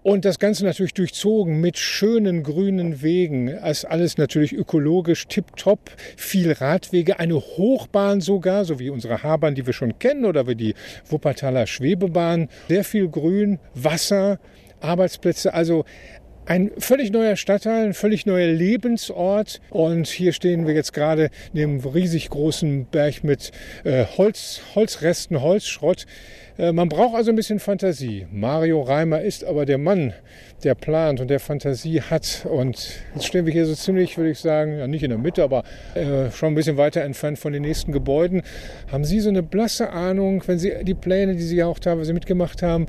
Und 0.09 0.24
das 0.24 0.38
Ganze 0.38 0.64
natürlich 0.64 0.94
durchzogen 0.94 1.61
mit 1.61 1.76
schönen 1.76 2.42
grünen 2.42 3.02
Wegen. 3.02 3.48
Ist 3.48 3.84
alles 3.84 4.16
natürlich 4.16 4.54
ökologisch 4.54 5.26
tipptopp. 5.26 5.90
Viel 6.16 6.50
Radwege, 6.52 7.18
eine 7.18 7.34
Hochbahn 7.34 8.22
sogar, 8.22 8.64
so 8.64 8.78
wie 8.78 8.88
unsere 8.88 9.22
Haarbahn, 9.22 9.54
die 9.54 9.66
wir 9.66 9.74
schon 9.74 9.98
kennen, 9.98 10.24
oder 10.24 10.46
wie 10.46 10.54
die 10.54 10.74
Wuppertaler 11.11 11.66
Schwebebahn. 11.66 12.48
Sehr 12.68 12.84
viel 12.84 13.11
Grün, 13.11 13.59
Wasser, 13.74 14.38
Arbeitsplätze. 14.80 15.52
Also 15.52 15.84
ein 16.46 16.70
völlig 16.78 17.12
neuer 17.12 17.36
Stadtteil, 17.36 17.88
ein 17.88 17.92
völlig 17.92 18.24
neuer 18.24 18.50
Lebensort. 18.50 19.61
Und 19.68 20.06
hier 20.06 20.32
stehen 20.32 20.66
wir 20.66 20.72
jetzt 20.72 20.94
gerade 20.94 21.28
neben 21.52 21.80
einem 21.80 21.86
riesig 21.86 22.30
großen 22.30 22.86
Berg 22.86 23.24
mit 23.24 23.52
äh, 23.84 24.06
Holz, 24.16 24.62
Holzresten, 24.74 25.42
Holzschrott. 25.42 26.06
Äh, 26.59 26.72
man 26.72 26.88
braucht 26.88 27.14
also 27.14 27.30
ein 27.30 27.36
bisschen 27.36 27.61
Fantasie. 27.61 28.26
Mario 28.32 28.82
Reimer 28.82 29.22
ist 29.22 29.44
aber 29.44 29.64
der 29.64 29.78
Mann, 29.78 30.12
der 30.64 30.74
plant 30.74 31.20
und 31.20 31.28
der 31.28 31.38
Fantasie 31.38 32.02
hat. 32.02 32.46
Und 32.50 33.00
jetzt 33.14 33.26
stehen 33.26 33.46
wir 33.46 33.52
hier 33.52 33.64
so 33.64 33.74
ziemlich, 33.74 34.18
würde 34.18 34.30
ich 34.30 34.40
sagen, 34.40 34.78
ja, 34.78 34.88
nicht 34.88 35.04
in 35.04 35.11
der 35.11 35.18
Mitte, 35.18 35.44
aber 35.44 35.62
äh, 35.94 36.30
schon 36.32 36.52
ein 36.52 36.54
bisschen 36.56 36.76
weiter 36.76 37.02
entfernt 37.02 37.38
von 37.38 37.52
den 37.52 37.62
nächsten 37.62 37.92
Gebäuden. 37.92 38.42
Haben 38.90 39.04
Sie 39.04 39.20
so 39.20 39.28
eine 39.28 39.44
blasse 39.44 39.90
Ahnung, 39.90 40.42
wenn 40.46 40.59
Sie 40.59 40.72
die 40.82 40.94
Pläne, 40.94 41.36
die 41.36 41.42
Sie 41.42 41.56
ja 41.56 41.66
auch 41.66 41.78
teilweise 41.78 42.12
mitgemacht 42.12 42.62
haben, 42.62 42.86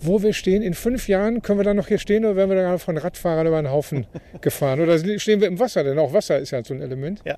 wo 0.00 0.22
wir 0.22 0.32
stehen. 0.32 0.62
In 0.62 0.74
fünf 0.74 1.08
Jahren 1.08 1.42
können 1.42 1.58
wir 1.58 1.64
dann 1.64 1.76
noch 1.76 1.88
hier 1.88 1.98
stehen 1.98 2.24
oder 2.24 2.36
werden 2.36 2.50
wir 2.50 2.56
dann 2.56 2.78
von 2.78 2.96
Radfahrern 2.96 3.46
über 3.46 3.58
einen 3.58 3.70
Haufen 3.70 4.06
gefahren? 4.40 4.80
Oder 4.80 4.98
stehen 5.18 5.40
wir 5.40 5.48
im 5.48 5.58
Wasser? 5.58 5.84
Denn 5.84 5.98
auch 5.98 6.12
Wasser 6.12 6.38
ist 6.38 6.50
ja 6.50 6.64
so 6.64 6.74
ein 6.74 6.80
Element. 6.80 7.20
Ja, 7.24 7.36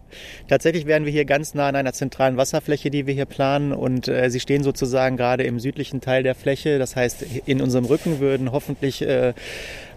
tatsächlich 0.48 0.86
wären 0.86 1.04
wir 1.04 1.12
hier 1.12 1.24
ganz 1.24 1.54
nah 1.54 1.68
an 1.68 1.76
einer 1.76 1.92
zentralen 1.92 2.36
Wasserfläche, 2.36 2.90
die 2.90 3.06
wir 3.06 3.14
hier 3.14 3.26
planen. 3.26 3.72
Und 3.72 4.08
äh, 4.08 4.30
sie 4.30 4.40
stehen 4.40 4.62
sozusagen 4.62 5.16
gerade 5.16 5.44
im 5.44 5.60
südlichen 5.60 6.00
Teil 6.00 6.22
der 6.22 6.34
Fläche. 6.34 6.78
Das 6.78 6.96
heißt, 6.96 7.24
in 7.46 7.60
unserem 7.60 7.84
Rücken 7.84 8.20
würden 8.20 8.52
hoffentlich 8.52 9.02
äh, 9.02 9.34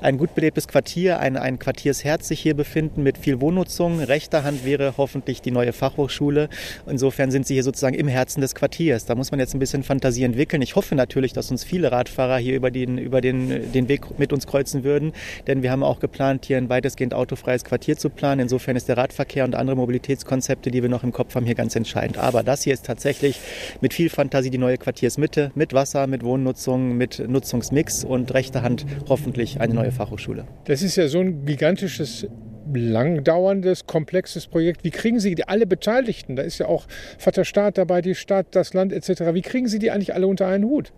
ein 0.02 0.18
gut 0.18 0.36
belebtes 0.36 0.68
Quartier, 0.68 1.20
ein, 1.20 1.38
ein 1.38 1.60
Quartiersherz 1.60 2.28
sich 2.28 2.40
hier 2.40 2.54
befinden 2.54 3.04
mit 3.04 3.18
viel 3.18 3.42
Wohnnutzung. 3.42 4.00
Rechter 4.00 4.44
Hand 4.44 4.66
wäre 4.66 4.94
hoffentlich 4.98 5.42
die 5.42 5.52
neue 5.52 5.74
Fachhochschule. 5.74 6.50
Insofern 6.88 7.32
sind 7.32 7.48
sie 7.48 7.56
hier 7.56 7.64
sozusagen 7.64 7.96
im 7.96 8.08
Herzen 8.08 8.42
des 8.42 8.56
Quartiers. 8.56 9.06
Da 9.06 9.16
muss 9.16 9.32
man 9.32 9.40
jetzt 9.40 9.54
ein 9.54 9.60
bisschen 9.60 9.84
Fantasie 9.84 10.24
entwickeln. 10.24 10.62
Ich 10.62 10.76
hoffe 10.76 10.96
natürlich, 10.96 11.34
dass 11.34 11.52
uns 11.52 11.64
viele 11.64 11.92
Radfahrer 11.92 12.38
hier 12.38 12.56
über 12.56 12.72
den, 12.72 12.98
über 12.98 13.22
den, 13.22 13.72
den 13.72 13.88
Weg 13.88 14.20
mit 14.20 14.34
uns 14.34 14.48
kreuzen 14.48 14.84
würden, 14.84 15.14
denn 15.48 15.64
wir 15.64 15.72
haben 15.72 15.84
auch 15.84 16.00
geplant, 16.00 16.46
hier 16.46 16.58
ein 16.58 16.70
weitestgehend 16.70 17.14
autofreies 17.14 17.64
Quartier 17.64 17.98
zu 17.98 18.10
planen. 18.10 18.42
Insofern 18.42 18.76
ist 18.76 18.88
der 18.88 18.98
Radverkehr 18.98 19.44
und 19.46 19.56
andere 19.56 19.76
Mobilitätskonzepte, 19.76 20.72
die 20.72 20.82
wir 20.82 20.90
noch 20.90 21.04
im 21.04 21.12
Kopf 21.12 21.36
haben, 21.36 21.46
hier 21.46 21.56
ganz 21.56 21.76
entscheidend. 21.76 22.18
Aber 22.18 22.44
das 22.44 22.64
hier 22.64 22.74
ist 22.74 22.86
tatsächlich 22.86 23.40
mit 23.82 23.94
viel 23.94 24.10
Fantasie 24.10 24.50
die 24.50 24.58
neue 24.58 24.78
Quartiersmitte, 24.78 25.52
mit 25.56 25.74
Wasser, 25.74 26.08
mit 26.08 26.24
Wohnnutzung, 26.24 26.98
mit 26.98 27.24
Nutzungsmix 27.28 28.04
und 28.04 28.34
rechter 28.34 28.62
Hand 28.62 28.86
hoffentlich 29.08 29.60
eine 29.62 29.74
neue 29.74 29.92
Fachhochschule. 29.96 30.46
Das 30.66 30.82
ist 30.82 30.96
ja 30.96 31.08
so 31.08 31.20
ein 31.20 31.46
gigantisches 31.46 32.28
langdauerndes, 32.74 33.86
komplexes 33.86 34.48
Projekt. 34.48 34.84
Wie 34.84 34.92
kriegen 34.92 35.20
Sie 35.20 35.36
die, 35.36 35.48
alle 35.48 35.68
Beteiligten, 35.68 36.36
da 36.36 36.44
ist 36.44 36.58
ja 36.58 36.68
auch 36.68 36.86
Vater 37.18 37.46
Staat 37.46 37.78
dabei, 37.78 38.02
die 38.02 38.16
Stadt, 38.16 38.48
das 38.52 38.74
Land 38.74 38.92
etc., 38.92 39.34
wie 39.34 39.42
kriegen 39.42 39.68
Sie 39.68 39.80
die 39.80 39.92
eigentlich 39.92 40.14
alle 40.14 40.28
unter 40.28 40.48
einen 40.48 40.66
Hut? 40.66 40.92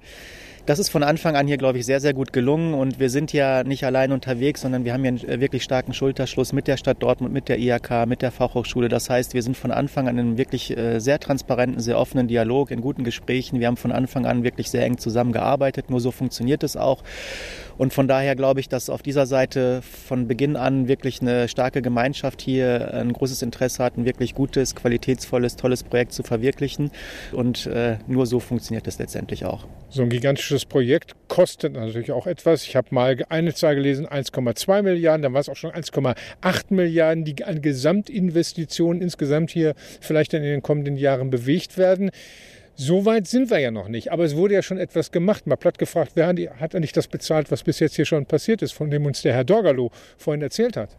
Das 0.68 0.80
ist 0.80 0.90
von 0.90 1.02
Anfang 1.02 1.38
an 1.38 1.48
hier, 1.48 1.56
glaube 1.56 1.78
ich, 1.78 1.86
sehr, 1.86 2.02
sehr 2.02 2.14
gut 2.14 2.34
gelungen. 2.34 2.74
Und 2.74 3.00
wir 3.00 3.10
sind 3.10 3.32
ja 3.32 3.64
nicht 3.64 3.86
allein 3.86 4.12
unterwegs, 4.12 4.60
sondern 4.60 4.84
wir 4.84 4.92
haben 4.92 5.02
hier 5.02 5.12
einen 5.12 5.40
wirklich 5.40 5.64
starken 5.64 5.94
Schulterschluss 5.94 6.52
mit 6.52 6.68
der 6.68 6.76
Stadt 6.76 7.02
Dortmund, 7.02 7.34
mit 7.34 7.48
der 7.48 7.58
IHK, 7.58 8.06
mit 8.06 8.22
der 8.22 8.32
Fachhochschule. 8.32 8.90
Das 8.90 9.10
heißt, 9.10 9.34
wir 9.34 9.42
sind 9.44 9.56
von 9.56 9.72
Anfang 9.72 10.10
an 10.10 10.18
in 10.18 10.28
einem 10.28 10.38
wirklich 10.38 10.76
äh, 10.76 11.00
sehr 11.00 11.22
transparenten, 11.22 11.80
sehr 11.80 11.98
offenen 11.98 12.28
Dialog, 12.28 12.72
in 12.72 12.82
guten 12.82 13.06
Gesprächen. 13.06 13.62
Wir 13.62 13.68
haben 13.68 13.78
von 13.78 13.94
Anfang 13.94 14.26
an 14.26 14.44
wirklich 14.44 14.70
sehr 14.70 14.84
eng 14.84 14.98
zusammengearbeitet. 14.98 15.90
Nur 15.90 16.02
so 16.02 16.12
funktioniert 16.12 16.64
es 16.64 16.76
auch. 16.76 17.02
Und 17.78 17.94
von 17.94 18.10
daher 18.10 18.36
glaube 18.36 18.60
ich, 18.60 18.68
dass 18.68 18.90
auf 18.90 19.02
dieser 19.02 19.26
Seite 19.26 19.82
von 19.82 20.28
Beginn 20.28 20.58
an 20.58 20.90
wirklich 20.90 21.22
eine 21.22 21.48
starke 21.48 21.82
Gemeinschaft 21.82 22.42
hier 22.42 22.94
ein 22.94 23.14
großes 23.14 23.42
Interesse 23.42 23.84
hat, 23.84 23.98
ein 23.98 24.06
wirklich 24.06 24.34
gutes, 24.34 24.76
qualitätsvolles, 24.76 25.56
tolles 25.56 25.84
Projekt 25.84 26.12
zu 26.12 26.24
verwirklichen. 26.24 26.92
Und 27.32 27.68
äh, 27.68 28.00
nur 28.08 28.26
so 28.26 28.42
funktioniert 28.42 28.88
es 28.88 29.00
letztendlich 29.00 29.46
auch. 29.46 29.66
So 29.90 30.02
ein 30.02 30.10
gigantisches 30.10 30.57
Projekt 30.66 31.16
kostet 31.28 31.74
natürlich 31.74 32.12
auch 32.12 32.28
etwas. 32.28 32.64
Ich 32.64 32.76
habe 32.76 32.88
mal 32.92 33.18
eine 33.30 33.54
Zahl 33.54 33.76
gelesen, 33.76 34.08
1,2 34.08 34.82
Milliarden, 34.82 35.22
dann 35.22 35.34
war 35.34 35.42
es 35.42 35.50
auch 35.50 35.56
schon 35.56 35.72
1,8 35.72 36.16
Milliarden, 36.70 37.26
die 37.26 37.44
an 37.44 37.62
Gesamtinvestitionen 37.62 39.02
insgesamt 39.02 39.52
hier 39.52 39.74
vielleicht 40.02 40.34
in 40.34 40.44
den 40.44 40.62
kommenden 40.62 40.98
Jahren 40.98 41.30
bewegt 41.30 41.78
werden. 41.78 42.12
So 42.80 43.06
weit 43.06 43.26
sind 43.26 43.50
wir 43.50 43.58
ja 43.58 43.72
noch 43.72 43.88
nicht. 43.88 44.12
Aber 44.12 44.24
es 44.24 44.36
wurde 44.36 44.54
ja 44.54 44.62
schon 44.62 44.78
etwas 44.78 45.12
gemacht. 45.12 45.48
Mal 45.48 45.56
platt 45.56 45.80
gefragt, 45.80 46.12
wer 46.14 46.28
hat 46.28 46.76
eigentlich 46.76 46.92
das 46.92 47.08
bezahlt, 47.08 47.50
was 47.50 47.64
bis 47.64 47.80
jetzt 47.80 47.96
hier 47.96 48.06
schon 48.06 48.28
passiert 48.28 48.62
ist, 48.62 48.74
von 48.74 48.92
dem 48.92 49.08
uns 49.08 49.24
der 49.24 49.34
Herr 49.34 49.44
Dorgalo 49.44 49.90
vorhin 50.20 50.44
erzählt 50.44 50.78
hat? 50.78 50.96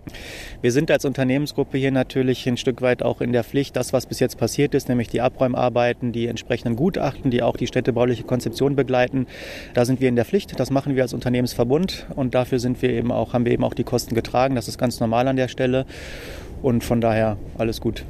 Wir 0.60 0.72
sind 0.72 0.90
als 0.90 1.04
Unternehmensgruppe 1.04 1.78
hier 1.78 1.92
natürlich 1.92 2.48
ein 2.48 2.56
Stück 2.56 2.82
weit 2.82 3.04
auch 3.04 3.20
in 3.20 3.32
der 3.32 3.44
Pflicht, 3.44 3.76
das, 3.76 3.92
was 3.92 4.06
bis 4.06 4.18
jetzt 4.18 4.38
passiert 4.38 4.74
ist, 4.74 4.88
nämlich 4.88 5.06
die 5.06 5.20
Abräumarbeiten, 5.20 6.10
die 6.10 6.26
entsprechenden 6.26 6.74
Gutachten, 6.74 7.30
die 7.30 7.44
auch 7.44 7.56
die 7.56 7.68
städtebauliche 7.68 8.24
Konzeption 8.24 8.74
begleiten. 8.74 9.28
Da 9.74 9.84
sind 9.84 10.00
wir 10.00 10.08
in 10.08 10.16
der 10.16 10.24
Pflicht. 10.24 10.58
Das 10.58 10.72
machen 10.72 10.96
wir 10.96 11.04
als 11.04 11.14
Unternehmensverbund 11.14 12.06
und 12.16 12.34
dafür 12.34 12.58
sind 12.58 12.82
wir 12.82 12.90
eben 12.90 13.12
auch, 13.12 13.34
haben 13.34 13.44
wir 13.44 13.52
eben 13.52 13.62
auch 13.62 13.74
die 13.74 13.84
Kosten 13.84 14.16
getragen. 14.16 14.56
Das 14.56 14.66
ist 14.66 14.78
ganz 14.78 14.98
normal 14.98 15.28
an 15.28 15.36
der 15.36 15.46
Stelle 15.46 15.86
und 16.60 16.82
von 16.82 17.00
daher 17.00 17.38
alles 17.56 17.80
gut. 17.80 18.04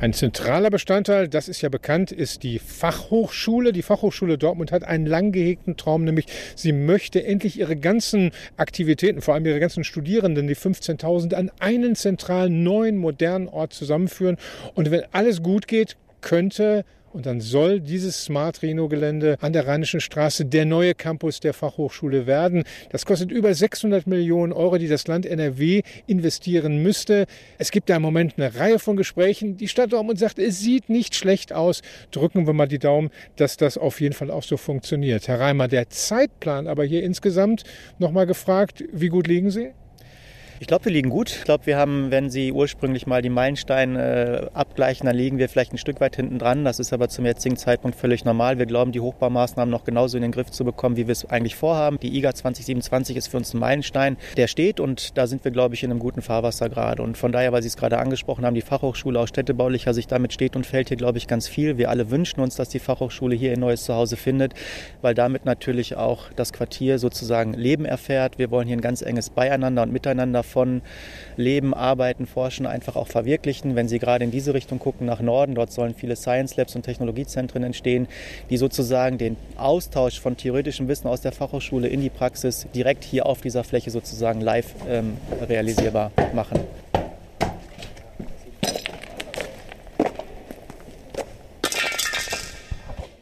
Ein 0.00 0.12
zentraler 0.12 0.70
Bestandteil, 0.70 1.26
das 1.26 1.48
ist 1.48 1.60
ja 1.60 1.68
bekannt, 1.68 2.12
ist 2.12 2.44
die 2.44 2.60
Fachhochschule. 2.60 3.72
Die 3.72 3.82
Fachhochschule 3.82 4.38
Dortmund 4.38 4.70
hat 4.70 4.84
einen 4.84 5.06
lang 5.06 5.32
gehegten 5.32 5.76
Traum, 5.76 6.04
nämlich 6.04 6.26
sie 6.54 6.70
möchte 6.70 7.24
endlich 7.24 7.58
ihre 7.58 7.74
ganzen 7.74 8.30
Aktivitäten, 8.56 9.20
vor 9.22 9.34
allem 9.34 9.44
ihre 9.44 9.58
ganzen 9.58 9.82
Studierenden, 9.82 10.46
die 10.46 10.54
15.000, 10.54 11.34
an 11.34 11.50
einen 11.58 11.96
zentralen, 11.96 12.62
neuen, 12.62 12.96
modernen 12.96 13.48
Ort 13.48 13.72
zusammenführen. 13.72 14.36
Und 14.74 14.92
wenn 14.92 15.02
alles 15.10 15.42
gut 15.42 15.66
geht, 15.66 15.96
könnte 16.20 16.84
und 17.12 17.26
dann 17.26 17.40
soll 17.40 17.80
dieses 17.80 18.24
Smart 18.24 18.62
Rhino-Gelände 18.62 19.36
an 19.40 19.52
der 19.52 19.66
Rheinischen 19.66 20.00
Straße 20.00 20.44
der 20.44 20.64
neue 20.64 20.94
Campus 20.94 21.40
der 21.40 21.54
Fachhochschule 21.54 22.26
werden. 22.26 22.64
Das 22.90 23.06
kostet 23.06 23.30
über 23.30 23.54
600 23.54 24.06
Millionen 24.06 24.52
Euro, 24.52 24.78
die 24.78 24.88
das 24.88 25.06
Land 25.06 25.26
NRW 25.26 25.82
investieren 26.06 26.82
müsste. 26.82 27.26
Es 27.58 27.70
gibt 27.70 27.90
da 27.90 27.96
im 27.96 28.02
Moment 28.02 28.34
eine 28.36 28.54
Reihe 28.54 28.78
von 28.78 28.96
Gesprächen. 28.96 29.56
Die 29.56 29.68
Stadt 29.68 29.92
Dortmund 29.92 30.18
sagt, 30.18 30.38
es 30.38 30.60
sieht 30.60 30.88
nicht 30.88 31.14
schlecht 31.14 31.52
aus. 31.52 31.82
Drücken 32.10 32.46
wir 32.46 32.52
mal 32.52 32.68
die 32.68 32.78
Daumen, 32.78 33.10
dass 33.36 33.56
das 33.56 33.78
auf 33.78 34.00
jeden 34.00 34.14
Fall 34.14 34.30
auch 34.30 34.42
so 34.42 34.56
funktioniert. 34.56 35.28
Herr 35.28 35.40
Reimer, 35.40 35.68
der 35.68 35.90
Zeitplan 35.90 36.66
aber 36.66 36.84
hier 36.84 37.02
insgesamt 37.02 37.64
nochmal 37.98 38.26
gefragt, 38.26 38.84
wie 38.92 39.08
gut 39.08 39.26
liegen 39.26 39.50
Sie? 39.50 39.70
Ich 40.60 40.66
glaube, 40.66 40.86
wir 40.86 40.92
liegen 40.92 41.08
gut. 41.08 41.30
Ich 41.30 41.44
glaube, 41.44 41.66
wir 41.66 41.76
haben, 41.76 42.10
wenn 42.10 42.30
Sie 42.30 42.50
ursprünglich 42.50 43.06
mal 43.06 43.22
die 43.22 43.28
Meilensteine 43.28 44.50
äh, 44.52 44.58
abgleichen, 44.58 45.06
dann 45.06 45.14
liegen 45.14 45.38
wir 45.38 45.48
vielleicht 45.48 45.72
ein 45.72 45.78
Stück 45.78 46.00
weit 46.00 46.16
hinten 46.16 46.40
dran. 46.40 46.64
Das 46.64 46.80
ist 46.80 46.92
aber 46.92 47.08
zum 47.08 47.26
jetzigen 47.26 47.56
Zeitpunkt 47.56 47.96
völlig 47.96 48.24
normal. 48.24 48.58
Wir 48.58 48.66
glauben, 48.66 48.90
die 48.90 48.98
Hochbaumaßnahmen 48.98 49.70
noch 49.70 49.84
genauso 49.84 50.16
in 50.16 50.22
den 50.22 50.32
Griff 50.32 50.50
zu 50.50 50.64
bekommen, 50.64 50.96
wie 50.96 51.06
wir 51.06 51.12
es 51.12 51.24
eigentlich 51.30 51.54
vorhaben. 51.54 52.00
Die 52.00 52.16
IGA 52.16 52.34
2027 52.34 53.16
ist 53.16 53.28
für 53.28 53.36
uns 53.36 53.54
ein 53.54 53.60
Meilenstein, 53.60 54.16
der 54.36 54.48
steht 54.48 54.80
und 54.80 55.16
da 55.16 55.28
sind 55.28 55.44
wir, 55.44 55.52
glaube 55.52 55.76
ich, 55.76 55.84
in 55.84 55.92
einem 55.92 56.00
guten 56.00 56.22
Fahrwasser 56.22 56.68
gerade. 56.68 57.04
Und 57.04 57.16
von 57.16 57.30
daher, 57.30 57.52
weil 57.52 57.62
Sie 57.62 57.68
es 57.68 57.76
gerade 57.76 57.98
angesprochen 57.98 58.44
haben, 58.44 58.54
die 58.54 58.62
Fachhochschule 58.62 59.20
aus 59.20 59.28
städtebaulicher 59.28 59.94
Sicht, 59.94 60.10
damit 60.10 60.32
steht 60.32 60.56
und 60.56 60.66
fällt 60.66 60.88
hier, 60.88 60.96
glaube 60.96 61.18
ich, 61.18 61.28
ganz 61.28 61.46
viel. 61.46 61.78
Wir 61.78 61.88
alle 61.88 62.10
wünschen 62.10 62.40
uns, 62.40 62.56
dass 62.56 62.68
die 62.68 62.80
Fachhochschule 62.80 63.36
hier 63.36 63.52
ein 63.52 63.60
neues 63.60 63.84
Zuhause 63.84 64.16
findet, 64.16 64.54
weil 65.02 65.14
damit 65.14 65.44
natürlich 65.44 65.94
auch 65.94 66.32
das 66.34 66.52
Quartier 66.52 66.98
sozusagen 66.98 67.52
Leben 67.52 67.84
erfährt. 67.84 68.38
Wir 68.38 68.50
wollen 68.50 68.66
hier 68.66 68.76
ein 68.76 68.80
ganz 68.80 69.02
enges 69.02 69.30
Beieinander 69.30 69.84
und 69.84 69.92
Miteinander 69.92 70.42
von 70.48 70.82
Leben, 71.36 71.74
Arbeiten, 71.74 72.26
Forschen 72.26 72.66
einfach 72.66 72.96
auch 72.96 73.06
verwirklichen. 73.06 73.76
Wenn 73.76 73.88
Sie 73.88 73.98
gerade 73.98 74.24
in 74.24 74.30
diese 74.30 74.54
Richtung 74.54 74.78
gucken, 74.78 75.06
nach 75.06 75.20
Norden, 75.20 75.54
dort 75.54 75.70
sollen 75.70 75.94
viele 75.94 76.16
Science 76.16 76.56
Labs 76.56 76.74
und 76.74 76.82
Technologiezentren 76.82 77.62
entstehen, 77.62 78.08
die 78.50 78.56
sozusagen 78.56 79.18
den 79.18 79.36
Austausch 79.56 80.18
von 80.18 80.36
theoretischem 80.36 80.88
Wissen 80.88 81.06
aus 81.06 81.20
der 81.20 81.32
Fachhochschule 81.32 81.88
in 81.88 82.00
die 82.00 82.10
Praxis 82.10 82.66
direkt 82.74 83.04
hier 83.04 83.26
auf 83.26 83.40
dieser 83.40 83.62
Fläche 83.62 83.90
sozusagen 83.90 84.40
live 84.40 84.74
ähm, 84.88 85.16
realisierbar 85.48 86.10
machen. 86.34 86.58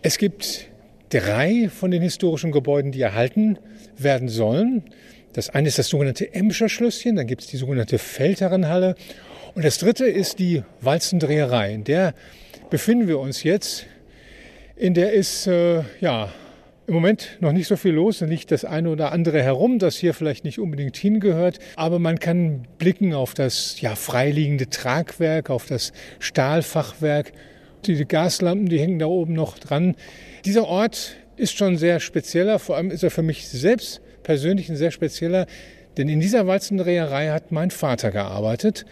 Es 0.02 0.18
gibt 0.18 0.68
drei 1.10 1.68
von 1.68 1.90
den 1.90 2.00
historischen 2.00 2.52
Gebäuden, 2.52 2.92
die 2.92 3.00
erhalten 3.00 3.58
werden 3.98 4.28
sollen. 4.28 4.84
Das 5.36 5.50
eine 5.50 5.68
ist 5.68 5.78
das 5.78 5.88
sogenannte 5.88 6.32
Emscher 6.32 6.70
Schlösschen, 6.70 7.16
dann 7.16 7.26
gibt 7.26 7.42
es 7.42 7.48
die 7.48 7.58
sogenannte 7.58 7.98
Feldherrenhalle 7.98 8.94
und 9.54 9.66
das 9.66 9.76
dritte 9.76 10.06
ist 10.06 10.38
die 10.38 10.62
Walzendreherei. 10.80 11.74
In 11.74 11.84
der 11.84 12.14
befinden 12.70 13.06
wir 13.06 13.18
uns 13.18 13.42
jetzt. 13.42 13.84
In 14.76 14.94
der 14.94 15.12
ist 15.12 15.46
äh, 15.46 15.82
ja 16.00 16.32
im 16.86 16.94
Moment 16.94 17.36
noch 17.40 17.52
nicht 17.52 17.68
so 17.68 17.76
viel 17.76 17.92
los, 17.92 18.20
da 18.20 18.24
liegt 18.24 18.50
das 18.50 18.64
eine 18.64 18.88
oder 18.88 19.12
andere 19.12 19.42
herum, 19.42 19.78
das 19.78 19.96
hier 19.96 20.14
vielleicht 20.14 20.46
nicht 20.46 20.58
unbedingt 20.58 20.96
hingehört, 20.96 21.58
aber 21.74 21.98
man 21.98 22.18
kann 22.18 22.66
blicken 22.78 23.12
auf 23.12 23.34
das 23.34 23.78
ja 23.78 23.94
freiliegende 23.94 24.70
Tragwerk, 24.70 25.50
auf 25.50 25.66
das 25.66 25.92
Stahlfachwerk, 26.18 27.32
die 27.84 28.02
Gaslampen, 28.06 28.70
die 28.70 28.80
hängen 28.80 29.00
da 29.00 29.06
oben 29.06 29.34
noch 29.34 29.58
dran. 29.58 29.96
Dieser 30.46 30.66
Ort 30.66 31.16
ist 31.36 31.58
schon 31.58 31.76
sehr 31.76 32.00
spezieller, 32.00 32.58
vor 32.58 32.78
allem 32.78 32.90
ist 32.90 33.02
er 33.02 33.10
für 33.10 33.22
mich 33.22 33.46
selbst 33.48 34.00
persönlich 34.26 34.68
ein 34.68 34.76
sehr 34.76 34.90
spezieller, 34.90 35.46
denn 35.96 36.08
in 36.08 36.18
dieser 36.18 36.48
Walzendreherei 36.48 37.28
hat 37.28 37.52
mein 37.52 37.70
Vater 37.70 38.10
gearbeitet. 38.10 38.84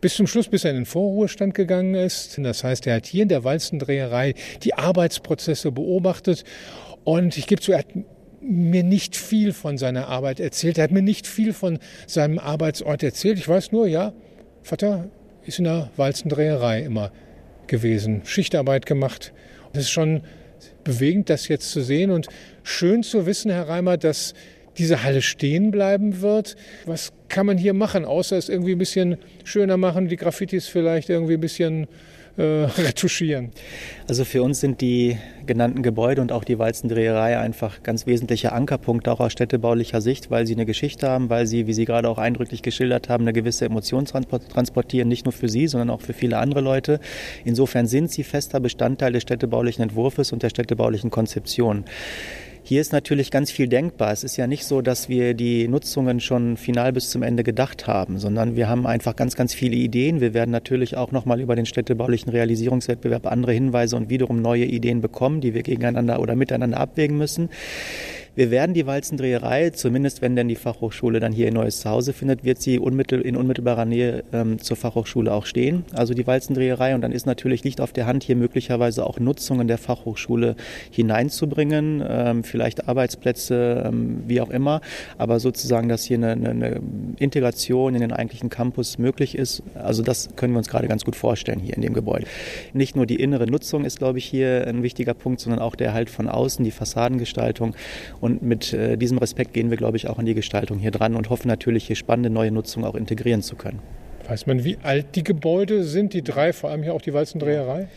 Bis 0.00 0.14
zum 0.14 0.26
Schluss, 0.26 0.48
bis 0.48 0.64
er 0.64 0.70
in 0.70 0.78
den 0.78 0.86
Vorruhestand 0.86 1.54
gegangen 1.54 1.94
ist. 1.94 2.38
Das 2.42 2.64
heißt, 2.64 2.86
er 2.86 2.96
hat 2.96 3.06
hier 3.06 3.24
in 3.24 3.28
der 3.28 3.44
Walzendreherei 3.44 4.32
die 4.62 4.72
Arbeitsprozesse 4.72 5.70
beobachtet. 5.70 6.44
Und 7.04 7.36
ich 7.36 7.46
gebe 7.46 7.60
zu, 7.60 7.72
er 7.72 7.80
hat 7.80 7.88
mir 8.40 8.82
nicht 8.82 9.16
viel 9.16 9.52
von 9.52 9.76
seiner 9.76 10.08
Arbeit 10.08 10.40
erzählt. 10.40 10.78
Er 10.78 10.84
hat 10.84 10.92
mir 10.92 11.02
nicht 11.02 11.26
viel 11.26 11.52
von 11.52 11.78
seinem 12.06 12.38
Arbeitsort 12.38 13.02
erzählt. 13.02 13.38
Ich 13.38 13.46
weiß 13.46 13.72
nur, 13.72 13.86
ja, 13.86 14.14
Vater 14.62 15.10
ist 15.44 15.58
in 15.58 15.66
der 15.66 15.90
Walzendreherei 15.96 16.80
immer 16.80 17.12
gewesen, 17.66 18.22
Schichtarbeit 18.24 18.86
gemacht. 18.86 19.34
Es 19.74 19.80
ist 19.80 19.90
schon 19.90 20.22
bewegend, 20.84 21.28
das 21.28 21.48
jetzt 21.48 21.70
zu 21.70 21.82
sehen 21.82 22.10
und 22.10 22.28
schön 22.62 23.02
zu 23.02 23.26
wissen, 23.26 23.50
Herr 23.50 23.68
Reimer, 23.68 23.98
dass 23.98 24.32
diese 24.78 25.02
Halle 25.02 25.22
stehen 25.22 25.70
bleiben 25.70 26.20
wird. 26.20 26.56
Was 26.86 27.12
kann 27.28 27.46
man 27.46 27.58
hier 27.58 27.74
machen, 27.74 28.04
außer 28.04 28.36
es 28.36 28.48
irgendwie 28.48 28.72
ein 28.72 28.78
bisschen 28.78 29.18
schöner 29.44 29.76
machen, 29.76 30.08
die 30.08 30.16
Graffitis 30.16 30.66
vielleicht 30.66 31.10
irgendwie 31.10 31.34
ein 31.34 31.40
bisschen 31.40 31.86
äh, 32.36 32.42
retuschieren? 32.78 33.50
Also 34.08 34.24
für 34.24 34.42
uns 34.42 34.60
sind 34.60 34.80
die 34.80 35.18
genannten 35.46 35.82
Gebäude 35.82 36.20
und 36.20 36.32
auch 36.32 36.44
die 36.44 36.58
Walzendreherei 36.58 37.38
einfach 37.38 37.82
ganz 37.82 38.06
wesentliche 38.06 38.52
Ankerpunkte 38.52 39.12
auch 39.12 39.20
aus 39.20 39.32
städtebaulicher 39.32 40.00
Sicht, 40.00 40.30
weil 40.30 40.46
sie 40.46 40.54
eine 40.54 40.66
Geschichte 40.66 41.08
haben, 41.08 41.28
weil 41.28 41.46
sie, 41.46 41.66
wie 41.66 41.72
Sie 41.72 41.84
gerade 41.84 42.08
auch 42.08 42.18
eindrücklich 42.18 42.62
geschildert 42.62 43.08
haben, 43.08 43.24
eine 43.24 43.32
gewisse 43.32 43.64
Emotion 43.64 44.04
transportieren, 44.04 45.08
nicht 45.08 45.24
nur 45.24 45.32
für 45.32 45.48
Sie, 45.48 45.66
sondern 45.66 45.90
auch 45.90 46.00
für 46.00 46.12
viele 46.12 46.38
andere 46.38 46.60
Leute. 46.60 47.00
Insofern 47.44 47.86
sind 47.86 48.10
sie 48.10 48.22
fester 48.22 48.60
Bestandteil 48.60 49.12
des 49.12 49.22
städtebaulichen 49.22 49.82
Entwurfs 49.82 50.32
und 50.32 50.42
der 50.42 50.50
städtebaulichen 50.50 51.10
Konzeption. 51.10 51.84
Hier 52.70 52.80
ist 52.80 52.92
natürlich 52.92 53.32
ganz 53.32 53.50
viel 53.50 53.66
denkbar. 53.66 54.12
Es 54.12 54.22
ist 54.22 54.36
ja 54.36 54.46
nicht 54.46 54.64
so, 54.64 54.80
dass 54.80 55.08
wir 55.08 55.34
die 55.34 55.66
Nutzungen 55.66 56.20
schon 56.20 56.56
final 56.56 56.92
bis 56.92 57.10
zum 57.10 57.24
Ende 57.24 57.42
gedacht 57.42 57.88
haben, 57.88 58.20
sondern 58.20 58.54
wir 58.54 58.68
haben 58.68 58.86
einfach 58.86 59.16
ganz, 59.16 59.34
ganz 59.34 59.52
viele 59.52 59.74
Ideen. 59.74 60.20
Wir 60.20 60.34
werden 60.34 60.52
natürlich 60.52 60.96
auch 60.96 61.10
nochmal 61.10 61.40
über 61.40 61.56
den 61.56 61.66
städtebaulichen 61.66 62.30
Realisierungswettbewerb 62.30 63.26
andere 63.26 63.54
Hinweise 63.54 63.96
und 63.96 64.08
wiederum 64.08 64.40
neue 64.40 64.66
Ideen 64.66 65.00
bekommen, 65.00 65.40
die 65.40 65.52
wir 65.52 65.64
gegeneinander 65.64 66.20
oder 66.20 66.36
miteinander 66.36 66.78
abwägen 66.78 67.18
müssen. 67.18 67.48
Wir 68.36 68.52
werden 68.52 68.74
die 68.74 68.86
Walzendreherei, 68.86 69.70
zumindest 69.70 70.22
wenn 70.22 70.36
denn 70.36 70.46
die 70.46 70.54
Fachhochschule 70.54 71.18
dann 71.18 71.32
hier 71.32 71.48
ein 71.48 71.54
neues 71.54 71.80
Zuhause 71.80 72.12
findet, 72.12 72.44
wird 72.44 72.62
sie 72.62 72.78
unmittel, 72.78 73.20
in 73.20 73.36
unmittelbarer 73.36 73.84
Nähe 73.84 74.22
ähm, 74.32 74.60
zur 74.60 74.76
Fachhochschule 74.76 75.32
auch 75.32 75.46
stehen. 75.46 75.84
Also 75.92 76.14
die 76.14 76.26
Walzendreherei. 76.26 76.94
Und 76.94 77.00
dann 77.00 77.10
ist 77.10 77.26
natürlich 77.26 77.64
Licht 77.64 77.80
auf 77.80 77.92
der 77.92 78.06
Hand, 78.06 78.22
hier 78.22 78.36
möglicherweise 78.36 79.04
auch 79.04 79.18
Nutzungen 79.18 79.66
der 79.66 79.78
Fachhochschule 79.78 80.54
hineinzubringen, 80.92 82.04
ähm, 82.08 82.44
vielleicht 82.44 82.88
Arbeitsplätze, 82.88 83.84
ähm, 83.86 84.22
wie 84.28 84.40
auch 84.40 84.50
immer. 84.50 84.80
Aber 85.18 85.40
sozusagen, 85.40 85.88
dass 85.88 86.04
hier 86.04 86.18
eine, 86.18 86.50
eine 86.50 86.80
Integration 87.18 87.96
in 87.96 88.00
den 88.00 88.12
eigentlichen 88.12 88.48
Campus 88.48 88.98
möglich 88.98 89.36
ist, 89.36 89.64
also 89.74 90.04
das 90.04 90.28
können 90.36 90.52
wir 90.52 90.58
uns 90.58 90.68
gerade 90.68 90.86
ganz 90.86 91.04
gut 91.04 91.16
vorstellen 91.16 91.58
hier 91.58 91.74
in 91.74 91.82
dem 91.82 91.94
Gebäude. 91.94 92.26
Nicht 92.74 92.94
nur 92.94 93.06
die 93.06 93.16
innere 93.16 93.46
Nutzung 93.46 93.84
ist, 93.84 93.98
glaube 93.98 94.18
ich, 94.18 94.24
hier 94.24 94.68
ein 94.68 94.84
wichtiger 94.84 95.14
Punkt, 95.14 95.40
sondern 95.40 95.60
auch 95.60 95.74
der 95.74 95.88
Erhalt 95.88 96.10
von 96.10 96.28
außen, 96.28 96.64
die 96.64 96.70
Fassadengestaltung. 96.70 97.74
Und 98.20 98.42
mit 98.42 98.72
äh, 98.72 98.96
diesem 98.96 99.18
Respekt 99.18 99.52
gehen 99.54 99.70
wir, 99.70 99.76
glaube 99.76 99.96
ich, 99.96 100.08
auch 100.08 100.18
an 100.18 100.26
die 100.26 100.34
Gestaltung 100.34 100.78
hier 100.78 100.90
dran 100.90 101.16
und 101.16 101.30
hoffen 101.30 101.48
natürlich, 101.48 101.86
hier 101.86 101.96
spannende 101.96 102.30
neue 102.30 102.50
Nutzungen 102.50 102.86
auch 102.86 102.94
integrieren 102.94 103.42
zu 103.42 103.56
können. 103.56 103.80
Weiß 104.28 104.46
man, 104.46 104.64
wie 104.64 104.78
alt 104.82 105.16
die 105.16 105.24
Gebäude 105.24 105.82
sind, 105.82 106.12
die 106.12 106.22
drei, 106.22 106.52
vor 106.52 106.70
allem 106.70 106.82
hier 106.82 106.94
auch 106.94 107.02
die 107.02 107.12
Walzendreherei? 107.12 107.88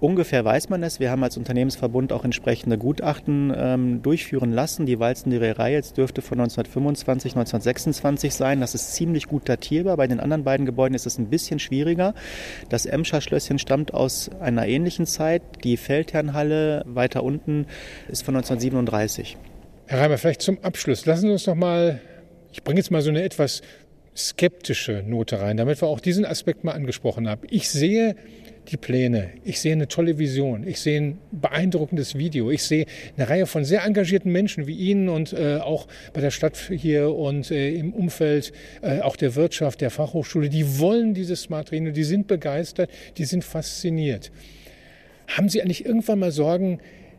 Ungefähr 0.00 0.42
weiß 0.44 0.70
man 0.70 0.82
es. 0.82 0.98
Wir 0.98 1.10
haben 1.10 1.22
als 1.22 1.36
Unternehmensverbund 1.36 2.12
auch 2.14 2.24
entsprechende 2.24 2.78
Gutachten 2.78 3.52
ähm, 3.54 4.02
durchführen 4.02 4.50
lassen. 4.50 4.86
Die 4.86 4.98
Walzendreherei 4.98 5.72
jetzt 5.72 5.98
dürfte 5.98 6.22
von 6.22 6.40
1925, 6.40 7.32
1926 7.32 8.32
sein. 8.32 8.60
Das 8.60 8.74
ist 8.74 8.94
ziemlich 8.94 9.26
gut 9.26 9.46
datierbar. 9.46 9.98
Bei 9.98 10.06
den 10.06 10.20
anderen 10.20 10.44
beiden 10.44 10.64
Gebäuden 10.64 10.94
ist 10.94 11.06
es 11.06 11.18
ein 11.18 11.26
bisschen 11.26 11.58
schwieriger. 11.58 12.14
Das 12.70 12.86
Emscher 12.86 13.20
Schlösschen 13.20 13.58
stammt 13.58 13.92
aus 13.92 14.30
einer 14.40 14.66
ähnlichen 14.66 15.04
Zeit. 15.04 15.42
Die 15.64 15.76
Feldherrnhalle 15.76 16.82
weiter 16.86 17.22
unten 17.22 17.66
ist 18.08 18.24
von 18.24 18.36
1937. 18.36 19.36
Herr 19.90 20.02
Reimer, 20.02 20.18
vielleicht 20.18 20.42
zum 20.42 20.62
Abschluss. 20.62 21.04
Lassen 21.04 21.22
Sie 21.22 21.32
uns 21.32 21.48
noch 21.48 21.56
mal, 21.56 22.00
ich 22.52 22.62
bringe 22.62 22.78
jetzt 22.78 22.92
mal 22.92 23.02
so 23.02 23.10
eine 23.10 23.24
etwas 23.24 23.60
skeptische 24.16 25.02
Note 25.04 25.40
rein, 25.40 25.56
damit 25.56 25.82
wir 25.82 25.88
auch 25.88 25.98
diesen 25.98 26.24
Aspekt 26.24 26.62
mal 26.62 26.74
angesprochen 26.74 27.28
haben. 27.28 27.42
Ich 27.50 27.68
sehe 27.68 28.14
die 28.68 28.76
Pläne, 28.76 29.30
ich 29.42 29.58
sehe 29.58 29.72
eine 29.72 29.88
tolle 29.88 30.16
Vision, 30.16 30.64
ich 30.64 30.78
sehe 30.78 31.00
ein 31.00 31.18
beeindruckendes 31.32 32.16
Video, 32.16 32.52
ich 32.52 32.62
sehe 32.62 32.86
eine 33.16 33.28
Reihe 33.28 33.46
von 33.46 33.64
sehr 33.64 33.84
engagierten 33.84 34.30
Menschen 34.30 34.68
wie 34.68 34.76
Ihnen 34.76 35.08
und 35.08 35.32
äh, 35.32 35.56
auch 35.56 35.88
bei 36.12 36.20
der 36.20 36.30
Stadt 36.30 36.56
hier 36.70 37.12
und 37.12 37.50
äh, 37.50 37.74
im 37.74 37.92
Umfeld 37.92 38.52
äh, 38.82 39.00
auch 39.00 39.16
der 39.16 39.34
Wirtschaft, 39.34 39.80
der 39.80 39.90
Fachhochschule, 39.90 40.50
die 40.50 40.78
wollen 40.78 41.14
dieses 41.14 41.42
Smart 41.42 41.72
Reno, 41.72 41.90
die 41.90 42.04
sind 42.04 42.28
begeistert, 42.28 42.92
die 43.16 43.24
sind 43.24 43.42
fasziniert. 43.42 44.30
Haben 45.26 45.48
Sie 45.48 45.60
eigentlich 45.60 45.84
irgendwann 45.84 46.20
mal 46.20 46.30
Sorgen, 46.30 46.78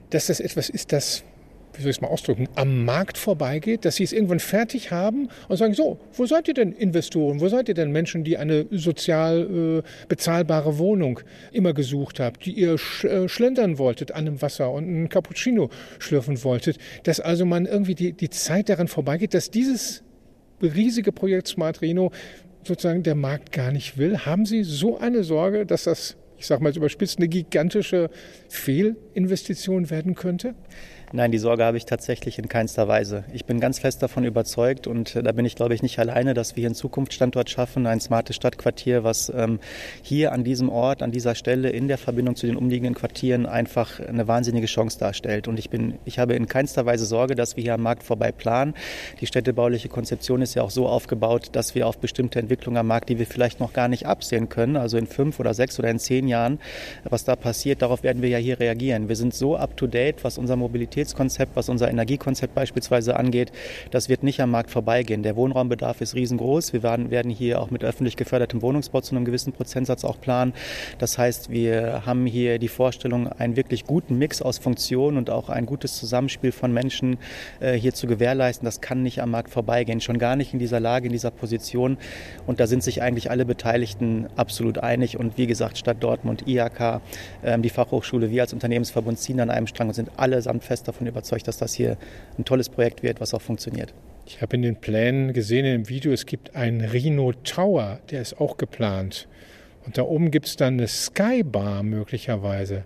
dass 0.09 0.27
das 0.27 0.39
etwas 0.39 0.69
ist, 0.69 0.93
das 0.93 1.25
wie 1.73 1.81
soll 1.81 1.91
ich 1.91 1.97
es 1.97 2.01
mal 2.01 2.07
ausdrücken, 2.07 2.47
am 2.55 2.85
Markt 2.85 3.17
vorbeigeht, 3.17 3.85
dass 3.85 3.95
sie 3.95 4.03
es 4.03 4.13
irgendwann 4.13 4.39
fertig 4.39 4.91
haben 4.91 5.29
und 5.47 5.57
sagen, 5.57 5.73
so, 5.73 5.99
wo 6.13 6.25
seid 6.25 6.47
ihr 6.47 6.53
denn 6.53 6.73
Investoren, 6.73 7.39
wo 7.39 7.47
seid 7.47 7.69
ihr 7.69 7.75
denn 7.75 7.91
Menschen, 7.91 8.23
die 8.23 8.37
eine 8.37 8.65
sozial 8.71 9.83
äh, 9.83 10.07
bezahlbare 10.07 10.77
Wohnung 10.77 11.19
immer 11.51 11.73
gesucht 11.73 12.19
habt, 12.19 12.45
die 12.45 12.51
ihr 12.53 12.77
sch 12.77 13.05
äh, 13.05 13.27
schlendern 13.27 13.77
wolltet 13.77 14.11
an 14.11 14.27
einem 14.27 14.41
Wasser 14.41 14.71
und 14.71 14.83
einen 14.83 15.09
Cappuccino 15.09 15.69
schlürfen 15.99 16.43
wolltet, 16.43 16.77
dass 17.03 17.19
also 17.19 17.45
man 17.45 17.65
irgendwie 17.65 17.95
die, 17.95 18.13
die 18.13 18.29
Zeit 18.29 18.69
daran 18.69 18.87
vorbeigeht, 18.87 19.33
dass 19.33 19.51
dieses 19.51 20.03
riesige 20.61 21.11
Projekt 21.11 21.47
Smart 21.47 21.81
Reno 21.81 22.11
sozusagen 22.63 23.03
der 23.03 23.15
Markt 23.15 23.51
gar 23.51 23.71
nicht 23.71 23.97
will. 23.97 24.19
Haben 24.19 24.45
Sie 24.45 24.63
so 24.63 24.99
eine 24.99 25.23
Sorge, 25.23 25.65
dass 25.65 25.85
das 25.85 26.17
ich 26.41 26.47
sage 26.47 26.63
mal 26.63 26.75
überspitzt, 26.75 27.19
eine 27.19 27.27
gigantische 27.27 28.09
Fehlinvestition 28.49 29.91
werden 29.91 30.15
könnte? 30.15 30.55
Nein, 31.13 31.33
die 31.33 31.39
Sorge 31.39 31.65
habe 31.65 31.75
ich 31.75 31.85
tatsächlich 31.85 32.39
in 32.39 32.47
keinster 32.47 32.87
Weise. 32.87 33.25
Ich 33.33 33.43
bin 33.43 33.59
ganz 33.59 33.79
fest 33.79 34.01
davon 34.01 34.23
überzeugt 34.23 34.87
und 34.87 35.13
äh, 35.13 35.21
da 35.21 35.33
bin 35.33 35.43
ich, 35.43 35.55
glaube 35.55 35.73
ich, 35.73 35.83
nicht 35.83 35.99
alleine, 35.99 36.33
dass 36.33 36.55
wir 36.55 36.61
hier 36.61 36.69
einen 36.69 36.75
Zukunftsstandort 36.75 37.49
schaffen, 37.49 37.85
ein 37.85 37.99
smartes 37.99 38.37
Stadtquartier, 38.37 39.03
was 39.03 39.29
ähm, 39.35 39.59
hier 40.01 40.31
an 40.31 40.45
diesem 40.45 40.69
Ort, 40.69 41.03
an 41.03 41.11
dieser 41.11 41.35
Stelle 41.35 41.69
in 41.69 41.89
der 41.89 41.97
Verbindung 41.97 42.37
zu 42.37 42.47
den 42.47 42.55
umliegenden 42.55 42.95
Quartieren 42.95 43.45
einfach 43.45 43.99
eine 43.99 44.29
wahnsinnige 44.29 44.67
Chance 44.67 44.99
darstellt. 44.99 45.49
Und 45.49 45.59
ich 45.59 45.69
bin, 45.69 45.95
ich 46.05 46.17
habe 46.17 46.33
in 46.33 46.47
keinster 46.47 46.85
Weise 46.85 47.05
Sorge, 47.05 47.35
dass 47.35 47.57
wir 47.57 47.63
hier 47.63 47.73
am 47.73 47.81
Markt 47.81 48.03
vorbei 48.03 48.31
planen. 48.31 48.73
Die 49.19 49.27
städtebauliche 49.27 49.89
Konzeption 49.89 50.41
ist 50.41 50.53
ja 50.53 50.63
auch 50.63 50.71
so 50.71 50.87
aufgebaut, 50.87 51.49
dass 51.51 51.75
wir 51.75 51.87
auf 51.87 51.97
bestimmte 51.97 52.39
Entwicklungen 52.39 52.77
am 52.77 52.87
Markt, 52.87 53.09
die 53.09 53.19
wir 53.19 53.25
vielleicht 53.25 53.59
noch 53.59 53.73
gar 53.73 53.89
nicht 53.89 54.05
absehen 54.05 54.47
können, 54.47 54.77
also 54.77 54.97
in 54.97 55.07
fünf 55.07 55.41
oder 55.41 55.53
sechs 55.53 55.77
oder 55.77 55.89
in 55.89 55.99
zehn 55.99 56.29
Jahren, 56.29 56.57
was 57.03 57.25
da 57.25 57.35
passiert, 57.35 57.81
darauf 57.81 58.01
werden 58.01 58.21
wir 58.21 58.29
ja 58.29 58.37
hier 58.37 58.61
reagieren. 58.61 59.09
Wir 59.09 59.17
sind 59.17 59.33
so 59.33 59.57
up 59.57 59.75
to 59.75 59.87
date, 59.87 60.23
was 60.23 60.37
unser 60.37 60.55
Mobilität 60.55 61.00
Mobilitätskonzept, 61.01 61.55
was 61.55 61.69
unser 61.69 61.89
Energiekonzept 61.89 62.53
beispielsweise 62.53 63.15
angeht, 63.15 63.51
das 63.89 64.09
wird 64.09 64.23
nicht 64.23 64.39
am 64.39 64.51
Markt 64.51 64.69
vorbeigehen. 64.69 65.23
Der 65.23 65.35
Wohnraumbedarf 65.35 66.01
ist 66.01 66.15
riesengroß. 66.15 66.73
Wir 66.73 66.83
werden 66.83 67.31
hier 67.31 67.59
auch 67.59 67.71
mit 67.71 67.83
öffentlich 67.83 68.15
gefördertem 68.15 68.61
Wohnungsbau 68.61 69.01
zu 69.01 69.15
einem 69.15 69.25
gewissen 69.25 69.53
Prozentsatz 69.53 70.03
auch 70.03 70.19
planen. 70.19 70.53
Das 70.99 71.17
heißt, 71.17 71.49
wir 71.49 72.03
haben 72.05 72.25
hier 72.25 72.59
die 72.59 72.67
Vorstellung, 72.67 73.27
einen 73.27 73.55
wirklich 73.55 73.85
guten 73.85 74.17
Mix 74.17 74.41
aus 74.41 74.59
Funktionen 74.59 75.17
und 75.17 75.29
auch 75.29 75.49
ein 75.49 75.65
gutes 75.65 75.97
Zusammenspiel 75.97 76.51
von 76.51 76.71
Menschen 76.71 77.17
äh, 77.59 77.73
hier 77.73 77.93
zu 77.93 78.05
gewährleisten. 78.05 78.65
Das 78.65 78.81
kann 78.81 79.01
nicht 79.01 79.21
am 79.21 79.31
Markt 79.31 79.49
vorbeigehen. 79.49 80.01
Schon 80.01 80.19
gar 80.19 80.35
nicht 80.35 80.53
in 80.53 80.59
dieser 80.59 80.79
Lage, 80.79 81.07
in 81.07 81.11
dieser 81.11 81.31
Position. 81.31 81.97
Und 82.45 82.59
da 82.59 82.67
sind 82.67 82.83
sich 82.83 83.01
eigentlich 83.01 83.31
alle 83.31 83.45
Beteiligten 83.45 84.27
absolut 84.35 84.77
einig. 84.77 85.17
Und 85.17 85.37
wie 85.37 85.47
gesagt, 85.47 85.77
Stadt 85.77 85.97
Dortmund, 86.03 86.47
IHK, 86.47 87.01
äh, 87.41 87.57
die 87.59 87.69
Fachhochschule, 87.69 88.29
wir 88.29 88.43
als 88.43 88.53
Unternehmensverbund 88.53 89.17
ziehen 89.17 89.39
an 89.39 89.49
einem 89.49 89.67
Strang 89.67 89.87
und 89.87 89.93
sind 89.93 90.11
allesamt 90.17 90.63
fest 90.63 90.90
davon 90.91 91.07
überzeugt, 91.07 91.47
dass 91.47 91.57
das 91.57 91.73
hier 91.73 91.97
ein 92.37 92.45
tolles 92.45 92.69
Projekt 92.69 93.03
wird, 93.03 93.19
was 93.19 93.33
auch 93.33 93.41
funktioniert. 93.41 93.93
Ich 94.25 94.41
habe 94.41 94.55
in 94.55 94.61
den 94.61 94.75
Plänen 94.75 95.33
gesehen, 95.33 95.65
im 95.65 95.89
Video, 95.89 96.11
es 96.11 96.25
gibt 96.25 96.55
einen 96.55 96.81
Rhino 96.81 97.33
Tower, 97.43 97.99
der 98.11 98.21
ist 98.21 98.39
auch 98.39 98.57
geplant. 98.57 99.27
Und 99.85 99.97
da 99.97 100.03
oben 100.03 100.31
gibt 100.31 100.45
es 100.45 100.55
dann 100.55 100.75
eine 100.75 100.87
Skybar 100.87 101.83
möglicherweise. 101.83 102.85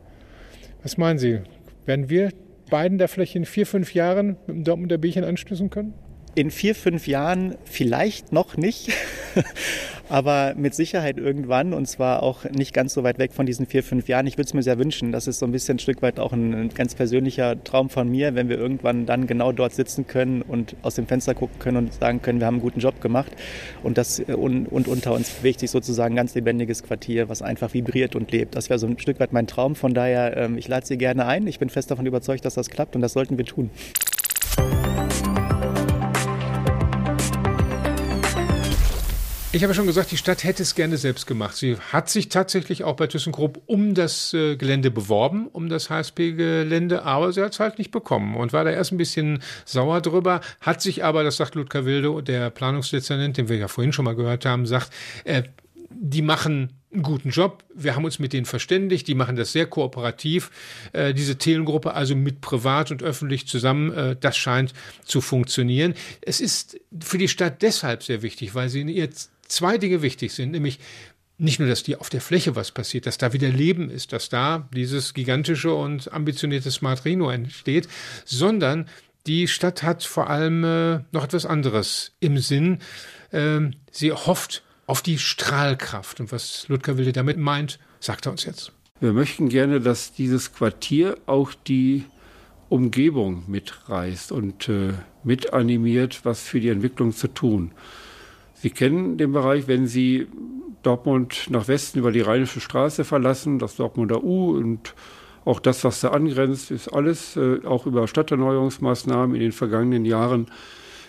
Was 0.82 0.98
meinen 0.98 1.20
Sie? 1.20 1.42
Werden 1.86 2.10
wir 2.10 2.32
beiden 2.70 2.98
da 2.98 3.08
vielleicht 3.08 3.36
in 3.36 3.46
vier, 3.46 3.66
fünf 3.66 3.94
Jahren 3.94 4.38
mit 4.48 4.48
dem 4.48 4.64
Dortmunder 4.64 4.98
Bierchen 4.98 5.24
anschließen 5.24 5.70
können? 5.70 5.94
In 6.36 6.52
vier, 6.52 6.76
fünf 6.76 7.08
Jahren 7.08 7.56
vielleicht 7.66 8.32
noch 8.32 8.58
nicht. 8.58 8.92
aber 10.10 10.54
mit 10.56 10.76
Sicherheit 10.76 11.18
irgendwann 11.18 11.74
und 11.74 11.88
zwar 11.88 12.22
auch 12.22 12.44
nicht 12.46 12.74
ganz 12.74 12.94
so 12.94 13.04
weit 13.04 13.18
weg 13.18 13.34
von 13.34 13.46
diesen 13.46 13.66
vier, 13.66 13.84
fünf 13.84 14.08
Jahren. 14.08 14.28
Ich 14.28 14.38
würde 14.38 14.48
es 14.48 14.54
mir 14.54 14.62
sehr 14.62 14.78
wünschen. 14.78 15.12
Das 15.12 15.28
ist 15.28 15.40
so 15.40 15.46
ein 15.46 15.52
bisschen 15.52 15.76
ein 15.76 15.80
Stück 15.80 16.02
weit 16.02 16.20
auch 16.20 16.32
ein, 16.32 16.54
ein 16.54 16.70
ganz 16.70 16.96
persönlicher 16.96 17.62
Traum 17.64 17.90
von 17.90 18.10
mir, 18.10 18.36
wenn 18.36 18.50
wir 18.50 18.58
irgendwann 18.58 19.06
dann 19.06 19.28
genau 19.28 19.52
dort 19.52 19.74
sitzen 19.74 20.06
können 20.06 20.42
und 20.42 20.76
aus 20.84 20.96
dem 20.96 21.08
Fenster 21.08 21.34
gucken 21.34 21.58
können 21.60 21.78
und 21.78 21.94
sagen 21.94 22.22
können, 22.22 22.40
wir 22.40 22.48
haben 22.48 22.56
einen 22.56 22.62
guten 22.62 22.80
Job 22.80 23.02
gemacht 23.02 23.32
und 23.84 23.98
das 23.98 24.20
und, 24.20 24.68
und 24.68 24.88
unter 24.88 25.14
uns 25.14 25.30
bewegt 25.30 25.60
sich 25.60 25.72
sozusagen 25.72 26.14
ein 26.14 26.18
ganz 26.18 26.36
lebendiges 26.36 26.84
Quartier, 26.84 27.30
was 27.30 27.42
einfach 27.42 27.74
vibriert 27.74 28.16
und 28.16 28.32
lebt. 28.32 28.56
Das 28.56 28.70
wäre 28.70 28.80
so 28.80 28.88
ein 28.88 29.00
Stück 29.00 29.20
weit 29.20 29.34
mein 29.34 29.48
Traum. 29.48 29.76
Von 29.76 29.94
daher, 29.94 30.38
ähm, 30.38 30.58
ich 30.58 30.68
lade 30.68 30.86
Sie 30.86 30.98
gerne 30.98 31.26
ein. 31.26 31.48
Ich 31.48 31.60
bin 31.60 31.70
fest 31.70 31.90
davon 31.90 32.06
überzeugt, 32.06 32.46
dass 32.46 32.54
das 32.54 32.70
klappt 32.70 32.96
und 32.96 33.02
das 33.02 33.14
sollten 33.14 33.38
wir 33.38 33.46
tun. 33.46 33.72
Ich 39.56 39.64
habe 39.64 39.74
schon 39.74 39.88
gesagt, 39.88 40.12
die 40.12 40.18
Stadt 40.18 40.44
hätte 40.44 40.64
es 40.64 40.76
gerne 40.76 40.98
selbst 40.98 41.28
gemacht. 41.28 41.56
Sie 41.56 41.78
hat 41.78 42.10
sich 42.10 42.28
tatsächlich 42.28 42.84
auch 42.84 42.98
bei 42.98 43.08
ThyssenKrupp 43.08 43.62
um 43.68 43.94
das 43.94 44.34
äh, 44.34 44.58
Gelände 44.58 44.92
beworben, 44.92 45.48
um 45.48 45.70
das 45.70 45.90
HSP-Gelände, 45.90 47.04
aber 47.04 47.32
sie 47.32 47.42
hat 47.42 47.54
es 47.54 47.62
halt 47.62 47.78
nicht 47.78 47.90
bekommen 47.90 48.36
und 48.36 48.52
war 48.52 48.66
da 48.66 48.72
erst 48.72 48.92
ein 48.92 48.98
bisschen 48.98 49.42
sauer 49.64 50.02
drüber, 50.02 50.42
hat 50.60 50.82
sich 50.82 51.06
aber, 51.06 51.24
das 51.24 51.38
sagt 51.38 51.56
Ludger 51.56 51.86
Wilde, 51.86 52.22
der 52.22 52.50
Planungsdezernent, 52.50 53.38
den 53.38 53.48
wir 53.48 53.56
ja 53.56 53.70
vorhin 53.70 53.94
schon 53.94 54.04
mal 54.04 54.18
gehört 54.18 54.46
haben, 54.46 54.66
sagt, 54.66 54.92
äh, 55.24 55.44
die 55.90 56.22
machen 56.22 56.74
einen 56.92 57.04
guten 57.04 57.30
Job. 57.30 57.64
Wir 57.74 57.96
haben 57.96 58.06
uns 58.06 58.20
mit 58.20 58.34
denen 58.34 58.46
verständigt. 58.46 59.08
Die 59.08 59.16
machen 59.16 59.36
das 59.36 59.52
sehr 59.52 59.66
kooperativ. 59.68 60.52
Äh, 60.94 61.14
diese 61.14 61.38
Telengruppe, 61.38 61.94
also 61.94 62.16
mit 62.16 62.42
privat 62.42 62.92
und 62.92 63.04
öffentlich 63.04 63.48
zusammen, 63.48 63.92
äh, 63.94 64.16
das 64.20 64.38
scheint 64.38 64.74
zu 65.04 65.22
funktionieren. 65.22 65.94
Es 66.22 66.42
ist 66.42 66.80
für 67.00 67.18
die 67.18 67.28
Stadt 67.28 67.62
deshalb 67.62 68.04
sehr 68.04 68.22
wichtig, 68.22 68.56
weil 68.56 68.70
sie 68.70 68.82
ihr 68.82 69.10
zwei 69.56 69.78
Dinge 69.78 70.02
wichtig 70.02 70.34
sind, 70.34 70.52
nämlich 70.52 70.80
nicht 71.38 71.60
nur, 71.60 71.68
dass 71.68 71.84
die 71.84 71.98
auf 71.98 72.10
der 72.10 72.22
Fläche 72.22 72.56
was 72.56 72.72
passiert, 72.72 73.06
dass 73.06 73.18
da 73.18 73.34
wieder 73.34 73.50
Leben 73.50 73.90
ist, 73.90 74.14
dass 74.14 74.30
da 74.30 74.70
dieses 74.74 75.14
gigantische 75.14 75.74
und 75.74 76.12
ambitionierte 76.14 76.72
Smart 76.72 77.04
Reno 77.04 77.30
entsteht, 77.30 77.90
sondern 78.24 78.88
die 79.28 79.48
Stadt 79.48 79.84
hat 79.84 80.04
vor 80.04 80.30
allem 80.30 80.64
äh, 80.64 81.00
noch 81.12 81.24
etwas 81.24 81.46
anderes 81.46 82.14
im 82.20 82.38
Sinn. 82.38 82.80
Ähm, 83.34 83.74
sie 83.92 84.12
hofft 84.12 84.64
auf 84.88 85.02
die 85.02 85.18
Strahlkraft. 85.18 86.20
Und 86.20 86.32
was 86.32 86.68
Ludger 86.68 86.98
Wilde 86.98 87.12
damit 87.12 87.38
meint, 87.38 87.80
sagt 88.00 88.28
er 88.28 88.32
uns 88.32 88.46
jetzt. 88.46 88.72
Wir 89.00 89.14
möchten 89.14 89.50
gerne, 89.50 89.82
dass 89.82 90.14
dieses 90.14 90.54
Quartier 90.54 91.18
auch 91.26 91.54
die 91.54 92.06
Umgebung 92.70 93.44
mitreißt 93.48 94.32
und 94.32 94.70
äh, 94.70 94.94
mitanimiert, 95.24 96.24
was 96.24 96.42
für 96.42 96.60
die 96.60 96.70
Entwicklung 96.70 97.14
zu 97.14 97.28
tun. 97.28 97.72
Sie 98.66 98.72
kennen 98.72 99.20
den 99.20 99.32
Bereich, 99.32 99.68
wenn 99.68 99.86
Sie 99.86 100.26
Dortmund 100.82 101.52
nach 101.52 101.68
Westen 101.68 102.00
über 102.00 102.12
die 102.12 102.22
Rheinische 102.22 102.60
Straße 102.60 103.04
verlassen, 103.04 103.60
das 103.60 103.76
Dortmunder 103.76 104.24
U 104.24 104.58
und 104.58 104.96
auch 105.46 105.60
das, 105.60 105.84
was 105.84 106.02
da 106.02 106.08
angrenzt, 106.08 106.72
ist 106.72 106.88
alles 106.88 107.38
äh, 107.38 107.64
auch 107.64 107.86
über 107.86 108.08
Stadterneuerungsmaßnahmen 108.08 109.36
in 109.36 109.42
den 109.44 109.52
vergangenen 109.52 110.04
Jahren 110.04 110.48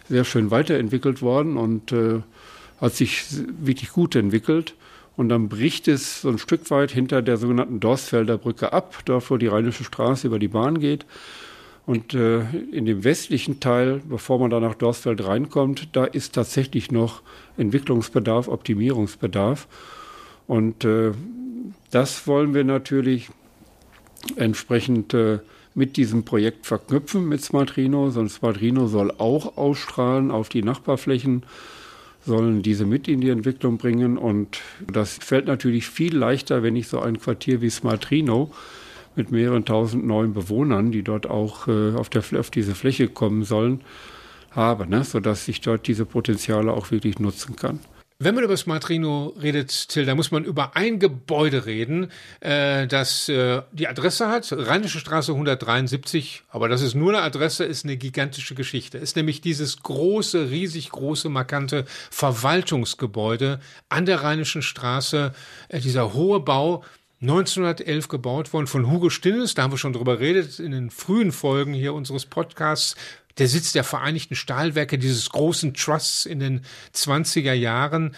sehr 0.07 0.24
schön 0.24 0.50
weiterentwickelt 0.50 1.22
worden 1.22 1.57
und 1.57 1.92
äh, 1.92 2.20
hat 2.78 2.92
sich 2.92 3.24
wirklich 3.59 3.90
gut 3.90 4.16
entwickelt. 4.16 4.74
Und 5.16 5.30
dann 5.30 5.48
bricht 5.48 5.88
es 5.88 6.20
so 6.20 6.28
ein 6.28 6.36
Stück 6.36 6.70
weit 6.70 6.90
hinter 6.90 7.22
der 7.22 7.38
sogenannten 7.38 7.80
Dorstfelder 7.80 8.36
Brücke 8.36 8.74
ab, 8.74 8.98
dort 9.07 9.30
wo 9.30 9.38
die 9.38 9.46
Rheinische 9.46 9.84
Straße 9.84 10.26
über 10.26 10.38
die 10.38 10.48
Bahn 10.48 10.78
geht. 10.78 11.07
Und 11.87 12.14
äh, 12.14 12.41
in 12.72 12.84
dem 12.84 13.05
westlichen 13.05 13.61
Teil, 13.61 14.03
bevor 14.09 14.41
man 14.41 14.51
da 14.51 14.59
nach 14.59 14.74
Dorstfeld 14.74 15.24
reinkommt, 15.24 15.89
da 15.93 16.05
ist 16.05 16.34
tatsächlich 16.34 16.91
noch 16.91 17.22
Entwicklungsbedarf, 17.57 18.49
Optimierungsbedarf. 18.49 19.68
Und 20.49 20.84
äh, 20.84 21.12
das 21.93 22.26
wollen 22.26 22.55
wir 22.55 22.64
natürlich 22.64 23.30
entsprechend 24.34 25.14
äh, 25.14 25.39
mit 25.76 25.97
diesem 25.97 26.24
Projekt 26.24 26.66
verknüpfen 26.66 27.28
mit 27.28 27.43
Smartrino. 27.45 28.11
So 28.11 28.26
Smartrino 28.26 28.89
soll 28.89 29.12
auch 29.18 29.57
ausstrahlen 29.57 30.32
auf 30.32 30.49
die 30.49 30.62
Nachbarflächen, 30.62 31.45
sollen 32.24 32.62
diese 32.62 32.84
mit 32.84 33.07
in 33.07 33.20
die 33.20 33.28
Entwicklung 33.28 33.78
bringen. 33.78 34.18
Und 34.18 34.61
das 34.91 35.18
fällt 35.18 35.47
natürlich 35.47 35.87
viel 35.87 36.16
leichter, 36.16 36.64
wenn 36.64 36.74
ich 36.74 36.89
so 36.89 36.99
ein 36.99 37.20
Quartier 37.20 37.61
wie 37.61 37.70
Smartrino 37.70 38.51
mit 39.17 39.31
mehreren 39.31 39.64
tausend 39.64 40.07
neuen 40.07 40.33
Bewohnern, 40.33 40.93
die 40.93 41.03
dort 41.03 41.29
auch 41.29 41.69
äh, 41.69 41.95
auf, 41.95 42.09
der, 42.09 42.23
auf 42.39 42.51
diese 42.51 42.75
Fläche 42.75 43.09
kommen 43.09 43.45
sollen, 43.45 43.83
habe, 44.51 44.89
ne? 44.89 45.05
sodass 45.05 45.47
ich 45.49 45.61
dort 45.61 45.87
diese 45.87 46.07
Potenziale 46.07 46.73
auch 46.73 46.91
wirklich 46.91 47.19
nutzen 47.19 47.57
kann. 47.57 47.81
Wenn 48.19 48.35
man 48.35 48.45
über 48.45 48.57
Smart 48.57 48.89
Rhino 48.89 49.35
redet, 49.43 49.91
Till, 49.91 50.07
da 50.07 50.14
muss 50.14 50.31
man 50.31 50.45
über 50.45 50.75
ein 50.75 50.99
Gebäude 50.99 51.67
reden, 51.67 52.11
äh, 52.41 52.87
das 52.87 53.29
äh, 53.29 53.61
die 53.73 53.89
Adresse 53.89 54.29
hat, 54.29 54.51
Rheinische 54.53 55.01
Straße 55.01 55.33
173, 55.33 56.45
aber 56.49 56.71
das 56.71 56.81
ist 56.81 56.95
nur 56.95 57.11
eine 57.11 57.21
Adresse, 57.21 57.64
ist 57.64 57.85
eine 57.85 57.99
gigantische 57.99 58.55
Geschichte. 58.55 58.97
Ist 58.97 59.17
nämlich 59.17 59.43
dieses 59.43 59.83
große, 59.83 60.49
riesig 60.49 60.89
große, 60.93 61.29
markante 61.29 61.85
Verwaltungsgebäude 62.11 63.61
an 63.91 64.07
der 64.07 64.23
Rheinischen 64.23 64.62
Straße, 64.62 65.35
äh, 65.69 65.81
dieser 65.81 66.14
hohe 66.14 66.41
Bau, 66.41 66.85
1911 67.21 68.09
gebaut 68.09 68.53
worden 68.53 68.67
von 68.67 68.91
Hugo 68.91 69.09
Stinnes, 69.09 69.55
da 69.55 69.62
haben 69.62 69.73
wir 69.73 69.79
schon 69.79 69.95
drüber 69.95 70.19
geredet 70.19 70.59
in 70.59 70.73
den 70.73 70.91
frühen 70.91 71.33
Folgen 71.33 71.73
hier 71.73 71.95
unseres 71.95 72.27
Podcasts. 72.27 72.95
Der 73.39 73.49
Sitz 73.49 73.73
der 73.73 73.85
Vereinigten 73.85 74.35
Stahlwerke, 74.35 74.99
dieses 74.99 75.31
großen 75.31 75.75
Trusts 75.75 76.27
in 76.27 76.41
den 76.41 76.62
20er 76.95 77.53
Jahren. 77.53 78.14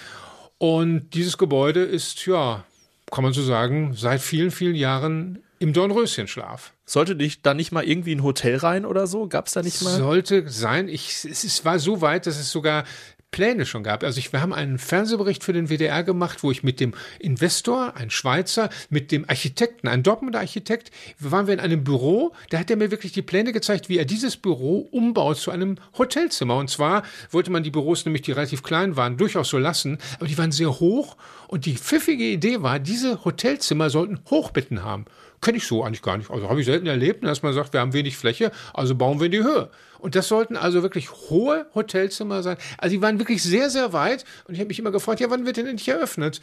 Und 0.59 1.11
dieses 1.15 1.39
Gebäude 1.39 1.83
ist, 1.83 2.27
ja, 2.27 2.65
kann 3.11 3.25
man 3.25 3.33
so 3.33 3.43
sagen, 3.43 3.95
seit 3.95 4.21
vielen, 4.21 4.51
vielen 4.51 4.75
Jahren 4.75 5.43
Im 5.61 5.73
Dornröschenschlaf. 5.73 6.73
Sollte 6.85 7.17
dich 7.17 7.43
da 7.43 7.55
nicht 7.55 7.73
mal 7.73 7.85
irgendwie 7.85 8.15
ein 8.15 8.23
Hotel 8.23 8.57
rein 8.57 8.85
oder 8.85 9.07
so? 9.07 9.29
Gab 9.29 9.47
es 9.47 9.55
da 9.55 9.63
nicht 9.63 9.83
mal? 9.83 9.97
Sollte 9.97 10.49
sein. 10.49 10.89
Ich, 10.89 11.25
es 11.25 11.45
ist, 11.45 11.65
war 11.65 11.79
so 11.79 12.01
weit, 12.01 12.27
dass 12.27 12.39
es 12.39 12.51
sogar 12.51 12.85
Pläne 13.31 13.67
schon 13.67 13.83
gab. 13.83 14.03
Also 14.03 14.19
ich, 14.19 14.33
wir 14.33 14.41
haben 14.41 14.53
einen 14.53 14.79
Fernsehbericht 14.79 15.45
für 15.45 15.53
den 15.53 15.69
WDR 15.69 16.03
gemacht, 16.03 16.43
wo 16.43 16.51
ich 16.51 16.63
mit 16.63 16.81
dem 16.81 16.95
Investor, 17.19 17.95
ein 17.95 18.11
Schweizer, 18.11 18.71
mit 18.89 19.13
dem 19.13 19.29
Architekten, 19.29 19.87
ein 19.89 20.03
Dortmunder 20.03 20.41
Architekt, 20.41 20.91
waren 21.19 21.47
wir 21.47 21.55
in 21.55 21.61
einem 21.61 21.85
Büro, 21.85 22.33
da 22.51 22.59
hat 22.59 22.71
er 22.71 22.77
mir 22.77 22.91
wirklich 22.91 23.13
die 23.13 23.23
Pläne 23.23 23.53
gezeigt, 23.53 23.89
wie 23.89 23.99
er 23.99 24.07
dieses 24.07 24.37
Büro 24.37 24.89
umbaut 24.91 25.37
zu 25.37 25.51
einem 25.51 25.77
Hotelzimmer. 25.97 26.57
Und 26.57 26.71
zwar 26.71 27.03
wollte 27.31 27.51
man 27.51 27.63
die 27.63 27.71
Büros, 27.71 28.05
nämlich 28.05 28.23
die 28.23 28.33
relativ 28.33 28.63
klein 28.63 28.97
waren, 28.97 29.17
durchaus 29.17 29.51
so 29.51 29.59
lassen, 29.59 29.99
aber 30.17 30.27
die 30.27 30.39
waren 30.39 30.53
sehr 30.53 30.81
hoch 30.81 31.17
und 31.49 31.67
die 31.67 31.77
pfiffige 31.77 32.25
Idee 32.25 32.63
war, 32.63 32.79
diese 32.79 33.25
Hotelzimmer 33.25 33.91
sollten 33.91 34.21
Hochbetten 34.31 34.85
haben. 34.85 35.05
Kenne 35.41 35.59
ich 35.59 35.67
so 35.67 35.85
eigentlich 35.85 36.03
gar 36.03 36.17
nicht. 36.17 36.31
Also 36.31 36.49
habe 36.49 36.61
ich 36.61 36.67
selten 36.67 36.87
erlebt, 36.87 37.25
dass 37.25 37.43
man 37.43 37.53
sagt, 37.53 37.73
wir 37.73 37.81
haben 37.81 37.93
wenig 37.93 38.17
Fläche, 38.17 38.51
also 38.75 38.95
bauen 38.95 39.21
wir 39.21 39.27
in 39.27 39.33
die 39.33 39.43
Höhe. 39.43 39.71
Und 39.99 40.15
das 40.15 40.29
sollten 40.29 40.57
also 40.57 40.83
wirklich 40.83 41.11
hohe 41.11 41.67
Hotelzimmer 41.75 42.43
sein. 42.43 42.57
Also 42.79 42.97
die 42.97 43.03
waren 43.03 43.19
wirklich 43.19 43.43
sehr, 43.43 43.71
sehr 43.71 43.93
weit. 43.93 44.25
Und 44.47 44.55
ich 44.55 44.61
habe 44.61 44.69
mich 44.69 44.79
immer 44.79 44.91
gefragt, 44.91 45.21
ja, 45.21 45.31
wann 45.31 45.47
wird 45.47 45.57
denn 45.57 45.67
endlich 45.67 45.89
eröffnet? 45.89 46.41